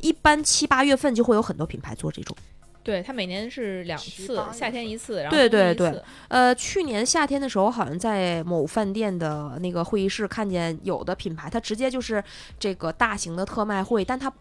[0.00, 2.36] 一般七八月份就会有很多品牌做这种。
[2.82, 12.24] 对，它每年是两次夏天一次，然后对对对呃，去年夏天的时候，好像在某饭店的那个会议室看见有的品牌，它直接就是
[12.58, 14.32] 这个大型的特卖会，但它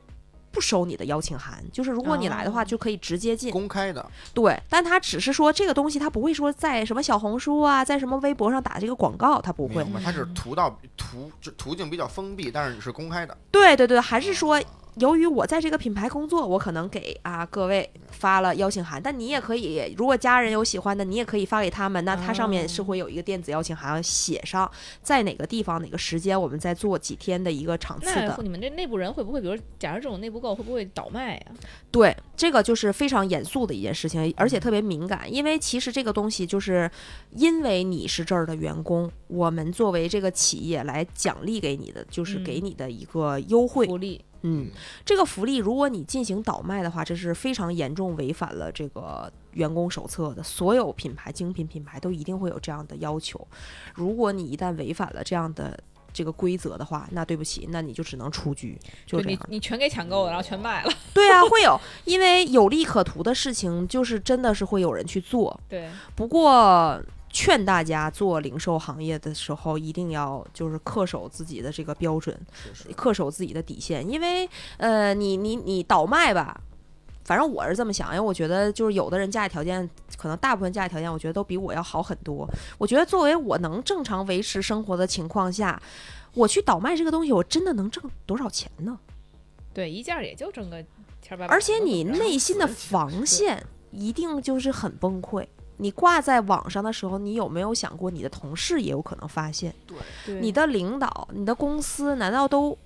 [0.57, 3.51] 不收你的邀请函，就是如果你来的话，哦就可以直接进。
[3.51, 4.03] 公开的，
[4.33, 9.83] 对，但他只是说这个东西，他不会说在什么小红书啊，在什么微博上打这个广告，他不会。
[9.83, 10.01] 明白？
[10.03, 13.37] 它只是途到途就途径比较封闭，但是你是公开的。
[13.51, 14.59] 对对对，还是说，
[14.99, 22.03] 由于我在这个品牌工作，我可能给啊各位发了邀请函，但你也可以，如果家人有喜欢的，你也可以发给他们。
[22.03, 24.69] 那它上面是会有一个电子邀请函，写上
[25.01, 28.35] 在哪个地方、哪个时间，我们在做几天的一个场次的。
[28.37, 31.45] 那你们这内部人会不会，比如假如这种内部购会不会倒卖呀？
[31.91, 36.89] 对，这个就是非常严肃的一件事情，而且特别敏感，因为其实这个东西就是
[37.31, 43.85] 因为你是这儿的员工，我们作为这个企业来奖励给你的，就是嗯给你的一个优惠。
[43.87, 44.69] 福利，嗯，
[45.05, 50.43] 这个福利如果你进行倒卖的话，这是非常严重违反了这个员工手册的。
[50.43, 53.47] 所有品牌、精品品牌都一定会有这样的要求。
[53.95, 55.77] 如果你一旦违反了这样的
[56.13, 59.39] 这个规则的话，那对不起，那你就只能出局，就就你。
[59.47, 60.91] 你全给抢购了，然后全卖了。
[61.13, 65.59] 对啊，会有，因为有利可图的事情，就是真的是会有人去做。
[65.67, 67.01] 对，不过。
[67.29, 72.35] 劝大家做零售行业的时候，一定要就是恪守自己的这个标准，
[72.95, 76.59] 恪守自己的底线，因为呃，你你你倒卖吧，
[77.23, 79.87] 反正我是这么想，因为我觉得就是有的人家里条件，
[80.17, 82.47] 可能大部分家里条件，我觉得都比我要好很多。
[82.77, 85.79] 我觉得作为我能正常维持生活的情况下，
[86.33, 88.97] 我去倒卖这个东西，我真的能挣多少钱呢？
[89.73, 90.81] 对，一件儿也就挣个
[91.21, 91.53] 千儿八百。
[91.53, 95.45] 而且你内心的防线一定就是很崩溃。
[95.77, 99.73] 你挂在网上的时候，你有没有想过你的同事也有可能发现？
[100.25, 102.77] 对你的领导、你的公司难道都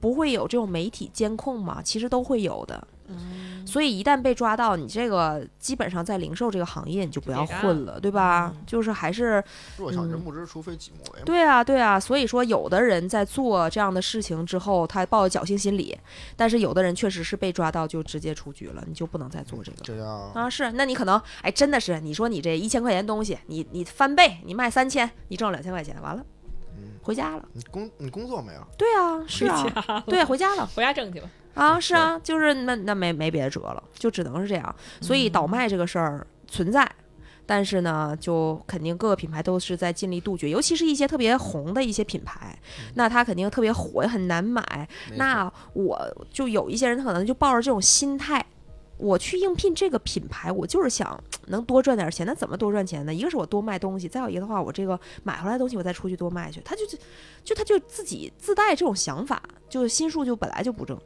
[0.00, 1.80] 不会有这种媒体监控吗？
[1.82, 2.86] 其实都会有的。
[3.64, 8.52] 所以一旦被抓到，你这个基本上在零售这个行业你就不要混了，对吧？
[8.54, 9.42] 嗯就是还是
[9.76, 11.22] 弱小人嗯不知，除非己莫为。
[11.24, 11.98] 对啊，对啊。
[11.98, 15.96] 所以说，有的人在做这样的事情之后，他抱有侥幸心理，
[16.36, 20.32] 但是有的人确实是被抓到就直接出局了，你就不能再做这个。
[20.34, 26.26] 啊，是，那你可能，哎，真的是，你说你这一千块钱东西，你你翻倍，你卖三千，你挣两千块钱，完了嗯，
[27.06, 27.48] 回家了。
[27.52, 28.60] 你工你工作没有？
[28.76, 31.30] 对啊，是啊，对，回家了回家挣去吧。
[31.54, 34.74] 啊，是啊，就是那那没没别的辙了，就只能是这样。
[35.00, 36.90] 所以倒卖这个事儿存在，
[37.46, 42.58] 但是呢，就肯定各个品牌都是在尽力杜绝，尤其是一些特别红的一些品牌，
[42.94, 44.88] 那它肯定特别火，也很难买。
[45.14, 48.44] 那我就有一些人，他可能就抱着这种心态，
[48.98, 52.26] 我去应聘这个品牌，我就是想能多赚点钱。
[52.26, 53.14] 那怎么多赚钱呢？
[53.14, 56.60] 一个是我多卖东西，再有一个的话，我这个买回来的东西我再出去多卖去。
[56.64, 56.98] 他就是，
[57.44, 60.98] 就他就自己自带这种想法，就心术就本来就不正，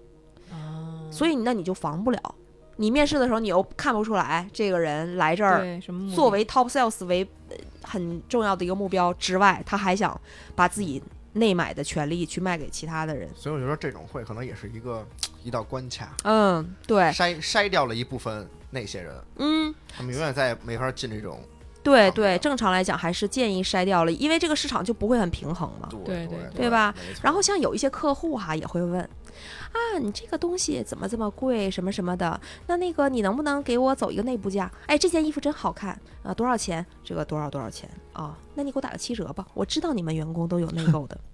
[1.10, 2.34] 所以那你就防不了。
[2.76, 5.78] 你面试的时候，你又看不出来这个人来这儿
[6.14, 10.18] 作为 top sales 为呃很重要的一个目标之外，他还想
[10.54, 11.02] 把自己
[11.32, 13.28] 内买的权利去卖给其他的人。
[13.34, 15.06] 所以我觉得这种会可能也是一个
[15.44, 25.88] 一道关卡，嗯，对，筛筛掉了一部分那些人，嗯，他们永远再也没法进这种好对对，正常来讲还是建议筛掉了，因为这个市场就不会很平衡嘛。
[25.90, 26.94] 对对对对对吧？
[27.22, 32.38] 然后像有一些客户哈也会问，啊，你这个东西怎么这么贵，什么什么的？
[32.66, 34.70] 那那个你能不能给我走一个内部价？
[34.86, 36.84] 哎，这件衣服真好看啊，多少钱？
[37.02, 38.36] 这个多少多少钱啊？
[38.54, 41.18] 那你给我打个七折吧，我知道你们员工都有内购的。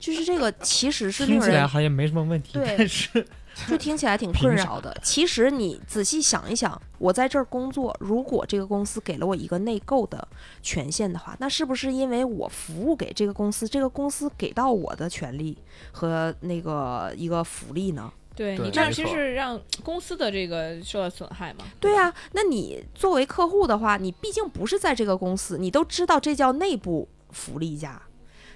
[0.00, 3.26] 就是这个，其实是令人听起来好像没什么问题，对但是
[3.68, 4.96] 就听起来挺困扰的。
[5.02, 10.26] 其实你仔细想一想，我在这儿工作，如果这个公司给了我一个内购的
[10.62, 15.56] 权限的话，那是不是因为我服务给这个公司，这个公司给到我的权利
[15.92, 18.12] 和那个一个福利呢？
[18.36, 21.64] 对对你这样其实是让公司的这个受到损害嘛？
[21.78, 28.00] 对啊，那你作为客户的话，你毕竟不是在这个公司，你都知道这叫内部福利价，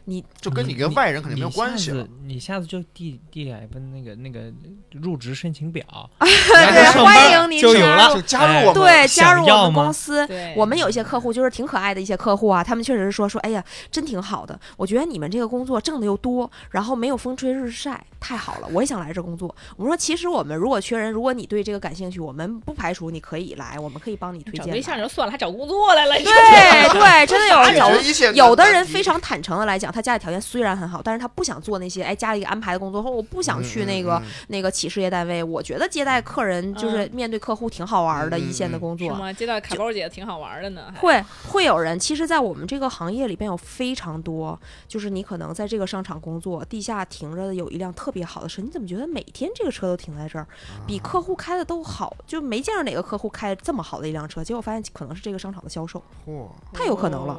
[0.07, 2.07] 你就跟你跟外人肯定没有关系了你下。
[2.07, 4.53] 次你下次就递递两份那个那个
[4.93, 5.83] 入职申请表，
[6.21, 10.29] 对，欢迎你就有加入了就加入我们，对，加入我们公司。
[10.57, 14.59] 我们有一些客户就是挺可爱的一些客户啊，他们确实是说说，哎呀，真挺好的。
[14.77, 19.55] 我觉得你们这个工作挣的又多，然后没有风吹日晒，太好了，我也想来这工作。
[19.77, 24.67] 我们说，其实我们如果缺人，如果你对这个感兴趣，我们不排除你可以来，我们可以帮你推荐来。
[24.67, 35.45] 找对象就算了，还找工作来了，对对，真的有 人找解决一切有的人非常坦诚的来讲，他家里条件虽然很好，但是他不想做那些哎家里安排的工作，或我不想去那个、嗯嗯嗯那个企事业单位。
[35.45, 39.07] 我觉得接待客人就是嗯面对客户挺好玩的，嗯一线的嗯工作。
[39.09, 39.31] 是吗？
[39.33, 50.47] 接待卡包姐挺好玩的呢，会会有人，其实，在我们这个行业里边有非常多，就是你可能在这个商场工作，地下停着的有一辆特别好的车，你怎么觉得每天这个车都停在这儿，
[50.87, 57.39] 比客户开的都好，就没见着哪个客户开这么好的一辆车，结果发现可能是这个商场的销售，嚯，太有可能了。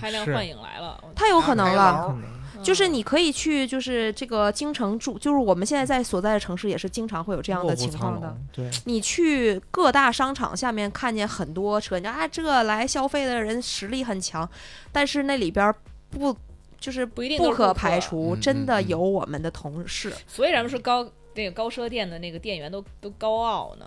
[0.00, 2.16] 开辆幻影来了，太有可能了。
[2.62, 8.36] 就是你可以去，就是这个京城住，就是我们现在在所在的城市也是经常会有这样的情况的。
[8.50, 14.48] 对，你去各大商场下面看见很多车，你说啊，这来消费的人实力很强，
[14.90, 15.72] 但是那里边
[16.10, 16.34] 不
[16.80, 23.86] 就是不一定不可排除嗯真的有我们的同事，所以咱们说高那个高奢店的那个店员都都高傲呢，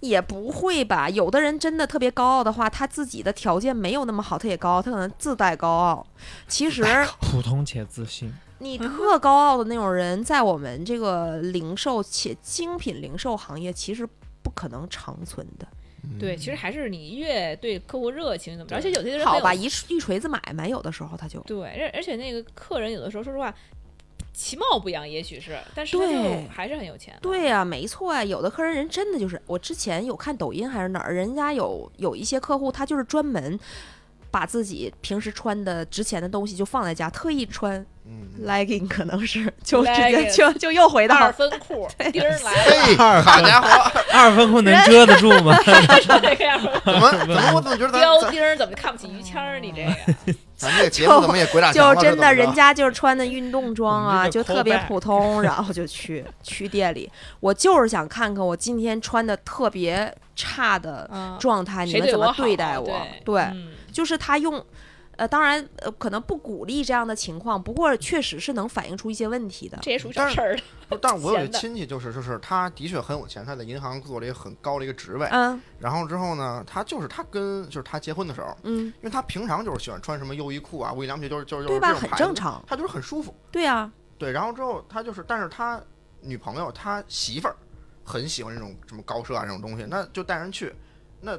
[0.00, 1.08] 也不会吧？
[1.08, 6.06] 有的人真的特别高傲的话，他自己的条件没有那么好，他也高傲，他可能自带高傲。
[6.48, 6.84] 其实
[7.20, 14.08] 普通且自信，你特高傲的那种人，在我们这个零售且精品零售行业，其实
[14.42, 15.66] 不可能长存的。
[16.18, 23.54] 对，其实还是你越对客户热情怎么着，而且有些人好吧，一一锤子买卖，有的时候他就对，而而且那个客人有的时候说实话，
[24.32, 27.16] 其貌不扬，也许是，但是他对就还是很有钱。
[27.20, 33.58] 对呀、没错呀、有的客人人真的就是，我之前有看抖音还是哪儿，人家有有一些客户，他就是专门
[34.34, 37.74] 把自己平时穿的值钱的东西就放在家，特意穿
[38.04, 45.56] 嗯，legging，可能是就直接就就又回到二分裤 钉儿来了，嘿，好家伙，二分裤能遮得住吗？
[45.64, 49.60] 这样怎么怎么我怎么觉得标钉儿怎么看不起于谦儿？
[49.62, 51.94] 你这个咱这个节目怎么也鬼打墙了？
[51.94, 57.08] 就真的人家就是穿的运动装啊，就特别普通，然后就去去店里，
[57.38, 63.00] 我就是想看看我今天穿的特别差的嗯，状态，你们怎么对待我？
[63.24, 63.46] 对
[63.94, 64.62] 就是他用，
[65.16, 69.78] 呃，当然，呃，可能不鼓励这样的情况，不过确实是能反映出一些问题的。
[69.80, 70.62] 这也属于但是找事儿的。
[70.88, 75.26] 不是但我有一闲的亲戚，就是就是他的确很有钱，他在银行做了一个很高的一个职位。
[75.30, 81.94] 嗯然后之后呢，他就是他跟就是他结婚的时候，嗯，因为他平常就是喜欢穿什么优衣库啊、无印良品，就是就是就是对吧？
[81.94, 82.60] 很正，常。
[82.66, 83.32] 他就是很舒服。
[83.52, 83.88] 对啊，
[84.18, 85.80] 对，然后之后他就是，但是他
[86.20, 87.54] 女朋友他媳妇儿
[88.02, 90.74] 很喜欢这种什么高奢啊这种东西，那就带人去，
[91.20, 91.38] 那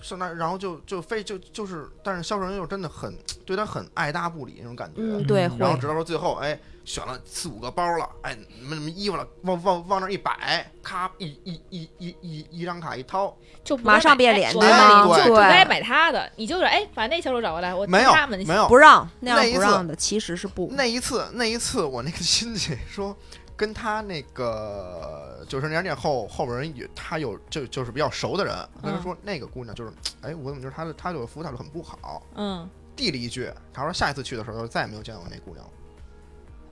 [0.00, 4.94] 是那然后就就非就就是，但是销售人又真的很对他很爱搭不理那种感觉。
[5.00, 18.12] 嗯，对，然后直到说最后，哎，选了四五个包了，哎，什么什么衣服了，往往往那儿一摆，咔一一一一一一张卡一掏，就不该买哎上变脸主对要吗就不该对买他的，你就是哎，把那销售找过来，我没有
[18.46, 20.70] 没有不让那那一次样不让的，其实是不。
[20.72, 23.16] 那一次，那一次，我那个亲戚说，
[23.60, 29.92] 跟他那个就是那家店后后边人有他有就就是比较熟的人，跟他嗯说那个姑娘就是，
[30.22, 32.22] 哎，我怎么觉得他的他对我服务态度很不好？
[32.36, 32.66] 嗯，
[32.96, 35.70] 递了一句，他说下一次去的时候就再也没有见到过那姑娘了。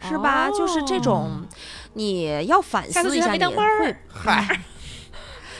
[0.01, 0.49] 是吧？
[0.57, 1.47] 就是这种，
[1.93, 3.97] 你要反思一下你会。
[4.09, 4.59] 嗨，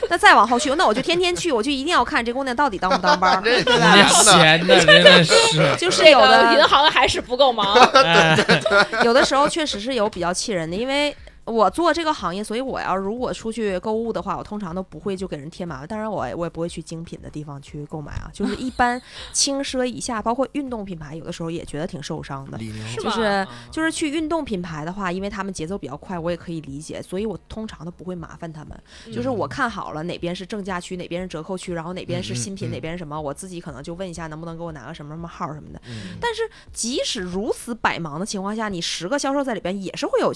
[0.09, 3.43] 那再往后去，那我就天天去，我就一定要看这姑娘到底当不当班儿。
[4.23, 5.33] 闲的真的是，
[5.77, 7.73] 就是有的银行还是不够忙。
[8.03, 8.37] 哎
[9.05, 11.15] 有的时候确实是有比较气人的，因为
[11.49, 15.87] 我做这个行业，所以我要如果出去购物的话，我通常都不会就给人添麻烦。
[15.87, 19.01] 当然我也，我也不会去精品的地方去购买啊，就是一般
[19.33, 22.57] 轻奢以下，包括运动品牌，有的时候也觉得挺受伤的。
[22.57, 28.79] 李宁是吗就是就是去运动品牌的话，因为他们节奏比较快，我也可以理解，所以我通常都不会麻烦他们。
[29.11, 35.81] 就是我看好了哪边是正价区，哪边是折扣区，然后哪边是新品，哪边是什么，我自己可能就问一下能不能给我拿个什么什么号什么的。
[35.87, 40.31] 嗯但是即使如此百忙的情况下，你十个销售在里边也是会有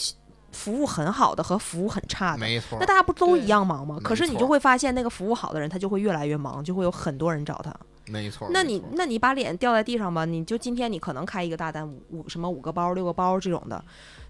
[0.53, 2.37] 服务很好的和服务很差的。
[2.37, 3.99] 没错那，大家不都一样忙吗？
[4.03, 7.73] 可是你就会发现，那个服务好的人他就会越来越忙，就会有很多人找他。
[8.05, 8.49] 没错。
[8.51, 13.83] 那你那你把脸掉在地上吧，你就今天你可能开一个大单五五什么五个包六个包这种的，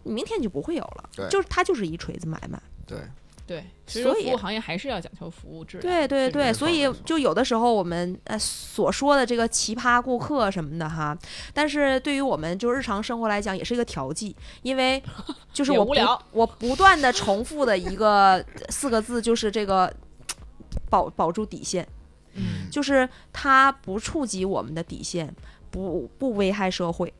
[0.03, 1.09] 你明天就不会有了。
[1.15, 2.61] 对就是他就是一锤子买卖。
[2.85, 2.99] 对
[3.45, 5.81] 对，所以服务行业还是要讲求服务质量。
[5.81, 11.17] 对对对，所以就有的时候我们呃所说的这个奇葩顾客什么的哈，
[11.53, 15.03] 但是对于我们就日常生活来讲，也是一个调剂，因为
[15.51, 19.93] 就是我不聊我不断的重复的一个四个字，就是这个
[20.89, 21.85] 保保住底线，
[22.35, 25.35] 嗯，就是它不触及我们的底线，
[25.69, 27.13] 不不危害社会。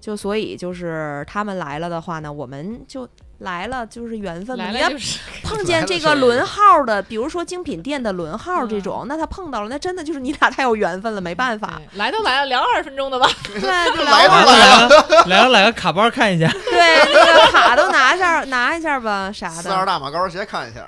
[0.00, 3.08] 就所以就是他们来了的话呢，我们就
[3.38, 4.68] 来了，就是缘分嘛。
[4.70, 5.00] 你要 来了
[5.42, 11.80] 碰见这个轮号的，比如说精品店的轮号这种，那他碰到了，那真的就是你俩太有缘分了，没办法。
[11.94, 13.28] 来都来了，聊二十分钟的吧。
[13.44, 19.86] 对，就来聊都来了， 来了来个卡包看一下，对，那个卡都拿一下，拿一下吧，啥的四二的。
[19.86, 20.86] 大马高跟鞋看一下，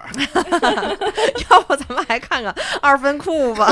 [1.50, 3.70] 要不咱们还看看二分裤吧？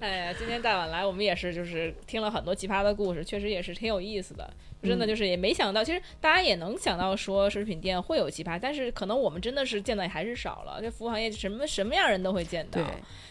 [0.00, 4.50] 哎呀，今天大晚来，我们也是就是听了很多奇葩的故事，确实也是挺有意思的。
[4.82, 10.78] 真的就是也没想到，其实大家也能想到说奢侈品店会有奇葩，但是可能我们真的是见的还是少了。
[10.80, 12.80] 这服务行业什么什么样人都会见到，，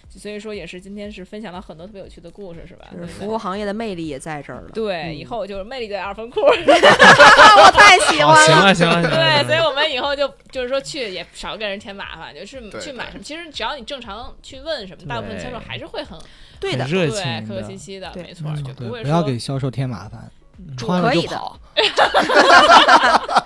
[0.09, 2.87] 所以说也是今天是分享了很多特别有趣的故事，是吧？
[3.07, 4.69] 服务行业的魅力也在这儿了。
[4.73, 6.39] 对，嗯以后就是魅力的二分裤。
[6.49, 8.45] 我太喜，欢了。
[8.45, 16.17] 行了行了，行了对，所以我们以后就就是说去也少给人添麻烦，就是去买什么，其实只要你正常去问什么，大部分销售还是会很
[16.59, 20.31] 对的，热对客客气气的，没错，嗯就，不会不要说给销售添麻烦，嗯
[20.77, 21.59] 穿了可以的就跑。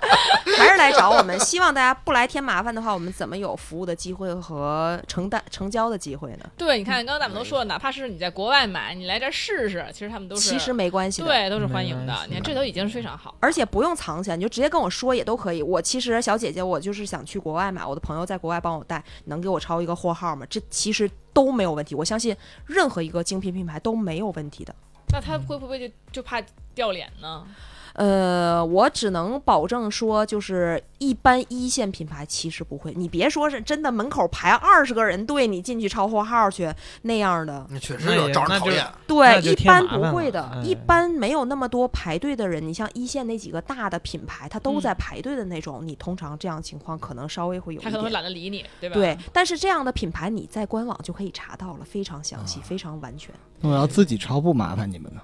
[0.57, 1.39] 还是来找我们。
[1.39, 6.45] 希望大家不来添麻烦的话，我们怎么有服务的机会和承担成交的机会呢？
[6.57, 11.27] 对，你看刚刚咱们都说了，哪怕是你在国外买，你来这儿试试，其实他们都是其实没关系的。
[11.27, 13.35] 对都是欢迎的你看这都已经是非常好。
[13.39, 15.61] 而且不用藏起来，你就直接跟我说也都可以。
[15.61, 20.45] 我其实小姐姐，我就是想去国外买，我的朋友在国外帮我带，能给我抄一个货号吗？
[20.49, 21.95] 这其实都没有问题。
[21.95, 22.35] 我相信
[22.65, 24.73] 任何一个精品品牌都没有问题的。
[25.13, 26.41] 那他会不会就就怕
[26.73, 27.45] 掉脸呢？
[27.93, 32.93] 呃，我只能保证说，就是一般一线品牌其实不会。
[32.95, 38.87] 你别说是真的门口排二十个人队，你进去抄货号去那样的，那确实有招人讨厌。
[39.05, 42.65] 对一般不会的，哎一般没有那么多排队的人。
[42.65, 48.13] 你像一线那几个大的品牌，它都嗯在排队的那种，你通常这样情况可能稍微会有一他可能。
[48.13, 48.93] 懒得理你，对吧？
[48.93, 53.33] 对，但是这样的品牌你在官网就可以查到了，非常详啊细，非常完全。
[53.59, 55.21] 那我要自己抄不麻烦你们呢？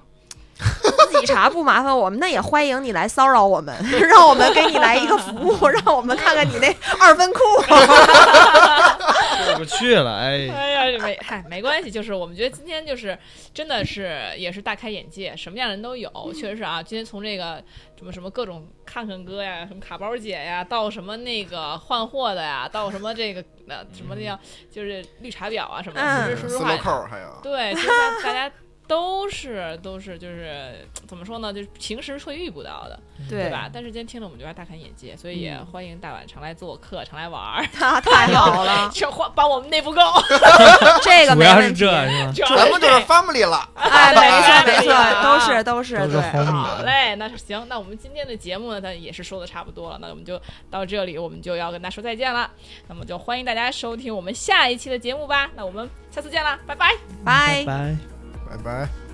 [1.10, 3.74] 自己查不麻烦我们，那也欢迎你来骚扰我们，
[4.08, 7.40] 让我们给你来一个服务，让我们看看你那二分裤。
[9.46, 13.18] 过不去了，哎，哎呀，没嗨，没关系，就是我们觉得今天就是
[13.52, 16.82] 真的是也是大开眼界，什么样的人都有，确实是啊。
[16.82, 17.62] 今天从这个
[17.98, 24.38] 什么什么各种看看哥呀，什么卡包姐呀，到什么那个换货的呀，到什么这个呃什么那叫
[24.70, 28.54] 就是绿茶婊啊什么其实说实话还有，对，其实大大家
[28.90, 32.98] 都是都是就是怎么说呢，就是平时会遇不到的，
[33.28, 33.70] 对吧？
[33.72, 40.02] 但是今天听了我们就要大开眼界，所以也嗯欢迎大碗常来做客，常来玩儿， 太太好了， 这换帮我们内部够，
[41.04, 41.78] 这个主要是问题。
[41.78, 42.32] 这是吧？
[42.34, 43.70] 主要咱们就是 family 了。
[43.76, 46.22] 哎，没错没错，啊都是都是都是对。
[46.40, 50.36] homie 好嘞，那行，那我们今天的节目呢，它也是说的差不多了，那我们就
[50.68, 52.50] 到这里，我们就要跟大家说再见了。
[52.88, 55.48] 那么就欢迎大家收听我们下一期的节目吧。
[55.54, 56.92] 那我们下次见啦，拜拜。
[57.24, 57.62] 拜。
[57.64, 58.19] 拜。
[58.50, 59.09] 拜拜。